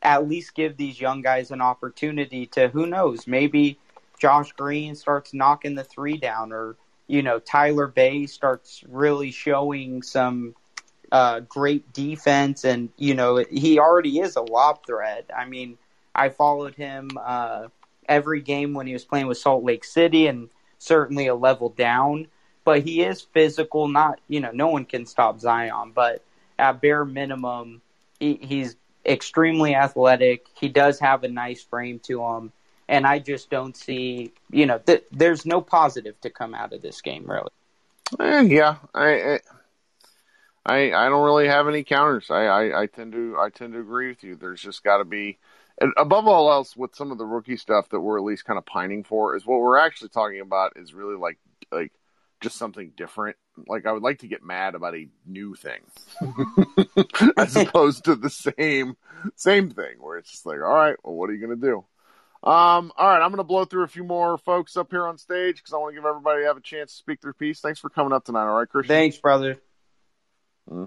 at 0.03 0.29
least 0.29 0.55
give 0.55 0.77
these 0.77 1.01
young 1.01 1.23
guys 1.23 1.51
an 1.51 1.61
opportunity 1.61 2.47
to, 2.47 2.69
who 2.69 2.87
knows, 2.87 3.27
maybe 3.27 3.79
Josh 4.19 4.53
Green 4.53 4.95
starts 4.95 5.35
knocking 5.35 5.75
the 5.75 5.85
three 5.85 6.17
down 6.17 6.53
or, 6.53 6.77
you 7.07 7.23
know, 7.23 7.39
Tyler 7.39 7.87
Bey 7.87 8.27
starts 8.27 8.83
really 8.89 9.31
showing 9.31 10.03
some 10.03 10.55
uh, 11.13 11.41
great 11.41 11.93
defense, 11.93 12.65
and 12.65 12.89
you 12.97 13.15
know 13.15 13.45
he 13.49 13.79
already 13.79 14.19
is 14.19 14.35
a 14.35 14.43
lob 14.43 14.85
threat. 14.85 15.31
I 15.37 15.45
mean, 15.45 15.79
I 16.13 16.29
followed 16.29 16.75
him 16.75 17.11
uh, 17.23 17.69
every 18.09 18.41
game 18.41 18.75
when 18.75 18.89
he 18.89 18.93
was 18.93 19.05
playing 19.05 19.29
with 19.29 19.39
Salt 19.39 19.63
Lake 19.63 19.85
City, 19.85 20.27
and 20.27 20.49
certainly 20.79 21.29
a 21.29 21.35
level 21.35 21.69
down. 21.69 22.27
But 22.65 22.83
he 22.83 23.03
is 23.03 23.21
physical. 23.21 23.87
Not 23.87 24.21
you 24.27 24.41
know, 24.41 24.51
no 24.53 24.69
one 24.69 24.87
can 24.87 25.07
stop 25.07 25.39
Zion, 25.39 25.93
but 25.95 26.25
at 26.59 26.81
bare 26.81 27.05
minimum, 27.05 27.83
he, 28.21 28.39
he's 28.41 28.77
extremely 29.05 29.75
athletic. 29.75 30.47
He 30.59 30.69
does 30.69 30.99
have 31.01 31.25
a 31.25 31.29
nice 31.29 31.63
frame 31.63 31.99
to 32.05 32.23
him, 32.23 32.53
and 32.89 33.07
I 33.07 33.19
just 33.19 33.51
don't 33.51 33.77
see 33.77 34.33
you 34.51 34.67
know 34.67 34.79
th- 34.79 35.05
there's 35.13 35.47
no 35.47 35.61
positive 35.61 36.21
to 36.23 36.31
come 36.31 36.55
out 36.55 36.73
of 36.73 36.83
this 36.83 37.01
game 37.01 37.25
really. 37.27 37.51
Eh, 38.21 38.43
yeah, 38.43 38.77
I, 38.95 39.41
I 40.67 40.93
I 40.93 41.09
don't 41.09 41.25
really 41.25 41.49
have 41.49 41.69
any 41.69 41.85
counters. 41.85 42.31
I, 42.31 42.45
I, 42.45 42.83
I 42.83 42.87
tend 42.87 43.13
to 43.13 43.37
I 43.39 43.51
tend 43.51 43.73
to 43.75 43.81
agree 43.81 44.09
with 44.09 44.23
you. 44.23 44.37
There's 44.37 44.63
just 44.63 44.85
got 44.85 44.99
to 44.99 45.05
be, 45.05 45.39
and 45.81 45.93
above 45.97 46.27
all 46.27 46.51
else, 46.51 46.77
with 46.77 46.95
some 46.95 47.13
of 47.13 47.19
the 47.19 47.27
rookie 47.27 47.57
stuff 47.57 47.89
that 47.91 48.01
we're 48.01 48.19
at 48.19 48.25
least 48.25 48.45
kind 48.45 48.59
of 48.59 48.67
pining 48.67 49.05
for 49.05 49.37
is 49.37 49.47
what 49.47 49.61
we're 49.61 49.79
actually 49.79 50.11
talking 50.11 50.41
about 50.41 50.73
is 50.77 50.95
really 50.95 51.17
like 51.17 51.39
like 51.73 51.93
just 52.41 52.57
something 52.57 52.93
different. 52.97 53.37
Like 53.67 53.87
I 53.87 53.93
would 53.93 54.03
like 54.03 54.21
to 54.21 54.29
get 54.29 54.43
mad 54.43 54.75
about 54.75 54.95
a 54.95 55.09
new 55.27 55.55
thing, 55.55 55.81
as 57.37 57.57
opposed 57.57 58.05
to 58.05 58.17
the 58.17 58.31
same 58.31 58.97
same 59.37 59.71
thing 59.71 59.97
where 59.99 60.19
it's 60.19 60.31
just 60.31 60.47
like, 60.47 60.59
all 60.59 60.75
right, 60.75 60.97
well, 61.05 61.15
what 61.15 61.31
are 61.31 61.35
you 61.35 61.41
gonna 61.41 61.57
do? 61.57 61.85
Um, 62.45 62.93
all 62.99 63.09
right, 63.09 63.23
I'm 63.23 63.31
going 63.31 63.39
to 63.39 63.45
blow 63.45 63.65
through 63.65 63.85
a 63.85 63.89
few 63.89 64.05
more 64.05 64.37
folks 64.37 64.77
up 64.77 64.89
here 64.91 65.07
on 65.07 65.17
stage 65.17 65.57
because 65.57 65.73
I 65.73 65.79
want 65.79 65.95
to 65.95 65.99
give 65.99 66.05
everybody 66.05 66.45
have 66.45 66.59
a 66.59 66.61
chance 66.61 66.91
to 66.91 66.99
speak 66.99 67.23
their 67.23 67.33
piece. 67.33 67.61
Thanks 67.61 67.81
for 67.81 67.89
coming 67.89 68.13
up 68.13 68.23
tonight. 68.23 68.43
All 68.43 68.59
right, 68.59 68.69
Christian. 68.69 68.95
Thanks, 68.95 69.17
brother. 69.17 69.57
Hmm. 70.69 70.85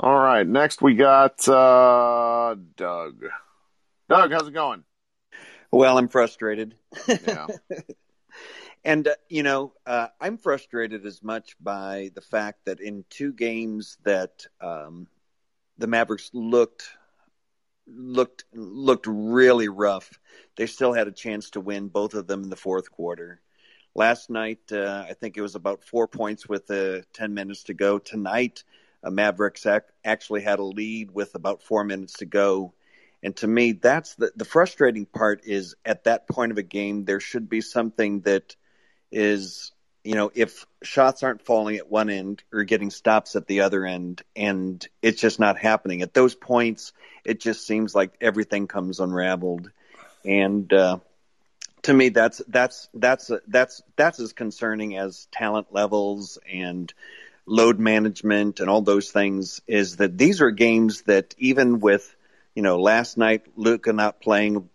All 0.00 0.18
right, 0.18 0.44
next 0.44 0.82
we 0.82 0.96
got 0.96 1.48
uh, 1.48 2.56
Doug. 2.76 3.24
Doug, 4.08 4.32
how's 4.32 4.48
it 4.48 4.54
going? 4.54 4.82
Well, 5.70 5.96
I'm 5.96 6.08
frustrated. 6.08 6.74
Yeah. 7.06 7.46
and, 8.84 9.08
uh, 9.08 9.14
you 9.28 9.42
know, 9.42 9.72
uh, 9.86 10.08
I'm 10.20 10.38
frustrated 10.38 11.06
as 11.06 11.22
much 11.22 11.56
by 11.60 12.10
the 12.14 12.20
fact 12.20 12.64
that 12.66 12.80
in 12.80 13.04
two 13.10 13.32
games 13.32 13.98
that 14.04 14.46
um, 14.60 15.06
the 15.78 15.86
Mavericks 15.86 16.30
looked 16.32 16.90
looked 17.86 18.44
looked 18.52 19.06
really 19.06 19.68
rough, 19.68 20.18
they 20.56 20.66
still 20.66 20.92
had 20.92 21.08
a 21.08 21.12
chance 21.12 21.50
to 21.50 21.60
win 21.60 21.88
both 21.88 22.14
of 22.14 22.26
them 22.26 22.42
in 22.42 22.50
the 22.50 22.56
fourth 22.56 22.90
quarter. 22.90 23.40
Last 23.94 24.30
night, 24.30 24.70
uh, 24.70 25.06
I 25.08 25.14
think 25.14 25.36
it 25.36 25.42
was 25.42 25.54
about 25.54 25.82
four 25.82 26.06
points 26.06 26.48
with 26.48 26.70
uh, 26.70 27.00
10 27.14 27.34
minutes 27.34 27.64
to 27.64 27.74
go. 27.74 27.98
Tonight, 27.98 28.62
uh, 29.02 29.10
Mavericks 29.10 29.66
ac- 29.66 29.86
actually 30.04 30.42
had 30.42 30.58
a 30.58 30.64
lead 30.64 31.10
with 31.10 31.34
about 31.34 31.62
four 31.62 31.84
minutes 31.84 32.14
to 32.14 32.26
go. 32.26 32.74
And 33.22 33.34
to 33.36 33.48
me, 33.48 33.72
that's 33.72 34.14
the, 34.14 34.30
the 34.36 34.44
frustrating 34.44 35.06
part 35.06 35.40
is 35.44 35.74
at 35.84 36.04
that 36.04 36.28
point 36.28 36.52
of 36.52 36.58
a 36.58 36.62
game, 36.62 37.04
there 37.04 37.18
should 37.18 37.48
be 37.48 37.60
something 37.60 38.20
that 38.20 38.54
is, 39.10 39.72
you 40.04 40.14
know, 40.14 40.30
if 40.34 40.66
shots 40.82 41.22
aren't 41.22 41.42
falling 41.42 41.76
at 41.76 41.90
one 41.90 42.10
end 42.10 42.42
or 42.52 42.64
getting 42.64 42.90
stops 42.90 43.36
at 43.36 43.46
the 43.46 43.60
other 43.60 43.84
end, 43.84 44.22
and 44.36 44.86
it's 45.02 45.20
just 45.20 45.40
not 45.40 45.58
happening. 45.58 46.02
At 46.02 46.14
those 46.14 46.34
points, 46.34 46.92
it 47.24 47.40
just 47.40 47.66
seems 47.66 47.94
like 47.94 48.12
everything 48.20 48.66
comes 48.66 49.00
unraveled. 49.00 49.70
And, 50.24 50.72
uh, 50.72 50.98
to 51.82 51.94
me 51.94 52.08
that's 52.08 52.42
that's 52.48 52.88
that's 52.94 53.30
that's 53.46 53.82
that's 53.96 54.20
as 54.20 54.32
concerning 54.32 54.96
as 54.96 55.26
talent 55.32 55.68
levels 55.70 56.38
and 56.50 56.92
load 57.46 57.78
management 57.78 58.60
and 58.60 58.68
all 58.68 58.82
those 58.82 59.10
things 59.10 59.62
is 59.66 59.96
that 59.96 60.18
these 60.18 60.40
are 60.40 60.50
games 60.50 61.02
that 61.02 61.34
even 61.38 61.80
with 61.80 62.14
you 62.54 62.62
know 62.62 62.80
last 62.80 63.16
night 63.16 63.46
Luka 63.56 63.92
not 63.92 64.20
playing 64.20 64.68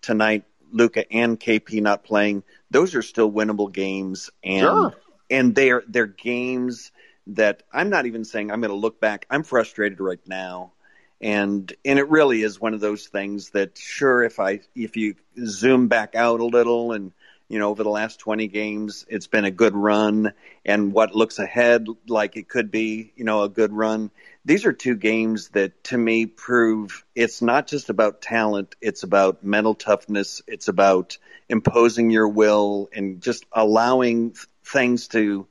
tonight 0.00 0.44
Luka 0.74 1.10
and 1.12 1.38
KP 1.38 1.80
not 1.80 2.04
playing 2.04 2.42
those 2.70 2.94
are 2.96 3.02
still 3.02 3.30
winnable 3.30 3.72
games. 3.72 4.30
And 4.42 4.60
Sure. 4.60 4.94
and 5.30 5.54
they're 5.54 5.84
they're 5.88 6.06
games 6.06 6.90
that 7.28 7.62
I'm 7.72 7.88
not 7.88 8.06
even 8.06 8.24
saying 8.24 8.50
I'm 8.50 8.60
going 8.60 8.70
to 8.70 8.76
look 8.76 9.00
back. 9.00 9.26
I'm 9.30 9.44
frustrated 9.44 10.00
right 10.00 10.20
now. 10.26 10.72
And 11.20 11.72
and 11.84 11.98
it 11.98 12.08
really 12.10 12.42
is 12.42 12.60
one 12.60 12.74
of 12.74 12.80
those 12.80 13.06
things 13.06 13.50
that 13.50 13.78
sure 13.78 14.22
if 14.24 14.40
I 14.40 14.60
if 14.74 14.96
you 14.96 15.14
zoom 15.46 15.88
back 15.88 16.16
out 16.16 16.40
a 16.40 16.44
little 16.44 16.92
and 16.92 17.12
you 17.48 17.58
know 17.60 17.70
over 17.70 17.84
the 17.84 17.90
last 17.90 18.18
20 18.18 18.48
games 18.48 19.06
it's 19.08 19.28
been 19.28 19.44
a 19.44 19.50
good 19.52 19.74
run. 19.74 20.32
And 20.66 20.92
what 20.92 21.14
looks 21.14 21.38
ahead 21.38 21.86
like 22.08 22.36
it 22.36 22.48
could 22.48 22.70
be 22.72 23.12
you 23.16 23.24
know 23.24 23.42
a 23.42 23.48
good 23.48 23.72
run 23.72 24.10
these 24.44 24.66
are 24.66 24.72
two 24.72 24.94
games 24.94 25.48
that 25.50 25.84
to 25.84 25.96
me 25.98 26.26
prove 26.26 27.04
it's 27.14 27.40
not 27.40 27.66
just 27.66 27.90
about 27.90 28.20
talent 28.20 28.76
it's 28.80 29.02
about 29.02 29.44
mental 29.44 29.74
toughness 29.74 30.42
it's 30.46 30.68
about 30.68 31.18
imposing 31.48 32.10
your 32.10 32.28
will 32.28 32.88
and 32.92 33.20
just 33.20 33.44
allowing 33.52 34.34
things 34.64 35.08
to 35.08 35.46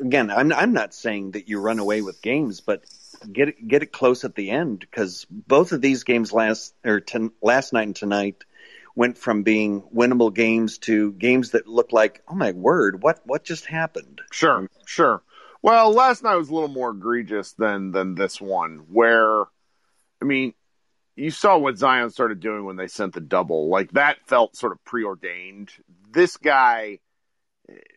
again 0.00 0.30
I'm 0.30 0.52
I'm 0.52 0.72
not 0.72 0.94
saying 0.94 1.32
that 1.32 1.48
you 1.48 1.60
run 1.60 1.78
away 1.78 2.02
with 2.02 2.22
games 2.22 2.60
but 2.60 2.84
get 3.32 3.48
it, 3.48 3.68
get 3.68 3.82
it 3.82 3.92
close 3.92 4.24
at 4.24 4.34
the 4.34 4.50
end 4.50 4.80
because 4.80 5.26
both 5.28 5.72
of 5.72 5.80
these 5.80 6.04
games 6.04 6.32
last 6.32 6.74
or 6.84 7.00
ten, 7.00 7.30
last 7.42 7.72
night 7.72 7.86
and 7.86 7.96
tonight 7.96 8.44
went 8.94 9.16
from 9.16 9.44
being 9.44 9.82
winnable 9.94 10.34
games 10.34 10.78
to 10.78 11.12
games 11.12 11.52
that 11.52 11.68
look 11.68 11.92
like 11.92 12.22
oh 12.28 12.34
my 12.34 12.52
word 12.52 13.02
what 13.02 13.20
what 13.24 13.44
just 13.44 13.66
happened 13.66 14.20
Sure, 14.30 14.68
sure. 14.86 15.22
Well, 15.62 15.92
last 15.92 16.22
night 16.22 16.36
was 16.36 16.50
a 16.50 16.54
little 16.54 16.68
more 16.68 16.90
egregious 16.90 17.52
than 17.52 17.90
than 17.90 18.14
this 18.14 18.40
one, 18.40 18.84
where 18.90 19.42
I 20.20 20.24
mean, 20.24 20.54
you 21.16 21.30
saw 21.30 21.58
what 21.58 21.78
Zion 21.78 22.10
started 22.10 22.40
doing 22.40 22.64
when 22.64 22.76
they 22.76 22.86
sent 22.86 23.14
the 23.14 23.20
double. 23.20 23.68
Like 23.68 23.92
that 23.92 24.18
felt 24.26 24.56
sort 24.56 24.72
of 24.72 24.84
preordained. 24.84 25.70
This 26.10 26.36
guy, 26.36 27.00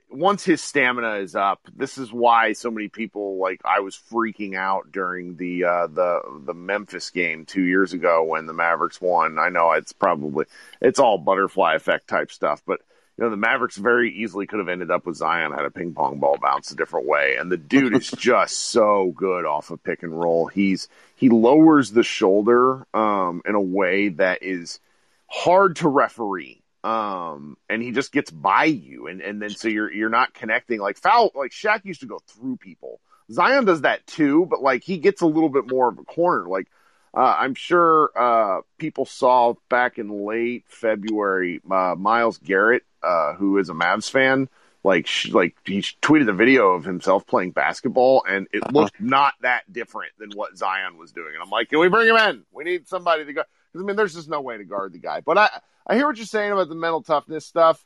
once 0.09 0.43
his 0.43 0.61
stamina 0.61 1.17
is 1.17 1.35
up, 1.35 1.59
this 1.75 1.99
is 1.99 2.11
why 2.11 2.53
so 2.53 2.71
many 2.71 2.87
people 2.87 3.37
like 3.39 3.61
I 3.63 3.81
was 3.81 3.95
freaking 3.95 4.55
out 4.55 4.91
during 4.91 5.37
the 5.37 5.65
uh, 5.65 5.87
the 5.87 6.21
the 6.45 6.55
Memphis 6.55 7.11
game 7.11 7.45
two 7.45 7.63
years 7.63 7.93
ago 7.93 8.23
when 8.23 8.47
the 8.47 8.53
Mavericks 8.53 8.99
won. 8.99 9.37
I 9.37 9.49
know 9.49 9.71
it's 9.73 9.93
probably 9.93 10.45
it's 10.81 10.99
all 10.99 11.19
butterfly 11.19 11.75
effect 11.75 12.07
type 12.07 12.31
stuff, 12.31 12.63
but 12.65 12.81
you 13.21 13.27
know, 13.27 13.31
the 13.31 13.37
Mavericks 13.37 13.77
very 13.77 14.11
easily 14.11 14.47
could 14.47 14.57
have 14.57 14.67
ended 14.67 14.89
up 14.89 15.05
with 15.05 15.15
Zion 15.15 15.51
had 15.51 15.63
a 15.63 15.69
ping 15.69 15.93
pong 15.93 16.17
ball 16.17 16.39
bounce 16.41 16.71
a 16.71 16.75
different 16.75 17.05
way. 17.05 17.35
And 17.37 17.51
the 17.51 17.57
dude 17.57 17.95
is 17.95 18.09
just 18.17 18.57
so 18.57 19.13
good 19.15 19.45
off 19.45 19.69
of 19.69 19.83
pick 19.83 20.01
and 20.01 20.19
roll. 20.19 20.47
He's 20.47 20.89
he 21.15 21.29
lowers 21.29 21.91
the 21.91 22.01
shoulder 22.01 22.87
um, 22.95 23.43
in 23.45 23.53
a 23.53 23.61
way 23.61 24.09
that 24.09 24.41
is 24.41 24.79
hard 25.27 25.75
to 25.77 25.87
referee. 25.87 26.63
Um, 26.83 27.57
and 27.69 27.83
he 27.83 27.91
just 27.91 28.11
gets 28.11 28.31
by 28.31 28.63
you, 28.63 29.05
and, 29.05 29.21
and 29.21 29.39
then 29.39 29.51
so 29.51 29.67
you're 29.67 29.93
you're 29.93 30.09
not 30.09 30.33
connecting 30.33 30.79
like 30.79 30.97
foul 30.97 31.29
like 31.35 31.51
Shaq 31.51 31.85
used 31.85 32.01
to 32.01 32.07
go 32.07 32.17
through 32.25 32.57
people. 32.57 33.01
Zion 33.31 33.65
does 33.65 33.81
that 33.81 34.07
too, 34.07 34.47
but 34.49 34.63
like 34.63 34.83
he 34.83 34.97
gets 34.97 35.21
a 35.21 35.27
little 35.27 35.49
bit 35.49 35.69
more 35.69 35.89
of 35.89 35.99
a 35.99 36.03
corner. 36.03 36.49
Like 36.49 36.71
uh, 37.13 37.35
I'm 37.37 37.53
sure 37.53 38.09
uh, 38.17 38.61
people 38.79 39.05
saw 39.05 39.53
back 39.69 39.99
in 39.99 40.25
late 40.25 40.63
February, 40.69 41.61
uh, 41.69 41.93
Myles 41.95 42.39
Garrett, 42.39 42.81
uh, 43.03 43.33
who 43.33 43.57
is 43.57 43.69
a 43.69 43.73
Mavs 43.73 44.09
fan, 44.09 44.49
like 44.83 45.07
sh- 45.07 45.29
like 45.29 45.55
he 45.65 45.81
tweeted 46.01 46.29
a 46.29 46.33
video 46.33 46.71
of 46.73 46.83
himself 46.85 47.25
playing 47.27 47.51
basketball, 47.51 48.23
and 48.27 48.47
it 48.51 48.63
Uh-huh. 48.63 48.71
looked 48.81 48.99
not 48.99 49.33
that 49.41 49.71
different 49.71 50.13
than 50.17 50.31
what 50.31 50.57
Zion 50.57 50.97
was 50.97 51.11
doing. 51.11 51.33
And 51.33 51.43
I'm 51.43 51.49
like, 51.49 51.69
can 51.69 51.79
we 51.79 51.87
bring 51.89 52.07
him 52.07 52.17
in? 52.17 52.43
We 52.51 52.63
need 52.63 52.87
somebody 52.87 53.25
to 53.25 53.33
go. 53.33 53.43
Because 53.71 53.83
I 53.83 53.87
mean, 53.87 53.95
there's 53.95 54.13
just 54.15 54.29
no 54.29 54.41
way 54.41 54.57
to 54.57 54.63
guard 54.65 54.93
the 54.93 54.99
guy. 54.99 55.21
But 55.21 55.37
I 55.37 55.49
I 55.87 55.95
hear 55.95 56.07
what 56.07 56.17
you're 56.17 56.25
saying 56.25 56.51
about 56.51 56.69
the 56.69 56.75
mental 56.75 57.01
toughness 57.03 57.45
stuff, 57.45 57.85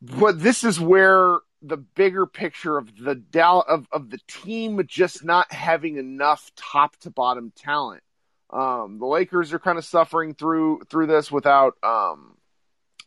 but 0.00 0.40
this 0.40 0.64
is 0.64 0.78
where 0.80 1.38
the 1.60 1.76
bigger 1.76 2.24
picture 2.26 2.78
of 2.78 2.96
the 2.96 3.16
Dal- 3.16 3.64
of 3.68 3.86
of 3.92 4.10
the 4.10 4.18
team 4.28 4.80
just 4.86 5.24
not 5.24 5.52
having 5.52 5.96
enough 5.96 6.50
top 6.56 6.96
to 7.00 7.10
bottom 7.10 7.52
talent. 7.56 8.02
Um, 8.50 8.98
the 8.98 9.06
Lakers 9.06 9.52
are 9.52 9.58
kind 9.58 9.76
of 9.76 9.84
suffering 9.84 10.34
through 10.34 10.82
through 10.88 11.08
this 11.08 11.30
without 11.30 11.74
um, 11.82 12.37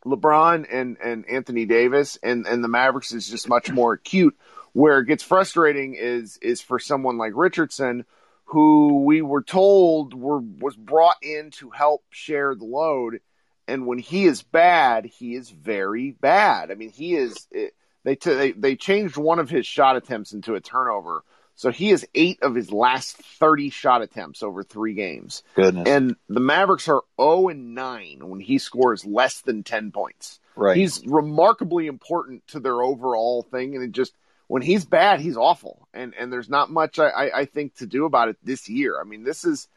LeBron 0.05 0.65
and 0.71 0.97
and 1.03 1.29
Anthony 1.29 1.65
Davis, 1.65 2.17
and 2.23 2.45
and 2.47 2.63
the 2.63 2.67
Mavericks 2.67 3.13
is 3.13 3.27
just 3.27 3.47
much 3.47 3.71
more 3.71 3.93
acute 3.93 4.37
Where 4.73 4.99
it 4.99 5.07
gets 5.07 5.23
frustrating 5.23 5.95
is 5.95 6.37
is 6.41 6.61
for 6.61 6.79
someone 6.79 7.17
like 7.17 7.33
Richardson, 7.35 8.05
who 8.45 9.03
we 9.03 9.21
were 9.21 9.43
told 9.43 10.13
were 10.13 10.39
was 10.39 10.75
brought 10.75 11.17
in 11.21 11.51
to 11.51 11.69
help 11.71 12.03
share 12.09 12.55
the 12.55 12.65
load, 12.65 13.19
and 13.67 13.85
when 13.85 13.99
he 13.99 14.25
is 14.25 14.43
bad, 14.43 15.05
he 15.05 15.35
is 15.35 15.49
very 15.49 16.11
bad. 16.11 16.71
I 16.71 16.75
mean, 16.75 16.91
he 16.91 17.15
is. 17.15 17.47
It, 17.51 17.73
they, 18.03 18.15
t- 18.15 18.33
they 18.33 18.51
they 18.53 18.75
changed 18.77 19.17
one 19.17 19.39
of 19.39 19.49
his 19.49 19.65
shot 19.65 19.97
attempts 19.97 20.31
into 20.31 20.55
a 20.55 20.61
turnover, 20.61 21.23
so 21.55 21.71
he 21.71 21.89
has 21.89 22.05
eight 22.15 22.41
of 22.41 22.55
his 22.55 22.71
last 22.71 23.17
thirty 23.17 23.69
shot 23.69 24.01
attempts 24.01 24.41
over 24.43 24.63
three 24.63 24.93
games. 24.93 25.43
Goodness. 25.55 25.87
And 25.87 26.15
the 26.29 26.39
Mavericks 26.39 26.87
are 26.87 27.01
zero 27.19 27.49
and 27.49 27.75
nine 27.75 28.19
when 28.29 28.39
he 28.39 28.57
scores 28.57 29.05
less 29.05 29.41
than 29.41 29.63
ten 29.63 29.91
points. 29.91 30.39
right. 30.55 30.75
He's 30.77 31.05
remarkably 31.05 31.87
important 31.87 32.47
to 32.47 32.59
their 32.59 32.81
overall 32.81 33.43
thing, 33.43 33.75
and 33.75 33.83
it 33.83 33.91
just 33.91 34.13
when 34.47 34.61
he's 34.61 34.83
bad, 34.85 35.19
he's 35.21 35.37
awful, 35.37 35.87
and 35.93 36.13
and 36.19 36.31
there's 36.33 36.49
not 36.49 36.69
much 36.71 36.99
I 36.99 37.09
I, 37.09 37.39
I 37.41 37.45
think 37.45 37.75
to 37.75 37.85
do 37.85 38.05
about 38.05 38.29
it 38.29 38.37
this 38.43 38.67
year. 38.67 38.99
I 38.99 39.03
mean, 39.05 39.23
this 39.23 39.45
is 39.45 39.67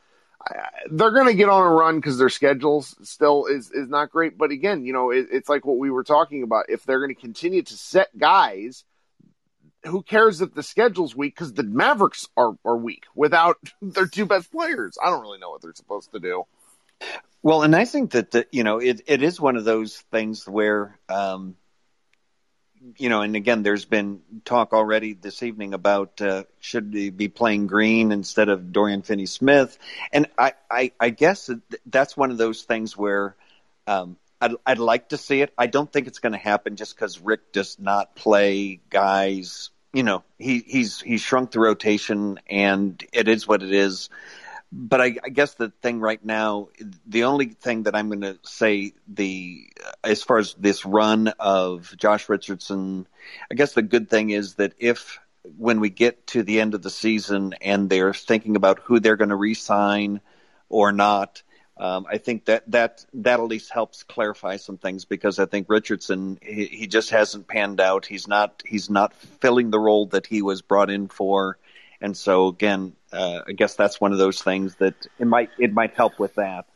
I- 0.46 0.68
they're 0.90 1.12
going 1.12 1.26
to 1.28 1.34
get 1.34 1.48
on 1.48 1.62
a 1.64 1.70
run 1.70 1.96
because 1.96 2.18
their 2.18 2.28
schedules 2.28 2.94
still 3.02 3.46
is 3.46 3.70
is 3.70 3.88
not 3.88 4.10
great. 4.10 4.37
But 4.37 4.50
again, 4.50 4.84
you 4.84 4.92
know, 4.92 5.10
it, 5.10 5.28
it's 5.30 5.48
like 5.48 5.64
what 5.64 5.78
we 5.78 5.90
were 5.90 6.04
talking 6.04 6.42
about. 6.42 6.66
If 6.68 6.84
they're 6.84 6.98
going 6.98 7.14
to 7.14 7.20
continue 7.20 7.62
to 7.62 7.76
set 7.76 8.08
guys, 8.18 8.84
who 9.84 10.02
cares 10.02 10.40
if 10.40 10.54
the 10.54 10.62
schedule's 10.62 11.14
weak? 11.14 11.34
Because 11.34 11.52
the 11.52 11.62
Mavericks 11.62 12.28
are 12.36 12.56
are 12.64 12.76
weak 12.76 13.04
without 13.14 13.56
their 13.82 14.06
two 14.06 14.26
best 14.26 14.50
players. 14.50 14.98
I 15.02 15.10
don't 15.10 15.22
really 15.22 15.38
know 15.38 15.50
what 15.50 15.62
they're 15.62 15.74
supposed 15.74 16.12
to 16.12 16.20
do. 16.20 16.44
Well, 17.42 17.62
and 17.62 17.76
I 17.76 17.84
think 17.84 18.12
that 18.12 18.30
the, 18.30 18.46
you 18.50 18.64
know 18.64 18.78
it, 18.78 19.02
it 19.06 19.22
is 19.22 19.40
one 19.40 19.56
of 19.56 19.64
those 19.64 19.96
things 20.10 20.48
where 20.48 20.98
um, 21.08 21.56
you 22.98 23.08
know, 23.08 23.22
and 23.22 23.34
again, 23.36 23.62
there's 23.62 23.84
been 23.84 24.20
talk 24.44 24.72
already 24.72 25.14
this 25.14 25.42
evening 25.42 25.74
about 25.74 26.20
uh, 26.20 26.44
should 26.60 26.92
they 26.92 27.10
be 27.10 27.28
playing 27.28 27.66
Green 27.66 28.12
instead 28.12 28.48
of 28.48 28.72
Dorian 28.72 29.02
Finney-Smith, 29.02 29.78
and 30.12 30.26
I, 30.36 30.52
I, 30.70 30.92
I 31.00 31.10
guess 31.10 31.48
that's 31.86 32.16
one 32.16 32.30
of 32.30 32.38
those 32.38 32.62
things 32.62 32.96
where 32.96 33.36
um, 33.86 34.16
I'd, 34.40 34.52
I'd 34.66 34.78
like 34.78 35.10
to 35.10 35.16
see 35.16 35.40
it. 35.40 35.52
I 35.56 35.66
don't 35.66 35.90
think 35.90 36.06
it's 36.06 36.18
going 36.18 36.32
to 36.32 36.38
happen 36.38 36.76
just 36.76 36.94
because 36.94 37.20
Rick 37.20 37.52
does 37.52 37.78
not 37.78 38.14
play 38.14 38.80
guys. 38.90 39.70
You 39.94 40.02
know, 40.02 40.24
he 40.38 40.59
he's 40.66 41.00
he's 41.00 41.20
shrunk 41.20 41.52
the 41.52 41.61
rotation, 41.61 42.40
and 42.50 43.02
it 43.12 43.28
is 43.28 43.46
what 43.46 43.62
it 43.62 43.72
is. 43.72 44.11
But 44.72 45.00
I, 45.00 45.16
I 45.24 45.28
guess 45.28 45.54
the 45.54 45.72
thing 45.83 46.00
right 46.00 46.22
now, 46.24 46.68
the 47.07 47.24
only 47.24 47.46
thing 47.46 47.85
that 47.85 47.94
I'm 47.94 48.09
going 48.09 48.22
to 48.22 48.37
say 48.42 48.94
the 49.07 49.68
as 50.02 50.24
far 50.24 50.38
as 50.38 50.54
this 50.54 50.85
run 50.85 51.28
of 51.38 51.94
Josh 51.96 52.28
Richardson, 52.28 53.07
I 53.48 53.54
guess 53.54 53.74
the 53.74 53.83
good 53.83 54.11
thing 54.11 54.30
is 54.30 54.54
that 54.54 54.72
if 54.78 55.20
when 55.57 55.78
we 55.78 55.90
get 55.90 56.26
to 56.28 56.42
the 56.42 56.61
end 56.61 56.74
of 56.74 56.83
the 56.83 56.90
season 56.90 57.54
and 57.61 57.88
they're 57.88 58.14
thinking 58.14 58.57
about 58.57 58.80
who 58.80 58.98
they're 58.98 59.16
going 59.16 59.28
to 59.30 59.37
re-sign 59.37 60.20
or 60.68 60.90
not, 60.90 61.44
um, 61.76 62.06
I 62.08 62.18
think 62.18 62.44
that 62.44 62.70
that 62.70 63.04
that 63.14 63.40
at 63.40 63.46
least 63.46 63.72
helps 63.72 64.04
clarify 64.04 64.56
some 64.56 64.78
things 64.78 65.04
because 65.04 65.38
I 65.40 65.46
think 65.46 65.66
Richardson 65.68 66.38
he, 66.40 66.66
he 66.66 66.87
just 66.87 67.10
hasn't 67.10 67.48
panned 67.48 67.80
out. 67.80 68.06
He's 68.06 68.28
not 68.28 68.62
he's 68.64 68.88
not 68.88 69.12
filling 69.14 69.70
the 69.70 69.80
role 69.80 70.06
that 70.06 70.26
he 70.26 70.40
was 70.40 70.62
brought 70.62 70.90
in 70.90 71.08
for. 71.08 71.58
And 72.00 72.16
so 72.16 72.48
again, 72.48 72.94
uh, 73.12 73.40
I 73.48 73.52
guess 73.52 73.74
that's 73.74 74.00
one 74.00 74.12
of 74.12 74.18
those 74.18 74.40
things 74.40 74.76
that 74.76 74.94
it 75.18 75.26
might 75.26 75.50
it 75.58 75.72
might 75.72 75.94
help 75.94 76.20
with 76.20 76.37
that. 76.37 76.66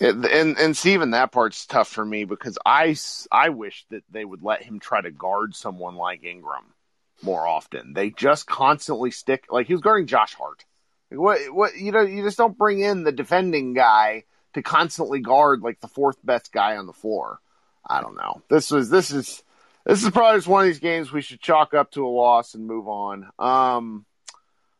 And 0.00 0.24
and, 0.26 0.86
even 0.86 1.12
that 1.12 1.32
part's 1.32 1.64
tough 1.64 1.88
for 1.88 2.04
me 2.04 2.24
because 2.24 2.58
I 2.66 2.96
I 3.30 3.50
wish 3.50 3.86
that 3.90 4.02
they 4.10 4.24
would 4.24 4.42
let 4.42 4.62
him 4.62 4.80
try 4.80 5.00
to 5.00 5.10
guard 5.10 5.54
someone 5.54 5.94
like 5.94 6.24
Ingram 6.24 6.74
more 7.22 7.46
often. 7.46 7.92
They 7.94 8.10
just 8.10 8.46
constantly 8.46 9.10
stick 9.10 9.46
like 9.50 9.66
he 9.68 9.74
was 9.74 9.82
guarding 9.82 10.06
Josh 10.06 10.34
Hart. 10.34 10.64
Like, 11.10 11.20
what 11.20 11.40
what 11.52 11.76
you 11.76 11.92
know 11.92 12.02
you 12.02 12.22
just 12.22 12.38
don't 12.38 12.56
bring 12.56 12.80
in 12.80 13.04
the 13.04 13.12
defending 13.12 13.74
guy 13.74 14.24
to 14.54 14.62
constantly 14.62 15.20
guard 15.20 15.62
like 15.62 15.80
the 15.80 15.88
fourth 15.88 16.18
best 16.24 16.52
guy 16.52 16.76
on 16.76 16.86
the 16.86 16.92
floor. 16.92 17.40
I 17.86 18.00
don't 18.00 18.16
know. 18.16 18.42
This 18.48 18.70
was 18.70 18.90
this 18.90 19.10
is 19.10 19.42
this 19.84 20.02
is 20.02 20.10
probably 20.10 20.38
just 20.38 20.48
one 20.48 20.64
of 20.64 20.68
these 20.68 20.80
games 20.80 21.10
we 21.10 21.22
should 21.22 21.40
chalk 21.40 21.74
up 21.74 21.90
to 21.92 22.06
a 22.06 22.08
loss 22.08 22.54
and 22.54 22.66
move 22.66 22.88
on. 22.88 23.30
Um, 23.38 24.04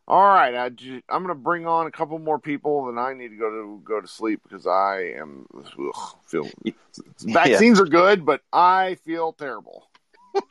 all 0.07 0.23
right, 0.23 0.55
I, 0.55 0.65
I'm 0.65 1.23
going 1.23 1.27
to 1.27 1.35
bring 1.35 1.67
on 1.67 1.85
a 1.85 1.91
couple 1.91 2.17
more 2.17 2.39
people, 2.39 2.89
and 2.89 2.99
I 2.99 3.13
need 3.13 3.29
to 3.29 3.35
go 3.35 3.49
to 3.49 3.81
go 3.83 4.01
to 4.01 4.07
sleep 4.07 4.41
because 4.43 4.65
I 4.65 5.13
am 5.17 5.45
ugh, 5.55 6.15
feel 6.25 6.49
vaccines 7.19 7.79
are 7.79 7.85
good, 7.85 8.25
but 8.25 8.41
I 8.51 8.95
feel 9.05 9.33
terrible. 9.33 9.88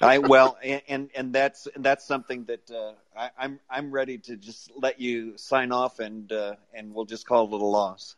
I 0.01 0.19
well, 0.19 0.57
and 0.63 0.83
and, 0.89 1.11
and 1.15 1.33
that's 1.33 1.69
that's 1.77 2.07
something 2.07 2.45
that 2.45 2.71
uh, 2.71 2.93
I, 3.17 3.31
I'm 3.39 3.61
I'm 3.69 3.91
ready 3.91 4.19
to 4.19 4.37
just 4.37 4.71
let 4.77 5.01
you 5.01 5.37
sign 5.37 5.73
off 5.73 5.99
and 5.99 6.31
uh, 6.33 6.55
and 6.73 6.95
we'll 6.95 7.05
just 7.05 7.27
call 7.27 7.47
it 7.47 7.61
a 7.61 7.65
loss. 7.65 8.17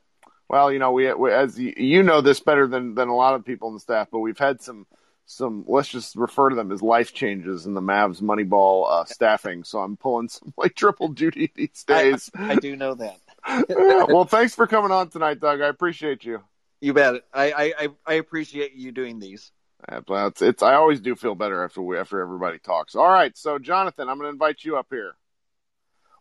Well, 0.48 0.72
you 0.72 0.80
know, 0.80 0.90
we, 0.90 1.12
we 1.14 1.32
as 1.32 1.58
you, 1.58 1.72
you 1.76 2.02
know 2.02 2.20
this 2.20 2.40
better 2.40 2.66
than 2.66 2.94
than 2.94 3.08
a 3.08 3.14
lot 3.14 3.34
of 3.34 3.44
people 3.44 3.68
in 3.68 3.74
the 3.74 3.80
staff, 3.80 4.08
but 4.10 4.18
we've 4.18 4.38
had 4.38 4.60
some 4.60 4.86
some 5.24 5.64
let's 5.68 5.88
just 5.88 6.16
refer 6.16 6.48
to 6.48 6.56
them 6.56 6.72
as 6.72 6.82
life 6.82 7.14
changes 7.14 7.66
in 7.66 7.74
the 7.74 7.80
Mavs 7.80 8.20
Moneyball 8.20 8.90
uh, 8.90 9.04
staffing. 9.04 9.62
So 9.62 9.78
I'm 9.78 9.96
pulling 9.96 10.28
some 10.28 10.52
like 10.58 10.74
triple 10.74 11.08
duty 11.08 11.52
these 11.54 11.84
days. 11.84 12.30
I, 12.34 12.52
I 12.52 12.54
do 12.56 12.76
know 12.76 12.94
that. 12.94 13.18
well, 14.08 14.24
thanks 14.24 14.54
for 14.54 14.66
coming 14.66 14.90
on 14.90 15.08
tonight, 15.08 15.40
Doug. 15.40 15.60
I 15.60 15.68
appreciate 15.68 16.24
you. 16.24 16.42
You 16.80 16.94
bet. 16.94 17.22
I 17.32 17.72
I 17.78 17.88
I 18.04 18.14
appreciate 18.14 18.74
you 18.74 18.90
doing 18.90 19.20
these. 19.20 19.52
Uh, 19.90 20.00
well, 20.06 20.26
it's, 20.28 20.42
it's 20.42 20.62
I 20.62 20.74
always 20.74 21.00
do 21.00 21.16
feel 21.16 21.34
better 21.34 21.64
after 21.64 21.82
we 21.82 21.98
after 21.98 22.20
everybody 22.20 22.58
talks. 22.58 22.94
All 22.94 23.08
right, 23.08 23.36
so 23.36 23.58
Jonathan, 23.58 24.08
I'm 24.08 24.18
going 24.18 24.28
to 24.28 24.32
invite 24.32 24.64
you 24.64 24.76
up 24.76 24.86
here. 24.90 25.14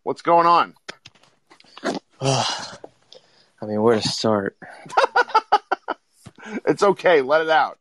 What's 0.04 0.22
going 0.22 0.48
on? 0.48 0.74
I 2.22 3.66
mean, 3.66 3.82
where 3.82 4.00
to 4.00 4.08
start? 4.08 4.58
It's 6.66 6.84
okay, 6.84 7.22
let 7.22 7.42
it 7.42 7.50
out. 7.50 7.78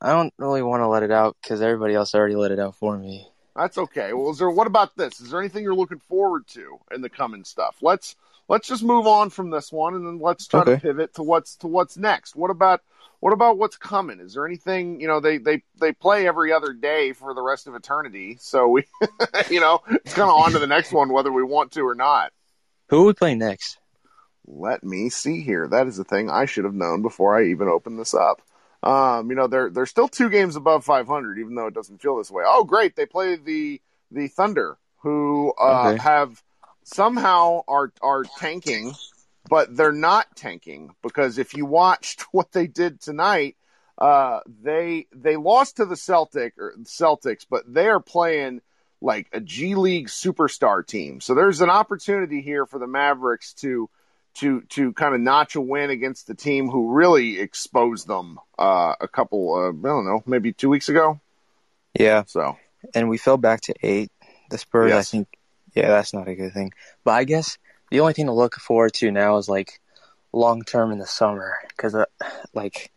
I 0.00 0.12
don't 0.12 0.34
really 0.36 0.62
want 0.62 0.82
to 0.82 0.88
let 0.88 1.02
it 1.02 1.10
out 1.10 1.36
because 1.40 1.62
everybody 1.62 1.94
else 1.94 2.14
already 2.14 2.34
let 2.34 2.50
it 2.50 2.58
out 2.58 2.76
for 2.76 2.98
me. 2.98 3.28
That's 3.54 3.78
okay. 3.78 4.12
Well, 4.12 4.30
is 4.30 4.38
there 4.38 4.50
what 4.50 4.66
about 4.66 4.96
this? 4.96 5.20
Is 5.20 5.30
there 5.30 5.40
anything 5.40 5.62
you're 5.62 5.74
looking 5.74 6.00
forward 6.00 6.46
to 6.48 6.78
in 6.92 7.02
the 7.02 7.08
coming 7.08 7.44
stuff? 7.44 7.76
Let's 7.80 8.16
let's 8.48 8.68
just 8.68 8.82
move 8.82 9.06
on 9.06 9.30
from 9.30 9.50
this 9.50 9.72
one 9.72 9.94
and 9.94 10.06
then 10.06 10.18
let's 10.18 10.46
try 10.46 10.64
to 10.64 10.78
pivot 10.78 11.14
to 11.14 11.22
what's 11.22 11.56
to 11.56 11.66
what's 11.66 11.96
next. 11.96 12.36
What 12.36 12.50
about 12.50 12.80
what 13.20 13.32
about 13.32 13.56
what's 13.58 13.76
coming? 13.76 14.18
Is 14.20 14.34
there 14.34 14.46
anything, 14.46 15.00
you 15.00 15.06
know, 15.06 15.20
they 15.20 15.38
they 15.38 15.62
they 15.80 15.92
play 15.92 16.26
every 16.26 16.52
other 16.52 16.72
day 16.72 17.12
for 17.12 17.34
the 17.34 17.42
rest 17.42 17.66
of 17.66 17.74
eternity. 17.74 18.36
So 18.40 18.68
we 18.68 18.84
you 19.50 19.60
know, 19.60 19.80
it's 19.86 20.14
kind 20.14 20.28
of 20.28 20.36
on 20.36 20.52
to 20.52 20.58
the 20.58 20.66
next 20.66 20.92
one 20.92 21.12
whether 21.12 21.32
we 21.32 21.42
want 21.42 21.72
to 21.72 21.86
or 21.86 21.94
not. 21.94 22.32
Who 22.88 23.02
are 23.02 23.06
we 23.06 23.12
playing 23.14 23.38
next? 23.38 23.78
Let 24.46 24.82
me 24.82 25.08
see 25.08 25.40
here. 25.40 25.68
That 25.68 25.86
is 25.86 25.96
the 25.96 26.04
thing 26.04 26.28
I 26.28 26.46
should 26.46 26.64
have 26.64 26.74
known 26.74 27.02
before 27.02 27.38
I 27.38 27.46
even 27.46 27.68
opened 27.68 27.98
this 27.98 28.12
up. 28.14 28.42
Um, 28.82 29.30
you 29.30 29.36
know, 29.36 29.46
they're 29.46 29.70
they're 29.70 29.86
still 29.86 30.08
two 30.08 30.28
games 30.28 30.56
above 30.56 30.84
500, 30.84 31.38
even 31.38 31.54
though 31.54 31.68
it 31.68 31.74
doesn't 31.74 32.02
feel 32.02 32.16
this 32.16 32.30
way. 32.30 32.42
Oh, 32.44 32.64
great! 32.64 32.96
They 32.96 33.06
play 33.06 33.36
the 33.36 33.80
the 34.10 34.26
Thunder, 34.28 34.76
who 35.02 35.52
uh, 35.52 35.92
Okay. 35.92 36.02
have 36.02 36.42
somehow 36.84 37.62
are 37.68 37.92
are 38.00 38.24
tanking, 38.38 38.92
but 39.48 39.76
they're 39.76 39.92
not 39.92 40.34
tanking 40.36 40.94
because 41.02 41.38
if 41.38 41.54
you 41.54 41.66
watched 41.66 42.22
what 42.32 42.52
they 42.52 42.66
did 42.66 43.00
tonight, 43.00 43.56
uh, 43.98 44.40
they 44.62 45.06
they 45.14 45.36
lost 45.36 45.76
to 45.76 45.84
the 45.84 45.96
Celtic 45.96 46.54
or 46.58 46.74
Celtics, 46.84 47.46
but 47.48 47.62
they 47.72 47.88
are 47.88 48.00
playing 48.00 48.60
like 49.00 49.28
a 49.32 49.40
G 49.40 49.74
League 49.74 50.08
superstar 50.08 50.86
team. 50.86 51.20
So 51.20 51.34
there's 51.34 51.60
an 51.60 51.70
opportunity 51.70 52.40
here 52.40 52.66
for 52.66 52.78
the 52.78 52.86
Mavericks 52.86 53.52
to 53.54 53.90
to 54.34 54.62
to 54.62 54.92
kind 54.92 55.14
of 55.14 55.20
notch 55.20 55.56
a 55.56 55.60
win 55.60 55.90
against 55.90 56.26
the 56.26 56.34
team 56.34 56.68
who 56.68 56.92
really 56.92 57.38
exposed 57.38 58.06
them 58.06 58.38
uh, 58.58 58.94
a 59.00 59.08
couple 59.08 59.54
uh, 59.54 59.68
I 59.68 59.88
don't 59.92 60.04
know 60.04 60.22
maybe 60.26 60.52
two 60.52 60.68
weeks 60.68 60.88
ago. 60.88 61.20
Yeah, 61.98 62.24
So 62.26 62.56
and 62.94 63.08
we 63.08 63.18
fell 63.18 63.36
back 63.36 63.60
to 63.62 63.74
eight. 63.82 64.10
The 64.50 64.58
Spurs, 64.58 64.92
I 64.92 65.02
think, 65.02 65.28
yeah, 65.74 65.88
that's 65.88 66.12
not 66.14 66.28
a 66.28 66.34
good 66.34 66.52
thing. 66.52 66.72
But 67.04 67.12
I 67.12 67.24
guess 67.24 67.58
the 67.90 68.00
only 68.00 68.12
thing 68.12 68.26
to 68.26 68.32
look 68.32 68.54
forward 68.56 68.94
to 68.94 69.10
now 69.10 69.36
is 69.38 69.48
like 69.48 69.80
long 70.32 70.62
term 70.62 70.92
in 70.92 70.98
the 70.98 71.06
summer 71.06 71.56
because, 71.68 71.94
uh, 71.94 72.04
like, 72.54 72.90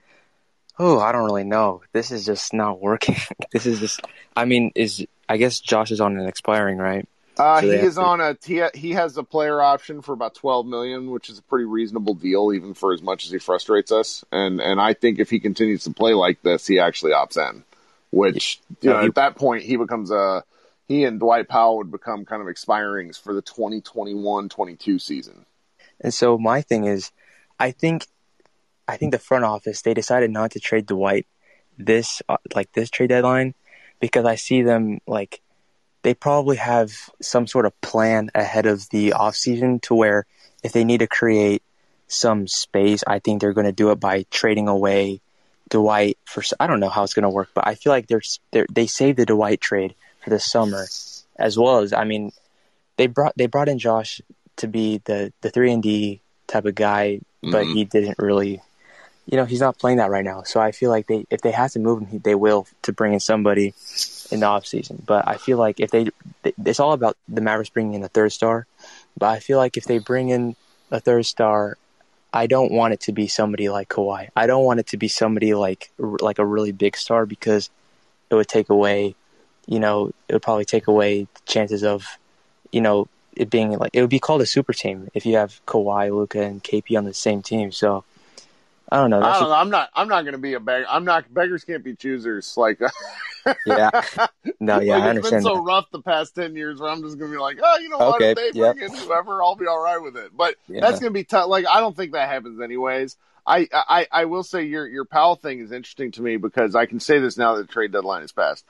oh, 0.79 0.99
I 0.99 1.11
don't 1.11 1.25
really 1.25 1.43
know. 1.43 1.81
This 1.93 2.11
is 2.11 2.25
just 2.25 2.53
not 2.53 2.81
working. 2.81 3.15
this 3.51 3.65
is 3.65 3.79
just. 3.79 4.01
I 4.35 4.45
mean, 4.45 4.71
is 4.75 5.05
I 5.27 5.38
guess 5.38 5.59
Josh 5.59 5.91
is 5.91 6.01
on 6.01 6.17
an 6.17 6.27
expiring, 6.27 6.77
right? 6.77 7.07
uh, 7.38 7.61
So 7.61 7.69
he 7.69 7.75
is 7.75 7.95
to- 7.95 8.01
on 8.01 8.21
a 8.21 8.38
he, 8.45 8.63
he 8.73 8.91
has 8.91 9.17
a 9.17 9.23
player 9.23 9.61
option 9.61 10.01
for 10.01 10.13
about 10.13 10.35
12 10.35 10.65
million, 10.65 11.11
which 11.11 11.29
is 11.29 11.39
a 11.39 11.43
pretty 11.43 11.65
reasonable 11.65 12.13
deal 12.13 12.53
even 12.53 12.73
for 12.73 12.93
as 12.93 13.01
much 13.01 13.25
as 13.25 13.31
he 13.31 13.39
frustrates 13.39 13.91
us. 13.91 14.23
And 14.31 14.61
and 14.61 14.79
I 14.79 14.93
think 14.93 15.19
if 15.19 15.29
he 15.29 15.39
continues 15.39 15.83
to 15.85 15.91
play 15.91 16.13
like 16.13 16.41
this, 16.41 16.67
he 16.67 16.79
actually 16.79 17.11
opts 17.11 17.38
in. 17.38 17.63
Which 18.11 18.59
you 18.81 18.89
know 18.91 18.99
he- 19.01 19.07
at 19.07 19.15
that 19.15 19.35
point 19.35 19.63
he 19.63 19.75
becomes 19.75 20.11
a 20.11 20.43
he 20.87 21.03
and 21.03 21.19
Dwight 21.19 21.47
Powell 21.47 21.77
would 21.77 21.91
become 21.91 22.25
kind 22.25 22.41
of 22.41 22.47
expirings 22.47 23.19
for 23.19 23.33
the 23.33 23.41
2021-22 23.41 25.01
season. 25.01 25.45
And 25.99 26.13
so 26.13 26.37
my 26.37 26.61
thing 26.61 26.85
is, 26.85 27.11
I 27.59 27.71
think, 27.71 28.07
I 28.87 28.97
think 28.97 29.11
the 29.11 29.19
front 29.19 29.45
office 29.45 29.81
they 29.81 29.93
decided 29.93 30.29
not 30.29 30.51
to 30.51 30.59
trade 30.59 30.85
Dwight 30.85 31.25
this 31.77 32.21
uh, 32.29 32.37
like 32.53 32.71
this 32.73 32.89
trade 32.89 33.09
deadline 33.09 33.53
because 33.99 34.25
I 34.25 34.35
see 34.35 34.61
them 34.61 34.99
like 35.07 35.41
they 36.03 36.13
probably 36.13 36.57
have 36.57 36.93
some 37.21 37.47
sort 37.47 37.65
of 37.65 37.79
plan 37.81 38.29
ahead 38.35 38.65
of 38.65 38.87
the 38.89 39.11
offseason 39.11 39.81
to 39.83 39.95
where 39.95 40.25
if 40.63 40.71
they 40.71 40.83
need 40.83 40.99
to 40.99 41.07
create 41.07 41.63
some 42.07 42.47
space, 42.47 43.03
I 43.07 43.19
think 43.19 43.41
they're 43.41 43.53
going 43.53 43.65
to 43.65 43.71
do 43.71 43.91
it 43.91 43.99
by 43.99 44.25
trading 44.29 44.67
away 44.67 45.21
Dwight 45.69 46.17
for. 46.25 46.43
I 46.59 46.67
don't 46.67 46.79
know 46.79 46.89
how 46.89 47.03
it's 47.03 47.15
going 47.15 47.23
to 47.23 47.29
work, 47.29 47.49
but 47.55 47.67
I 47.67 47.75
feel 47.75 47.91
like 47.91 48.07
they're, 48.07 48.21
they're 48.51 48.67
they 48.71 48.85
saved 48.85 49.17
the 49.17 49.25
Dwight 49.25 49.61
trade 49.61 49.95
for 50.25 50.31
the 50.31 50.39
summer, 50.39 50.85
as 51.38 51.57
well 51.57 51.77
as 51.79 51.93
I 51.93 52.03
mean, 52.03 52.33
they 52.97 53.07
brought 53.07 53.33
they 53.38 53.45
brought 53.45 53.69
in 53.69 53.79
Josh 53.79 54.19
to 54.57 54.67
be 54.67 55.01
the 55.05 55.31
the 55.41 55.49
three 55.49 55.71
and 55.71 55.81
D 55.81 56.19
type 56.47 56.65
of 56.65 56.75
guy, 56.75 57.21
but 57.43 57.65
Mhm. 57.65 57.73
he 57.73 57.85
didn't 57.85 58.17
really. 58.19 58.61
You 59.27 59.38
know, 59.38 59.45
he's 59.45 59.59
not 59.59 59.79
playing 59.79 59.97
that 59.97 60.11
right 60.11 60.23
now. 60.23 60.43
So 60.43 60.59
I 60.59 60.71
feel 60.71 60.91
like 60.91 61.07
they, 61.07 61.25
if 61.31 61.41
they 61.41 61.49
have 61.49 61.71
to 61.71 61.79
move 61.79 62.07
him, 62.07 62.21
they 62.23 62.35
will 62.35 62.67
to 62.83 62.93
bring 62.93 63.13
in 63.13 63.19
somebody 63.19 63.73
in 64.29 64.41
the 64.41 64.45
offseason. 64.45 65.03
But 65.03 65.27
I 65.27 65.38
feel 65.38 65.57
like 65.57 65.79
if 65.79 65.89
they, 65.89 66.09
it's 66.43 66.79
all 66.79 66.93
about 66.93 67.17
the 67.27 67.41
Mavericks 67.41 67.71
bringing 67.71 67.95
in 67.95 68.03
a 68.03 68.07
third 68.07 68.33
star. 68.33 68.67
But 69.17 69.29
I 69.29 69.39
feel 69.39 69.57
like 69.57 69.77
if 69.77 69.85
they 69.85 69.97
bring 69.97 70.29
in 70.29 70.55
a 70.91 70.99
third 70.99 71.25
star, 71.25 71.79
I 72.31 72.45
don't 72.45 72.71
want 72.71 72.93
it 72.93 72.99
to 73.01 73.13
be 73.13 73.25
somebody 73.27 73.67
like 73.67 73.89
Kawhi. 73.89 74.29
I 74.35 74.45
don't 74.45 74.63
want 74.63 74.79
it 74.79 74.88
to 74.88 74.97
be 74.97 75.07
somebody 75.07 75.55
like 75.55 75.89
like 75.97 76.38
a 76.38 76.45
really 76.45 76.71
big 76.71 76.95
star 76.95 77.25
because 77.25 77.71
it 78.29 78.35
would 78.35 78.47
take 78.47 78.69
away, 78.69 79.15
you 79.67 79.80
know, 79.80 80.12
it 80.28 80.34
would 80.34 80.41
probably 80.41 80.65
take 80.65 80.88
away 80.88 81.23
the 81.23 81.41
chances 81.45 81.84
of, 81.84 82.06
you 82.71 82.82
know, 82.82 83.08
it 83.36 83.49
being 83.49 83.71
like 83.78 83.91
it 83.93 84.01
would 84.01 84.10
be 84.10 84.19
called 84.19 84.41
a 84.41 84.45
super 84.45 84.73
team 84.73 85.10
if 85.13 85.25
you 85.25 85.36
have 85.36 85.60
Kawhi, 85.65 86.10
Luka, 86.15 86.41
and 86.41 86.63
KP 86.63 86.97
on 86.97 87.04
the 87.04 87.13
same 87.13 87.41
team. 87.41 87.71
So 87.71 88.06
I 88.91 88.97
don't 88.97 89.10
know. 89.10 89.21
I 89.21 89.39
don't 89.39 89.49
know. 89.49 89.56
I'm 89.56 89.69
not. 89.69 89.89
I'm 89.95 90.08
not 90.08 90.21
going 90.21 90.34
to 90.34 90.38
be 90.39 90.54
a 90.54 90.60
beggar. 90.60 90.86
I'm 90.89 91.06
not. 91.06 91.34
Beggars 91.34 91.63
can't 91.63 91.84
be 91.84 91.95
choosers. 91.95 92.56
Like, 92.58 92.80
Yeah. 93.65 93.89
No, 94.60 94.80
yeah, 94.80 94.97
like, 94.97 95.04
I 95.04 95.10
it's 95.10 95.19
been 95.19 95.19
understand. 95.32 95.45
so 95.45 95.56
that. 95.56 95.62
rough 95.62 95.86
the 95.91 96.01
past 96.01 96.36
ten 96.36 96.56
years 96.56 96.80
where 96.80 96.89
I'm 96.89 97.01
just 97.01 97.17
going 97.17 97.32
to 97.32 97.36
be 97.36 97.41
like, 97.41 97.60
oh, 97.63 97.78
you 97.80 97.89
know 97.89 97.99
what? 97.99 98.15
Okay, 98.15 98.32
If 98.32 98.36
they 98.36 98.51
yep. 98.54 98.75
bring 98.75 98.80
in 98.80 98.93
whoever, 98.93 99.43
I'll 99.43 99.56
be 99.56 99.67
all 99.67 99.82
right 99.82 100.01
with 100.01 100.17
it. 100.17 100.32
But 100.36 100.56
Yeah. 100.67 100.82
that's 100.82 100.99
going 100.99 101.12
to 101.12 101.17
be 101.19 101.23
tough. 101.23 101.47
Like, 101.47 101.65
I 101.67 101.80
don't 101.80 101.95
think 101.95 102.13
that 102.13 102.30
happens 102.30 102.62
anyways. 102.62 103.17
I, 103.47 103.67
I, 103.73 104.08
I 104.12 104.25
will 104.25 104.43
say 104.43 104.63
your 104.63 104.88
your 104.88 105.06
Powell 105.06 105.36
thing 105.36 105.60
is 105.60 105.71
interesting 105.71 106.12
to 106.13 106.21
me 106.21 106.38
because 106.38 106.75
I 106.75 106.86
can 106.88 106.99
say 106.99 107.19
this 107.19 107.38
now 107.38 107.56
that 107.56 107.67
the 107.67 107.73
trade 107.73 107.91
deadline 107.91 108.23
is 108.23 108.32
passed. 108.32 108.65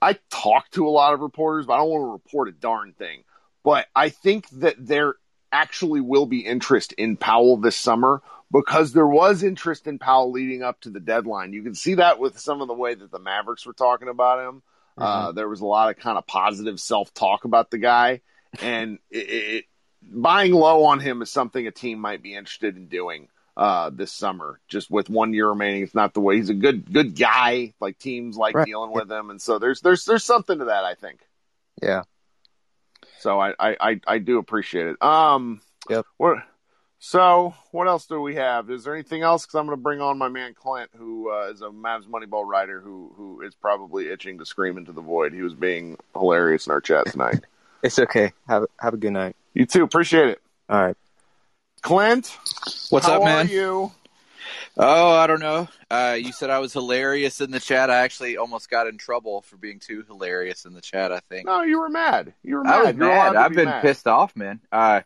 I 0.00 0.18
talk 0.30 0.70
to 0.72 0.86
a 0.86 0.90
lot 0.90 1.14
of 1.14 1.20
reporters, 1.20 1.66
but 1.66 1.74
I 1.74 1.78
don't 1.78 1.90
want 1.90 2.02
to 2.02 2.12
report 2.12 2.48
a 2.48 2.52
darn 2.52 2.92
thing. 2.92 3.24
But 3.64 3.86
I 3.94 4.10
think 4.10 4.48
that 4.50 4.76
there 4.78 5.14
actually 5.50 6.00
will 6.00 6.26
be 6.26 6.40
interest 6.40 6.92
in 6.92 7.16
Powell 7.16 7.56
this 7.56 7.76
summer 7.76 8.22
because 8.52 8.92
there 8.92 9.06
was 9.06 9.42
interest 9.42 9.86
in 9.86 9.98
Powell 9.98 10.30
leading 10.30 10.62
up 10.62 10.80
to 10.82 10.90
the 10.90 11.00
deadline. 11.00 11.52
You 11.52 11.62
can 11.62 11.74
see 11.74 11.94
that 11.94 12.18
with 12.18 12.38
some 12.38 12.60
of 12.60 12.68
the 12.68 12.74
way 12.74 12.94
that 12.94 13.10
the 13.10 13.18
Mavericks 13.18 13.66
were 13.66 13.72
talking 13.72 14.08
about 14.08 14.46
him. 14.46 14.62
Uh, 14.98 15.32
there 15.32 15.48
was 15.48 15.60
a 15.60 15.66
lot 15.66 15.90
of 15.90 15.98
kind 15.98 16.16
of 16.16 16.26
positive 16.26 16.80
self 16.80 17.12
talk 17.12 17.44
about 17.44 17.70
the 17.70 17.76
guy, 17.76 18.22
and 18.62 18.98
it, 19.10 19.18
it, 19.18 19.64
buying 20.02 20.52
low 20.52 20.84
on 20.84 21.00
him 21.00 21.20
is 21.20 21.30
something 21.30 21.66
a 21.66 21.70
team 21.70 21.98
might 21.98 22.22
be 22.22 22.34
interested 22.34 22.76
in 22.76 22.88
doing 22.88 23.28
uh, 23.56 23.90
this 23.90 24.12
summer. 24.12 24.60
Just 24.68 24.90
with 24.90 25.08
one 25.08 25.32
year 25.32 25.48
remaining, 25.48 25.82
it's 25.82 25.94
not 25.94 26.14
the 26.14 26.20
way 26.20 26.36
he's 26.36 26.50
a 26.50 26.54
good 26.54 26.92
good 26.92 27.16
guy. 27.18 27.74
Like 27.80 27.98
teams 27.98 28.36
like 28.36 28.54
Right. 28.54 28.66
dealing 28.66 28.92
with 28.92 29.10
him, 29.10 29.30
and 29.30 29.40
so 29.40 29.58
there's 29.58 29.80
there's 29.80 30.04
there's 30.04 30.24
something 30.24 30.58
to 30.58 30.66
that. 30.66 30.84
I 30.84 30.94
think. 30.94 31.20
Yeah. 31.82 32.02
So 33.18 33.40
I 33.40 33.54
I 33.58 33.76
I, 33.80 34.00
I 34.06 34.18
do 34.18 34.38
appreciate 34.38 34.86
it. 34.86 35.02
Um. 35.02 35.60
Yep. 35.88 36.04
What? 36.16 36.38
So 36.98 37.54
what 37.72 37.86
else 37.86 38.06
do 38.06 38.20
we 38.20 38.36
have? 38.36 38.70
Is 38.70 38.84
there 38.84 38.94
anything 38.94 39.22
else? 39.22 39.44
Because 39.44 39.56
I'm 39.56 39.66
going 39.66 39.76
to 39.76 39.82
bring 39.82 40.00
on 40.00 40.16
my 40.18 40.28
man 40.28 40.54
Clint, 40.54 40.90
who 40.96 41.30
uh, 41.30 41.50
is 41.50 41.60
a 41.60 41.66
Mavs 41.66 42.06
Moneyball 42.08 42.46
writer, 42.46 42.80
who 42.80 43.12
who 43.16 43.42
is 43.42 43.54
probably 43.54 44.08
itching 44.08 44.38
to 44.38 44.46
scream 44.46 44.78
into 44.78 44.92
the 44.92 45.02
void. 45.02 45.32
He 45.34 45.42
was 45.42 45.54
being 45.54 45.98
hilarious 46.14 46.66
in 46.66 46.72
our 46.72 46.80
chat 46.80 47.06
tonight. 47.06 47.40
It's 47.82 47.98
okay. 48.00 48.32
Have 48.48 48.64
have 48.80 48.94
a 48.94 48.96
good 48.96 49.12
night. 49.12 49.36
you 49.54 49.64
too. 49.66 49.84
Appreciate 49.84 50.28
it, 50.28 50.40
All 50.68 50.82
right. 50.82 50.96
Clint. 51.86 52.36
What's 52.90 53.06
how 53.06 53.18
up, 53.18 53.22
man? 53.24 53.46
Are 53.46 53.48
you? 53.48 53.92
Oh, 54.76 55.12
I 55.12 55.28
don't 55.28 55.38
know. 55.38 55.68
Uh, 55.88 56.16
you 56.20 56.32
said 56.32 56.50
I 56.50 56.58
was 56.58 56.72
hilarious 56.72 57.40
in 57.40 57.52
the 57.52 57.60
chat. 57.60 57.90
I 57.92 57.98
actually 57.98 58.36
almost 58.38 58.68
got 58.68 58.88
in 58.88 58.98
trouble 58.98 59.42
for 59.42 59.56
being 59.56 59.78
too 59.78 60.02
hilarious 60.08 60.64
in 60.64 60.72
the 60.72 60.80
chat. 60.80 61.12
I 61.12 61.20
think 61.28 61.46
No, 61.46 61.62
you 61.62 61.78
were 61.78 61.88
mad. 61.88 62.34
You 62.42 62.56
were 62.56 62.64
mad. 62.64 62.74
I 62.74 62.78
was 62.86 62.96
You're 62.96 63.06
mad. 63.08 63.36
I've 63.36 63.50
be 63.50 63.56
been 63.58 63.66
mad. 63.66 63.82
pissed 63.82 64.08
off, 64.08 64.34
man. 64.34 64.58
Uh, 64.72 65.02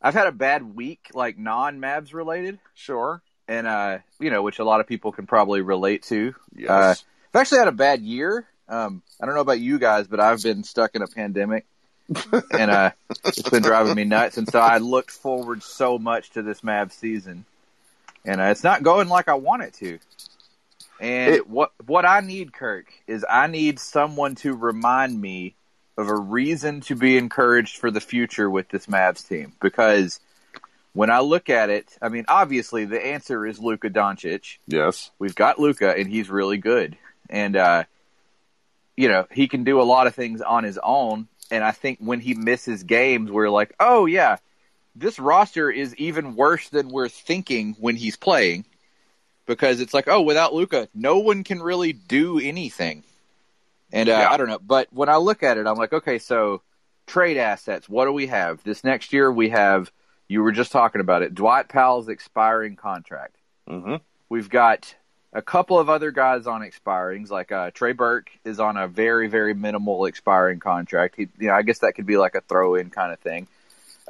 I've 0.00 0.14
had 0.14 0.26
a 0.26 0.32
bad 0.32 0.74
week, 0.74 1.10
like 1.12 1.36
non-Mavs 1.36 2.14
related, 2.14 2.58
Sure. 2.72 3.20
and 3.46 3.66
uh, 3.66 3.98
you 4.18 4.30
know, 4.30 4.42
which 4.42 4.58
a 4.58 4.64
lot 4.64 4.80
of 4.80 4.86
people 4.86 5.12
can 5.12 5.26
probably 5.26 5.60
relate 5.60 6.04
to. 6.04 6.34
Yes. 6.56 6.70
Uh, 6.70 6.94
I've 7.34 7.40
actually 7.42 7.58
had 7.58 7.68
a 7.68 7.72
bad 7.72 8.00
year. 8.00 8.46
Um, 8.70 9.02
I 9.20 9.26
don't 9.26 9.34
know 9.34 9.42
about 9.42 9.60
you 9.60 9.78
guys, 9.78 10.08
but 10.08 10.18
I've 10.18 10.42
been 10.42 10.64
stuck 10.64 10.94
in 10.94 11.02
a 11.02 11.06
pandemic, 11.08 11.66
and 12.52 12.70
uh, 12.70 12.90
it's 13.24 13.48
been 13.48 13.62
driving 13.62 13.94
me 13.94 14.04
nuts. 14.04 14.36
And 14.36 14.48
so 14.48 14.58
I 14.58 14.78
looked 14.78 15.10
forward 15.10 15.62
so 15.62 15.98
much 15.98 16.30
to 16.30 16.42
this 16.42 16.60
Mavs 16.62 16.92
season, 16.92 17.44
and 18.24 18.40
uh, 18.40 18.44
it's 18.44 18.64
not 18.64 18.82
going 18.82 19.08
like 19.08 19.28
I 19.28 19.34
want 19.34 19.62
it 19.62 19.74
to. 19.74 19.98
And 21.00 21.34
It- 21.34 21.48
what 21.48 21.72
what 21.86 22.04
I 22.04 22.20
need, 22.20 22.52
Kirk, 22.52 22.86
is 23.06 23.24
I 23.28 23.46
need 23.46 23.78
someone 23.78 24.34
to 24.36 24.54
remind 24.54 25.20
me 25.20 25.54
of 25.98 26.08
a 26.08 26.16
reason 26.16 26.80
to 26.82 26.94
be 26.96 27.18
encouraged 27.18 27.76
for 27.76 27.90
the 27.90 28.00
future 28.00 28.48
with 28.48 28.68
this 28.70 28.86
Mavs 28.86 29.28
team. 29.28 29.52
Because 29.60 30.20
when 30.94 31.10
I 31.10 31.20
look 31.20 31.50
at 31.50 31.68
it, 31.70 31.86
I 32.00 32.08
mean, 32.08 32.24
obviously 32.28 32.84
the 32.86 33.04
answer 33.04 33.46
is 33.46 33.58
Luka 33.58 33.90
Doncic 33.90 34.58
yes. 34.66 35.10
we've 35.18 35.34
got 35.34 35.58
Luka 35.58 35.94
and 35.94 36.08
he's 36.08 36.30
really 36.30 36.56
good. 36.58 36.96
And 37.28 37.56
uh 37.56 37.84
you 38.96 39.08
know, 39.08 39.26
he 39.30 39.48
can 39.48 39.64
do 39.64 39.80
a 39.80 39.84
lot 39.84 40.06
of 40.06 40.14
things 40.14 40.40
on 40.42 40.64
his 40.64 40.78
own 40.82 41.28
and 41.52 41.62
I 41.62 41.70
think 41.70 41.98
when 42.00 42.20
he 42.20 42.34
misses 42.34 42.82
games 42.82 43.30
we're 43.30 43.50
like, 43.50 43.74
"Oh 43.78 44.06
yeah, 44.06 44.38
this 44.96 45.18
roster 45.18 45.70
is 45.70 45.94
even 45.96 46.34
worse 46.34 46.68
than 46.70 46.88
we're 46.88 47.08
thinking 47.08 47.76
when 47.78 47.94
he's 47.96 48.16
playing." 48.16 48.64
Because 49.46 49.80
it's 49.80 49.94
like, 49.94 50.08
"Oh, 50.08 50.22
without 50.22 50.54
Luka, 50.54 50.88
no 50.94 51.18
one 51.18 51.44
can 51.44 51.62
really 51.62 51.92
do 51.92 52.40
anything." 52.40 53.04
And 53.92 54.08
uh, 54.08 54.12
Yeah. 54.12 54.30
I 54.30 54.36
don't 54.36 54.48
know, 54.48 54.58
but 54.58 54.88
when 54.92 55.08
I 55.08 55.16
look 55.16 55.42
at 55.42 55.58
it, 55.58 55.66
I'm 55.66 55.76
like, 55.76 55.92
"Okay, 55.92 56.18
so 56.18 56.62
trade 57.06 57.36
assets, 57.36 57.88
what 57.88 58.06
do 58.06 58.12
we 58.12 58.26
have? 58.28 58.62
This 58.64 58.82
next 58.84 59.12
year 59.12 59.30
we 59.30 59.50
have 59.50 59.92
you 60.28 60.42
were 60.42 60.52
just 60.52 60.72
talking 60.72 61.00
about 61.02 61.22
it. 61.22 61.34
Dwight 61.34 61.68
Powell's 61.68 62.08
expiring 62.08 62.74
contract. 62.74 63.36
Mm-hmm. 63.68 63.96
We've 64.30 64.48
got 64.48 64.94
a 65.32 65.42
couple 65.42 65.78
of 65.78 65.88
other 65.88 66.10
guys 66.10 66.46
on 66.46 66.60
expirings, 66.62 67.30
like 67.30 67.50
uh, 67.52 67.70
Trey 67.72 67.92
Burke 67.92 68.30
is 68.44 68.60
on 68.60 68.76
a 68.76 68.86
very, 68.88 69.28
very 69.28 69.54
minimal 69.54 70.04
expiring 70.06 70.60
contract. 70.60 71.14
He, 71.16 71.28
you 71.38 71.48
know, 71.48 71.54
I 71.54 71.62
guess 71.62 71.78
that 71.80 71.94
could 71.94 72.06
be 72.06 72.16
like 72.16 72.34
a 72.34 72.40
throw-in 72.42 72.90
kind 72.90 73.12
of 73.12 73.18
thing. 73.20 73.46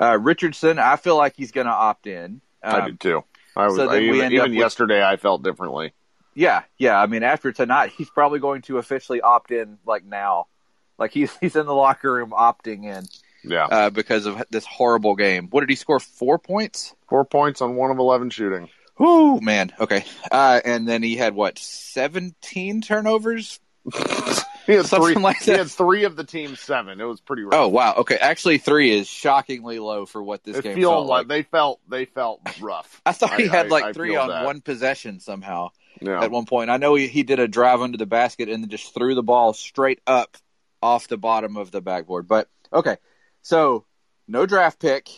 Uh, 0.00 0.18
Richardson, 0.18 0.78
I 0.78 0.96
feel 0.96 1.16
like 1.16 1.34
he's 1.36 1.52
going 1.52 1.66
to 1.66 1.72
opt 1.72 2.06
in. 2.06 2.40
I 2.62 2.78
Um, 2.80 2.86
did 2.86 3.00
too. 3.00 3.24
I 3.56 3.66
was 3.66 3.76
so 3.76 3.88
I, 3.90 4.00
even, 4.00 4.32
even 4.32 4.50
with- 4.50 4.58
yesterday. 4.58 5.04
I 5.04 5.16
felt 5.16 5.42
differently. 5.42 5.92
yeah, 6.34 6.62
yeah. 6.78 7.00
I 7.00 7.06
mean, 7.06 7.22
after 7.22 7.52
tonight, 7.52 7.92
he's 7.96 8.08
probably 8.10 8.38
going 8.40 8.62
to 8.62 8.78
officially 8.78 9.20
opt 9.20 9.50
in, 9.50 9.78
like 9.86 10.04
now, 10.04 10.46
like 10.98 11.12
he's 11.12 11.36
he's 11.40 11.54
in 11.56 11.66
the 11.66 11.74
locker 11.74 12.12
room 12.12 12.30
opting 12.30 12.84
in 12.84 13.04
Yeah, 13.44 13.66
uh, 13.66 13.90
because 13.90 14.24
of 14.26 14.42
this 14.50 14.64
horrible 14.64 15.14
game. 15.14 15.48
What 15.50 15.60
did 15.60 15.68
he 15.70 15.76
score? 15.76 16.00
Four 16.00 16.38
points. 16.38 16.94
four 17.08 17.24
points 17.26 17.60
on 17.60 17.76
one 17.76 17.90
of 17.90 17.98
eleven 17.98 18.30
shooting. 18.30 18.68
Whoo, 19.02 19.40
man. 19.40 19.72
Okay. 19.80 20.04
Uh, 20.30 20.60
and 20.64 20.86
then 20.86 21.02
he 21.02 21.16
had 21.16 21.34
what? 21.34 21.58
Seventeen 21.58 22.80
turnovers. 22.82 23.58
He 24.64 24.74
had 24.74 24.86
Something 24.86 25.14
three. 25.14 25.22
like 25.24 25.42
He 25.42 25.50
had 25.50 25.68
three 25.68 26.04
of 26.04 26.14
the 26.14 26.22
team's 26.22 26.60
seven. 26.60 27.00
It 27.00 27.04
was 27.04 27.20
pretty 27.20 27.42
rough. 27.42 27.52
Oh 27.54 27.66
wow. 27.66 27.94
Okay. 27.98 28.14
Actually, 28.14 28.58
three 28.58 28.92
is 28.96 29.08
shockingly 29.08 29.80
low 29.80 30.06
for 30.06 30.22
what 30.22 30.44
this 30.44 30.56
it 30.58 30.62
game 30.62 30.80
felt 30.80 31.08
like 31.08 31.26
they 31.26 31.42
felt 31.42 31.80
they 31.88 32.04
felt 32.04 32.40
rough. 32.60 33.02
I 33.06 33.10
thought 33.10 33.40
he 33.40 33.48
I- 33.48 33.52
had 33.52 33.70
like 33.72 33.82
I 33.82 33.92
three 33.92 34.14
on 34.14 34.28
that. 34.28 34.44
one 34.44 34.60
possession 34.60 35.18
somehow 35.18 35.70
Yeah, 36.00 36.22
at 36.22 36.30
one 36.30 36.44
point. 36.46 36.70
I 36.70 36.76
know 36.76 36.94
he, 36.94 37.08
he 37.08 37.24
did 37.24 37.40
a 37.40 37.48
drive 37.48 37.80
under 37.80 37.98
the 37.98 38.06
basket 38.06 38.48
and 38.48 38.62
then 38.62 38.70
just 38.70 38.94
threw 38.94 39.16
the 39.16 39.22
ball 39.24 39.52
straight 39.52 40.00
up 40.06 40.36
off 40.80 41.08
the 41.08 41.16
bottom 41.18 41.56
of 41.56 41.72
the 41.72 41.80
backboard. 41.80 42.28
But 42.28 42.48
okay, 42.72 42.98
so 43.42 43.84
no 44.28 44.46
draft 44.46 44.78
pick 44.78 45.10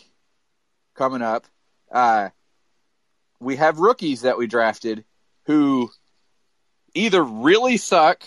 coming 0.95 1.21
up. 1.21 1.45
Uh, 1.91 2.29
we 3.45 3.57
have 3.57 3.77
rookies 3.77 4.21
that 4.21 4.37
we 4.37 4.47
drafted 4.47 5.05
who 5.45 5.91
either 6.95 7.23
really 7.23 7.77
suck 7.77 8.23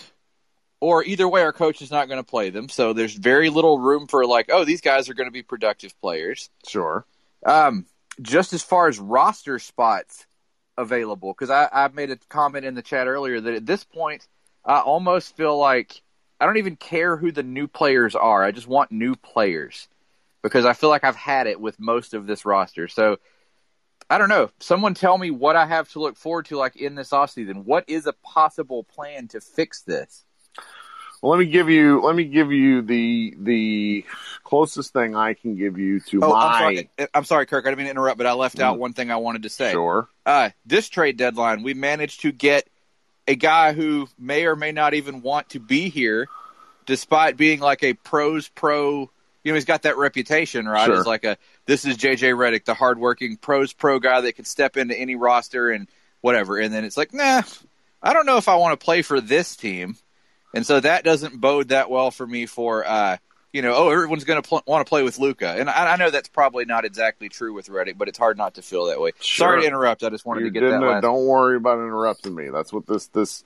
or 0.79 1.03
either 1.03 1.27
way 1.27 1.41
our 1.41 1.51
coach 1.51 1.81
is 1.81 1.91
not 1.91 2.07
going 2.07 2.23
to 2.23 2.29
play 2.29 2.49
them. 2.49 2.69
So 2.69 2.93
there's 2.93 3.13
very 3.13 3.49
little 3.49 3.77
room 3.77 4.07
for 4.07 4.25
like, 4.25 4.49
oh, 4.49 4.63
these 4.63 4.79
guys 4.79 5.09
are 5.09 5.13
going 5.13 5.27
to 5.27 5.33
be 5.33 5.43
productive 5.43 5.99
players. 5.99 6.49
sure. 6.65 7.05
Um, 7.45 7.85
just 8.21 8.53
as 8.53 8.63
far 8.63 8.87
as 8.87 8.97
roster 8.97 9.59
spots 9.59 10.25
available, 10.77 11.33
because 11.33 11.49
I, 11.49 11.67
I 11.71 11.89
made 11.89 12.11
a 12.11 12.17
comment 12.29 12.65
in 12.65 12.75
the 12.75 12.81
chat 12.81 13.07
earlier 13.07 13.41
that 13.41 13.53
at 13.53 13.65
this 13.65 13.83
point, 13.83 14.25
I 14.63 14.79
almost 14.79 15.35
feel 15.35 15.57
like 15.57 16.01
I 16.39 16.45
don't 16.45 16.57
even 16.57 16.77
care 16.77 17.17
who 17.17 17.33
the 17.33 17.43
new 17.43 17.67
players 17.67 18.15
are. 18.15 18.41
I 18.41 18.51
just 18.51 18.67
want 18.67 18.91
new 18.91 19.15
players 19.15 19.89
because 20.41 20.63
I 20.63 20.71
feel 20.71 20.89
like 20.89 21.03
I've 21.03 21.17
had 21.17 21.47
it 21.47 21.59
with 21.59 21.77
most 21.77 22.13
of 22.13 22.25
this 22.25 22.45
roster. 22.45 22.87
So 22.87 23.17
I 24.09 24.17
don't 24.17 24.29
know. 24.29 24.49
Someone 24.59 24.93
tell 24.95 25.17
me 25.17 25.29
what 25.29 25.55
I 25.55 25.65
have 25.65 25.89
to 25.91 25.99
look 25.99 26.17
forward 26.17 26.45
to, 26.47 26.57
like 26.57 26.75
in 26.75 26.95
this 26.95 27.09
offseason. 27.09 27.65
What 27.65 27.85
is 27.87 28.07
a 28.07 28.13
possible 28.13 28.83
plan 28.83 29.27
to 29.29 29.41
fix 29.41 29.81
this? 29.83 30.25
Well, 31.21 31.31
let 31.31 31.39
me 31.39 31.45
give 31.47 31.69
you 31.69 32.01
let 32.01 32.15
me 32.15 32.23
give 32.23 32.51
you 32.51 32.81
the 32.81 33.35
the 33.37 34.05
closest 34.43 34.93
thing 34.93 35.15
I 35.15 35.33
can 35.33 35.55
give 35.57 35.77
you 35.77 35.99
to 35.99 36.21
Oh, 36.23 36.29
my 36.29 36.45
I'm 36.45 36.59
sorry. 36.61 36.89
I'm 37.13 37.23
sorry, 37.25 37.45
Kirk. 37.45 37.65
I 37.65 37.69
didn't 37.69 37.79
mean 37.79 37.87
to 37.87 37.91
interrupt, 37.91 38.17
but 38.17 38.25
I 38.25 38.33
left 38.33 38.59
out 38.59 38.79
one 38.79 38.93
thing 38.93 39.11
I 39.11 39.17
wanted 39.17 39.43
to 39.43 39.49
say. 39.49 39.71
sure. 39.71 40.07
Uh, 40.25 40.51
this 40.65 40.87
trade 40.87 41.17
deadline, 41.17 41.61
we 41.63 41.73
managed 41.73 42.21
to 42.21 42.31
get 42.31 42.69
a 43.27 43.35
guy 43.35 43.73
who 43.73 44.07
may 44.17 44.45
or 44.45 44.55
may 44.55 44.71
not 44.71 44.93
even 44.93 45.21
want 45.21 45.49
to 45.49 45.59
be 45.59 45.89
here, 45.89 46.27
despite 46.85 47.35
being 47.35 47.59
like 47.59 47.83
a 47.83 47.93
pros 47.93 48.47
pro. 48.47 49.11
You 49.43 49.51
know, 49.51 49.55
he's 49.55 49.65
got 49.65 49.83
that 49.83 49.97
reputation, 49.97 50.67
right? 50.67 50.85
Sure. 50.85 50.99
As 51.01 51.05
like 51.05 51.25
a 51.25 51.37
this 51.69 51.85
is 51.85 51.97
JJ 51.97 52.33
Redick, 52.35 52.65
the 52.65 52.73
hardworking 52.73 53.37
pros 53.37 53.73
pro 53.73 53.99
guy 53.99 54.21
that 54.21 54.33
can 54.33 54.45
step 54.45 54.75
into 54.75 54.97
any 54.97 55.15
roster 55.15 55.69
and 55.69 55.87
whatever. 56.21 56.57
And 56.57 56.73
then 56.73 56.83
it's 56.83 56.97
like, 56.97 57.13
nah, 57.13 57.43
I 58.01 58.13
don't 58.13 58.25
know 58.25 58.37
if 58.37 58.47
I 58.47 58.55
want 58.55 58.79
to 58.79 58.83
play 58.83 59.03
for 59.03 59.21
this 59.21 59.55
team, 59.55 59.95
and 60.53 60.65
so 60.65 60.79
that 60.79 61.03
doesn't 61.03 61.39
bode 61.39 61.67
that 61.69 61.89
well 61.89 62.11
for 62.11 62.25
me 62.25 62.45
for. 62.47 62.85
uh 62.85 63.17
you 63.51 63.63
know, 63.63 63.73
oh, 63.75 63.89
everyone's 63.89 64.25
going 64.25 64.39
to 64.39 64.47
pl- 64.47 64.61
want 64.67 64.85
to 64.85 64.87
play 64.87 65.01
with 65.01 65.17
Luka, 65.17 65.55
and 65.57 65.71
I, 65.71 65.93
I 65.93 65.95
know 65.95 66.11
that's 66.11 66.29
probably 66.29 66.65
not 66.65 66.85
exactly 66.85 67.29
true 67.29 67.51
with 67.51 67.67
Redick, 67.67 67.97
but 67.97 68.07
it's 68.07 68.17
hard 68.19 68.37
not 68.37 68.53
to 68.55 68.61
feel 68.61 68.85
that 68.85 69.01
way. 69.01 69.11
Sure. 69.19 69.47
Sorry 69.47 69.61
to 69.61 69.67
interrupt. 69.67 70.03
I 70.03 70.11
just 70.11 70.23
wanted 70.23 70.41
You 70.41 70.51
to 70.51 70.59
get 70.59 70.69
that 70.69 70.79
last. 70.79 71.01
Don't 71.01 71.25
worry 71.25 71.57
about 71.57 71.79
interrupting 71.79 72.35
me. 72.35 72.49
That's 72.49 72.71
what 72.71 72.85
this 72.85 73.07
this 73.07 73.43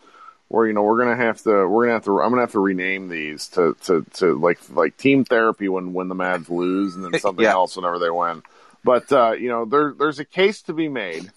where 0.54 0.68
you 0.68 0.74
know 0.74 0.84
we're 0.84 1.00
gonna 1.00 1.16
have 1.16 1.42
to 1.42 1.68
we're 1.68 1.86
gonna 1.86 1.94
have 1.96 2.04
to 2.06 2.22
I'm 2.22 2.30
gonna 2.30 2.42
have 2.44 2.52
to 2.52 2.60
rename 2.60 3.10
these 3.10 3.48
to 3.50 3.76
to 3.86 4.06
to 4.18 4.38
like 4.38 4.60
like 4.70 4.96
team 4.98 5.26
therapy 5.26 5.68
when 5.68 5.94
when 5.94 6.10
the 6.10 6.16
Mavs 6.16 6.48
lose 6.48 6.96
and 6.96 7.04
then 7.04 7.20
something 7.20 7.44
Yeah. 7.44 7.54
else 7.54 7.76
whenever 7.76 7.98
they 7.98 8.12
win. 8.12 8.44
But 8.84 9.12
uh, 9.12 9.32
you 9.32 9.50
know 9.50 9.66
there 9.66 9.96
there's 9.98 10.20
a 10.20 10.26
case 10.26 10.62
to 10.64 10.74
be 10.74 10.90
made 10.90 11.32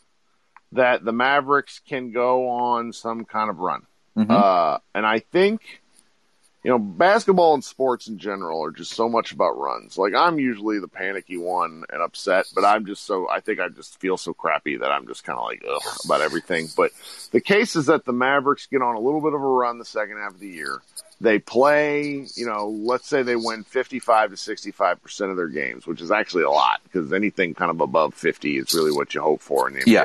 that 0.72 1.02
the 1.02 1.12
Mavericks 1.12 1.80
can 1.88 2.12
go 2.12 2.50
on 2.50 2.92
some 2.92 3.24
kind 3.24 3.48
of 3.48 3.58
run. 3.58 3.86
Mhm. 4.18 4.30
Uh, 4.30 4.80
and 4.94 5.06
I 5.06 5.20
think, 5.20 5.62
you 6.66 6.72
know, 6.72 6.80
basketball 6.80 7.54
and 7.54 7.62
sports 7.62 8.08
in 8.08 8.18
general 8.18 8.60
are 8.64 8.72
just 8.72 8.92
so 8.92 9.08
much 9.08 9.30
about 9.30 9.56
runs. 9.56 9.96
Like 9.96 10.14
I'm 10.14 10.40
usually 10.40 10.80
the 10.80 10.88
panicky 10.88 11.36
one 11.36 11.84
and 11.90 12.02
upset, 12.02 12.46
but 12.56 12.64
I'm 12.64 12.86
just 12.86 13.06
so 13.06 13.28
I 13.30 13.38
think 13.38 13.60
I 13.60 13.68
just 13.68 14.00
feel 14.00 14.16
so 14.16 14.34
crappy 14.34 14.76
that 14.78 14.90
I'm 14.90 15.06
just 15.06 15.22
kind 15.22 15.38
of 15.38 15.44
like 15.44 15.62
ugh 15.64 15.80
about 16.04 16.22
everything. 16.22 16.66
But 16.76 16.90
the 17.30 17.40
case 17.40 17.76
is 17.76 17.86
that 17.86 18.04
the 18.04 18.12
Mavericks 18.12 18.66
get 18.66 18.82
on 18.82 18.96
a 18.96 18.98
little 18.98 19.20
bit 19.20 19.32
of 19.32 19.40
a 19.40 19.46
run 19.46 19.78
the 19.78 19.84
second 19.84 20.16
half 20.16 20.34
of 20.34 20.40
the 20.40 20.48
year. 20.48 20.82
They 21.20 21.38
play, 21.38 22.26
you 22.34 22.46
know, 22.46 22.68
let's 22.68 23.06
say 23.06 23.22
they 23.22 23.36
win 23.36 23.62
55 23.62 24.30
to 24.30 24.36
65 24.36 25.00
percent 25.00 25.30
of 25.30 25.36
their 25.36 25.46
games, 25.46 25.86
which 25.86 26.00
is 26.00 26.10
actually 26.10 26.42
a 26.42 26.50
lot 26.50 26.80
because 26.82 27.12
anything 27.12 27.54
kind 27.54 27.70
of 27.70 27.80
above 27.80 28.12
50 28.14 28.58
is 28.58 28.74
really 28.74 28.90
what 28.90 29.14
you 29.14 29.20
hope 29.20 29.40
for 29.40 29.68
in 29.68 29.74
the 29.74 29.88
Yeah. 29.88 30.04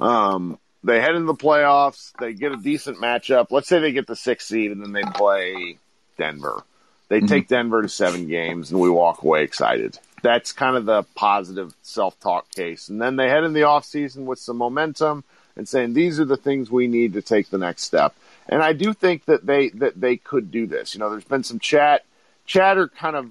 NBA. 0.00 0.06
Um, 0.06 0.58
they 0.84 1.00
head 1.00 1.14
into 1.14 1.26
the 1.26 1.34
playoffs. 1.34 2.12
They 2.20 2.34
get 2.34 2.52
a 2.52 2.56
decent 2.56 2.98
matchup. 2.98 3.46
Let's 3.50 3.68
say 3.68 3.80
they 3.80 3.92
get 3.92 4.06
the 4.06 4.16
sixth 4.16 4.48
seed 4.48 4.70
and 4.70 4.82
then 4.82 4.92
they 4.92 5.02
play 5.02 5.78
Denver. 6.18 6.62
They 7.08 7.20
Mhm. 7.20 7.28
take 7.28 7.48
Denver 7.48 7.82
to 7.82 7.88
seven 7.88 8.28
games 8.28 8.70
and 8.70 8.80
we 8.80 8.90
walk 8.90 9.22
away 9.22 9.42
excited. 9.42 9.98
That's 10.22 10.52
kind 10.52 10.76
of 10.76 10.84
the 10.86 11.02
positive 11.14 11.74
self 11.82 12.18
talk 12.20 12.50
case. 12.50 12.88
And 12.88 13.00
then 13.00 13.16
they 13.16 13.28
head 13.28 13.44
in 13.44 13.54
the 13.54 13.62
offseason 13.62 14.24
with 14.24 14.38
some 14.38 14.56
momentum 14.58 15.24
and 15.56 15.68
saying 15.68 15.94
these 15.94 16.20
are 16.20 16.24
the 16.24 16.36
things 16.36 16.70
we 16.70 16.86
need 16.86 17.14
to 17.14 17.22
take 17.22 17.50
the 17.50 17.58
next 17.58 17.84
step. 17.84 18.14
And 18.48 18.62
I 18.62 18.74
do 18.74 18.92
think 18.92 19.24
that 19.24 19.46
they 19.46 19.70
that 19.70 19.98
they 20.00 20.16
could 20.16 20.50
do 20.50 20.66
this. 20.66 20.94
You 20.94 21.00
know, 21.00 21.10
there's 21.10 21.24
been 21.24 21.44
some 21.44 21.58
chat 21.58 22.04
chatter 22.46 22.88
kind 22.88 23.16
of 23.16 23.30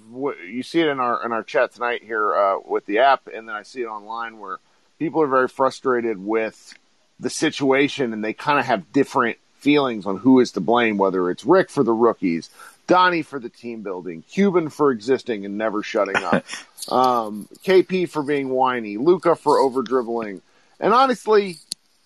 you 0.49 0.63
see 0.63 0.81
it 0.81 0.87
in 0.87 0.99
our 0.99 1.23
in 1.23 1.31
our 1.31 1.43
chat 1.43 1.71
tonight 1.71 2.03
here 2.03 2.35
uh, 2.35 2.57
with 2.65 2.83
the 2.87 2.97
app 2.97 3.27
and 3.27 3.47
then 3.47 3.55
I 3.55 3.61
see 3.61 3.81
it 3.81 3.85
online 3.85 4.39
where 4.39 4.57
people 4.97 5.21
are 5.21 5.27
very 5.27 5.47
frustrated 5.47 6.17
with 6.17 6.73
the 7.19 7.29
situation 7.29 8.13
and 8.13 8.23
they 8.23 8.33
kind 8.33 8.59
of 8.59 8.65
have 8.65 8.91
different 8.91 9.37
feelings 9.57 10.05
on 10.05 10.17
who 10.17 10.39
is 10.39 10.51
to 10.51 10.59
blame, 10.59 10.97
whether 10.97 11.29
it's 11.29 11.45
Rick 11.45 11.69
for 11.69 11.83
the 11.83 11.93
rookies, 11.93 12.49
Donnie 12.85 13.21
for 13.21 13.39
the 13.39 13.49
team 13.49 13.81
building, 13.81 14.23
Cuban 14.23 14.69
for 14.69 14.91
existing 14.91 15.45
and 15.45 15.57
never 15.57 15.83
shutting 15.83 16.17
up, 16.17 16.45
um, 16.89 17.47
KP 17.63 18.09
for 18.09 18.23
being 18.23 18.49
whiny, 18.49 18.97
Luka 18.97 19.35
for 19.35 19.59
over 19.59 19.81
dribbling. 19.81 20.41
And 20.79 20.93
honestly, 20.93 21.57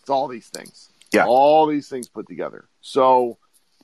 it's 0.01 0.09
all 0.09 0.27
these 0.27 0.47
things. 0.47 0.89
Yeah. 1.11 1.25
All 1.25 1.65
these 1.65 1.89
things 1.89 2.07
put 2.07 2.27
together. 2.27 2.65
So 2.81 3.37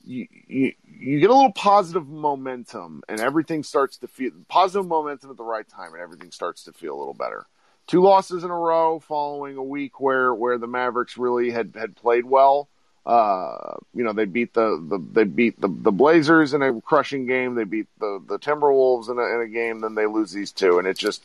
you, 0.05 0.27
you, 0.47 0.73
you 0.86 1.19
get 1.19 1.29
a 1.29 1.33
little 1.33 1.51
positive 1.51 2.07
momentum 2.07 3.03
and 3.09 3.19
everything 3.19 3.63
starts 3.63 3.97
to 3.97 4.07
feel 4.07 4.31
positive 4.47 4.86
momentum 4.86 5.31
at 5.31 5.38
the 5.38 5.43
right 5.43 5.67
time 5.67 5.93
and 5.93 6.01
everything 6.01 6.31
starts 6.31 6.65
to 6.65 6.73
feel 6.73 6.95
a 6.95 6.99
little 6.99 7.13
better 7.13 7.47
two 7.88 8.02
losses 8.02 8.43
in 8.43 8.50
a 8.50 8.58
row 8.58 9.00
following 9.00 9.58
a 9.58 9.63
week 9.63 10.00
where 10.00 10.34
where 10.34 10.58
the 10.58 10.67
Mavericks 10.67 11.17
really 11.17 11.52
had 11.52 11.74
had 11.76 11.96
played 11.96 12.26
well. 12.26 12.69
Uh, 13.06 13.76
you 13.93 14.04
know, 14.04 14.13
they 14.13 14.26
beat 14.26 14.54
the, 14.54 14.82
the 14.89 14.98
they 15.12 15.26
beat 15.26 15.60
the, 15.60 15.67
the 15.67 15.91
Blazers 15.91 16.54
in 16.54 16.62
a 16.62 16.80
crushing 16.82 17.26
game. 17.26 17.56
They 17.56 17.65
beat 17.65 17.88
the 18.00 18.24
the 18.26 18.39
Timberwolves 18.39 19.10
in 19.10 19.17
a, 19.17 19.24
in 19.24 19.41
a 19.41 19.48
game. 19.48 19.82
Then 19.82 19.96
they 19.96 20.06
lose 20.06 20.32
these 20.32 20.52
two, 20.52 20.80
and 20.80 20.88
it 20.88 20.98
just 20.98 21.24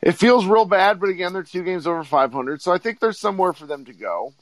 it 0.00 0.12
feels 0.12 0.46
real 0.46 0.64
bad. 0.64 0.98
But 0.98 1.10
again, 1.10 1.32
they're 1.34 1.42
two 1.42 1.64
games 1.64 1.86
over 1.86 2.02
500, 2.02 2.62
so 2.62 2.72
I 2.72 2.78
think 2.78 2.98
there's 2.98 3.18
somewhere 3.18 3.52
for 3.52 3.66
them 3.66 3.84
to 3.86 3.92
go. 3.92 4.32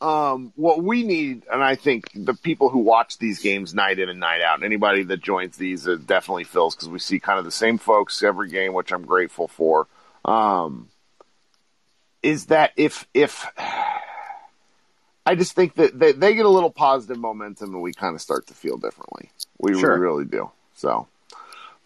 Um, 0.00 0.54
what 0.56 0.82
we 0.82 1.02
need, 1.02 1.42
and 1.52 1.62
I 1.62 1.74
think 1.74 2.06
the 2.14 2.32
people 2.32 2.70
who 2.70 2.78
watch 2.78 3.18
these 3.18 3.40
games 3.40 3.74
night 3.74 3.98
in 3.98 4.08
and 4.08 4.18
night 4.18 4.40
out, 4.40 4.62
anybody 4.62 5.02
that 5.02 5.20
joins 5.20 5.58
these 5.58 5.86
uh, 5.86 5.98
definitely 6.06 6.44
fills 6.44 6.74
because 6.74 6.88
we 6.88 6.98
see 6.98 7.20
kind 7.20 7.38
of 7.38 7.44
the 7.44 7.50
same 7.50 7.76
folks 7.76 8.22
every 8.22 8.48
game, 8.48 8.72
which 8.72 8.92
I'm 8.92 9.04
grateful 9.04 9.46
for 9.46 9.88
um, 10.24 10.88
is 12.22 12.46
that 12.46 12.72
if 12.76 13.06
if 13.14 13.46
I 15.26 15.34
just 15.34 15.52
think 15.52 15.74
that 15.74 15.98
they, 15.98 16.12
they 16.12 16.34
get 16.34 16.46
a 16.46 16.50
little 16.50 16.70
positive 16.70 17.18
momentum 17.18 17.74
and 17.74 17.82
we 17.82 17.92
kind 17.92 18.14
of 18.14 18.20
start 18.20 18.46
to 18.48 18.54
feel 18.54 18.76
differently. 18.76 19.30
We, 19.58 19.74
Sure. 19.74 19.94
we 19.94 20.00
really 20.00 20.24
do. 20.24 20.50
So, 20.74 21.08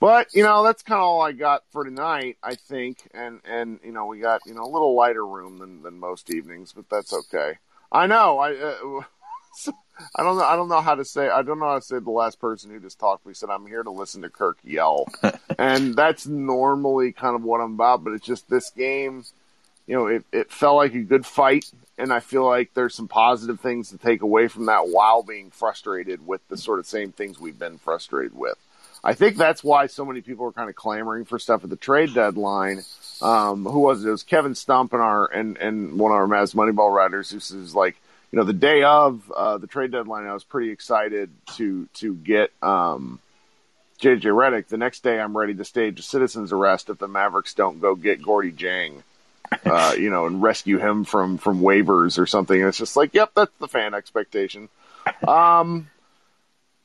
but 0.01 0.35
you 0.35 0.43
know 0.43 0.63
that's 0.63 0.83
kind 0.83 0.99
of 1.01 1.05
all 1.05 1.23
I 1.23 1.33
got 1.33 1.63
for 1.71 1.85
tonight. 1.85 2.39
I 2.43 2.55
think, 2.55 3.09
and 3.13 3.41
and 3.45 3.81
you 3.85 3.93
know 3.93 4.07
we 4.07 4.21
got 4.21 4.43
you 4.47 4.55
know 4.55 4.63
a 4.65 4.71
little 4.71 4.95
lighter 4.95 5.27
room 5.27 5.59
than 5.59 5.83
than 5.83 5.99
most 5.99 6.31
evenings, 6.31 6.73
but 6.73 6.89
that's 6.89 7.13
okay. 7.13 7.59
I 7.91 8.07
know 8.07 8.39
I. 8.39 8.55
Uh, 8.55 9.01
I 10.17 10.23
don't 10.23 10.37
know. 10.37 10.45
I 10.45 10.57
don't 10.57 10.69
know 10.69 10.81
how 10.81 10.95
to 10.95 11.05
say. 11.05 11.29
I 11.29 11.43
don't 11.43 11.59
know 11.59 11.67
how 11.67 11.79
to 11.79 11.85
say 11.85 11.99
the 11.99 12.11
last 12.11 12.41
person 12.41 12.71
who 12.71 12.81
just 12.81 12.99
talked. 12.99 13.25
We 13.25 13.35
said 13.35 13.51
I'm 13.51 13.67
here 13.67 13.83
to 13.83 13.91
listen 13.91 14.23
to 14.23 14.31
Kirk 14.31 14.59
yell, 14.65 15.07
and 15.59 15.95
that's 15.95 16.27
normally 16.27 17.13
kind 17.13 17.37
of 17.37 17.43
what 17.43 17.61
I'm 17.61 17.75
about. 17.75 18.05
But 18.05 18.15
it's 18.15 18.27
just 18.27 18.49
this 18.49 18.71
game. 18.71 19.25
You 19.87 19.97
know, 19.97 20.07
it 20.07 20.25
it 20.33 20.51
felt 20.51 20.77
like 20.77 20.95
a 20.95 21.01
good 21.01 21.27
fight, 21.27 21.71
and 21.99 22.13
I 22.13 22.21
feel 22.21 22.45
like 22.47 22.75
there's 22.75 22.95
some 22.95 23.09
positive 23.09 23.61
things 23.61 23.91
to 23.91 23.99
take 23.99 24.23
away 24.23 24.49
from 24.49 24.67
that 24.67 24.89
while 24.89 25.23
being 25.23 25.51
frustrated 25.51 26.27
with 26.27 26.47
the 26.49 26.57
sort 26.57 26.79
of 26.79 26.87
same 26.87 27.13
things 27.13 27.39
we've 27.39 27.59
been 27.59 27.79
frustrated 27.79 28.37
with. 28.37 28.59
I 29.05 29.13
think 29.13 29.37
that's 29.37 29.63
why 29.63 29.87
so 29.87 30.05
many 30.07 30.23
people 30.23 30.47
are 30.47 30.53
kind 30.53 30.71
of 30.71 30.75
clamoring 30.75 31.27
for 31.27 31.39
stuff 31.39 31.63
at 31.63 31.71
the 31.71 31.77
trade 31.77 32.15
deadline. 32.15 32.83
Um, 33.21 33.65
who 33.65 33.81
was 33.81 34.03
it? 34.03 34.09
It 34.09 34.13
was 34.13 34.23
Kevin 34.23 34.55
Stump 34.55 34.95
and 34.95 35.03
our 35.03 35.27
and 35.27 35.59
and 35.59 35.99
one 35.99 36.11
of 36.11 36.17
our 36.17 36.27
Mavs 36.27 36.55
Moneyball 36.55 36.93
writers 36.93 37.31
who 37.31 37.39
says 37.39 37.75
like 37.75 37.97
you 38.35 38.41
know, 38.41 38.47
the 38.47 38.53
day 38.53 38.83
of 38.83 39.31
uh, 39.31 39.59
the 39.59 39.69
trade 39.69 39.93
deadline, 39.93 40.27
I 40.27 40.35
was 40.35 40.43
pretty 40.43 40.71
excited 40.71 41.31
to 41.55 41.87
to 41.95 42.17
get 42.17 42.51
um, 42.65 43.21
JJ 44.01 44.23
Redick. 44.23 44.67
The 44.67 44.77
next 44.77 45.05
day, 45.05 45.21
I'm 45.21 45.39
ready 45.39 45.55
to 45.55 45.65
stage 45.65 46.01
a 46.01 46.03
citizen's 46.03 46.51
arrest 46.51 46.91
if 46.91 46.99
the 46.99 47.07
Mavericks 47.07 47.55
don't 47.55 47.81
go 47.81 47.95
get 47.95 48.21
Gordy 48.21 48.51
Jang, 48.51 49.05
uh, 49.65 49.95
you 49.97 50.11
know, 50.11 50.27
and 50.27 50.43
rescue 50.43 50.79
him 50.79 51.05
from 51.05 51.39
from 51.39 51.61
waivers 51.61 52.19
or 52.19 52.27
something. 52.27 52.59
And 52.59 52.71
it's 52.71 52.79
just 52.79 52.97
like, 52.97 53.15
yep, 53.15 53.31
that's 53.37 53.57
the 53.61 53.69
fan 53.69 53.95
expectation. 53.95 54.69
Um, 55.29 55.89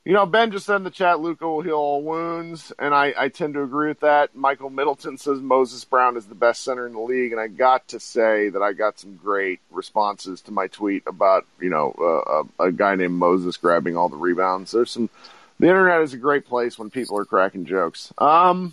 you 0.04 0.14
know, 0.14 0.24
Ben 0.24 0.50
just 0.50 0.64
said 0.64 0.76
in 0.76 0.84
the 0.84 0.90
chat, 0.90 1.20
Luka 1.20 1.46
will 1.46 1.60
heal 1.60 1.74
all 1.74 2.02
wounds, 2.02 2.72
and 2.78 2.94
I, 2.94 3.12
I 3.16 3.28
tend 3.28 3.54
to 3.54 3.62
agree 3.62 3.88
with 3.88 4.00
that. 4.00 4.34
Michael 4.34 4.70
Middleton 4.70 5.18
says 5.18 5.40
Moses 5.40 5.84
Brown 5.84 6.16
is 6.16 6.24
the 6.24 6.34
best 6.34 6.62
center 6.62 6.86
in 6.86 6.94
the 6.94 7.00
league, 7.00 7.32
and 7.32 7.40
I 7.40 7.48
got 7.48 7.88
to 7.88 8.00
say 8.00 8.48
that 8.48 8.62
I 8.62 8.72
got 8.72 8.98
some 8.98 9.16
great 9.16 9.60
responses 9.70 10.40
to 10.42 10.52
my 10.52 10.68
tweet 10.68 11.02
about 11.06 11.46
you 11.60 11.68
know 11.68 11.94
uh, 11.98 12.44
a, 12.62 12.68
a 12.68 12.72
guy 12.72 12.94
named 12.94 13.14
Moses 13.14 13.58
grabbing 13.58 13.96
all 13.96 14.08
the 14.08 14.16
rebounds. 14.16 14.72
There's 14.72 14.90
some. 14.90 15.10
The 15.58 15.66
internet 15.66 16.00
is 16.00 16.14
a 16.14 16.18
great 16.18 16.46
place 16.46 16.78
when 16.78 16.88
people 16.88 17.18
are 17.18 17.26
cracking 17.26 17.66
jokes. 17.66 18.14
Um, 18.16 18.72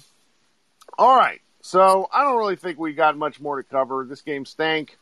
all 0.98 1.18
right, 1.18 1.42
so 1.60 2.08
I 2.14 2.24
don't 2.24 2.38
really 2.38 2.56
think 2.56 2.80
we 2.80 2.94
got 2.94 3.18
much 3.18 3.42
more 3.42 3.62
to 3.62 3.68
cover. 3.68 4.06
This 4.08 4.22
game 4.22 4.46
stank. 4.46 4.98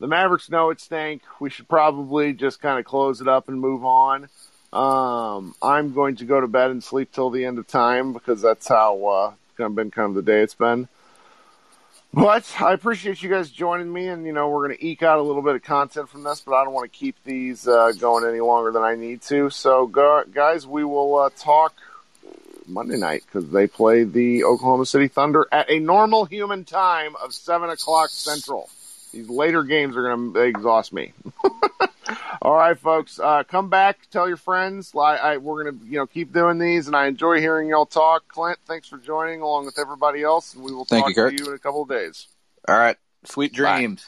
The 0.00 0.08
Mavericks 0.08 0.50
know 0.50 0.70
it 0.70 0.80
stank. 0.80 1.22
We 1.38 1.50
should 1.50 1.68
probably 1.68 2.32
just 2.32 2.60
kind 2.60 2.80
of 2.80 2.84
close 2.84 3.20
it 3.20 3.28
up 3.28 3.48
and 3.48 3.60
move 3.60 3.84
on. 3.84 4.28
Um, 4.72 5.54
I'm 5.62 5.94
going 5.94 6.16
to 6.16 6.24
go 6.24 6.40
to 6.40 6.46
bed 6.46 6.70
and 6.70 6.84
sleep 6.84 7.12
till 7.12 7.30
the 7.30 7.44
end 7.44 7.58
of 7.58 7.66
time 7.66 8.12
because 8.12 8.42
that's 8.42 8.68
how 8.68 9.04
uh, 9.06 9.32
kind 9.56 9.66
of 9.66 9.74
been 9.74 9.90
kind 9.90 10.10
of 10.10 10.14
the 10.14 10.22
day 10.22 10.42
it's 10.42 10.54
been. 10.54 10.88
But 12.12 12.54
I 12.60 12.72
appreciate 12.72 13.22
you 13.22 13.28
guys 13.28 13.50
joining 13.50 13.92
me, 13.92 14.08
and 14.08 14.24
you 14.24 14.32
know 14.32 14.48
we're 14.48 14.66
going 14.66 14.78
to 14.78 14.86
eke 14.86 15.02
out 15.02 15.18
a 15.18 15.22
little 15.22 15.42
bit 15.42 15.54
of 15.54 15.62
content 15.62 16.08
from 16.08 16.22
this, 16.22 16.40
but 16.40 16.54
I 16.54 16.64
don't 16.64 16.72
want 16.72 16.90
to 16.90 16.98
keep 16.98 17.16
these 17.24 17.68
uh, 17.68 17.92
going 17.98 18.24
any 18.24 18.40
longer 18.40 18.72
than 18.72 18.82
I 18.82 18.94
need 18.94 19.22
to. 19.22 19.50
So, 19.50 19.86
go, 19.86 20.24
guys, 20.32 20.66
we 20.66 20.84
will 20.84 21.16
uh, 21.16 21.30
talk 21.38 21.74
Monday 22.66 22.96
night 22.96 23.24
because 23.26 23.50
they 23.50 23.66
play 23.66 24.04
the 24.04 24.44
Oklahoma 24.44 24.86
City 24.86 25.08
Thunder 25.08 25.46
at 25.52 25.70
a 25.70 25.80
normal 25.80 26.24
human 26.24 26.64
time 26.64 27.14
of 27.22 27.34
seven 27.34 27.68
o'clock 27.70 28.10
Central. 28.10 28.70
These 29.12 29.28
later 29.28 29.62
games 29.64 29.96
are 29.96 30.02
going 30.02 30.34
to 30.34 30.40
exhaust 30.40 30.92
me. 30.92 31.12
All 32.42 32.54
right, 32.54 32.78
folks, 32.78 33.18
uh, 33.18 33.42
come 33.44 33.68
back, 33.68 33.98
tell 34.10 34.28
your 34.28 34.36
friends. 34.36 34.92
I, 34.94 35.16
I, 35.16 35.36
we're 35.38 35.64
gonna, 35.64 35.84
you 35.84 35.98
know, 35.98 36.06
keep 36.06 36.32
doing 36.32 36.58
these, 36.58 36.86
and 36.86 36.94
I 36.94 37.06
enjoy 37.06 37.40
hearing 37.40 37.68
y'all 37.68 37.86
talk. 37.86 38.28
Clint, 38.28 38.58
thanks 38.66 38.88
for 38.88 38.96
joining, 38.98 39.40
along 39.40 39.66
with 39.66 39.78
everybody 39.78 40.22
else, 40.22 40.54
and 40.54 40.62
we 40.62 40.72
will 40.72 40.84
Thank 40.84 41.04
talk 41.04 41.08
you, 41.10 41.14
Kirk. 41.14 41.36
to 41.36 41.42
you 41.42 41.50
in 41.50 41.54
a 41.54 41.58
couple 41.58 41.82
of 41.82 41.88
days. 41.88 42.28
All 42.66 42.78
right. 42.78 42.96
Sweet 43.24 43.52
Bye. 43.52 43.78
dreams. 43.78 44.06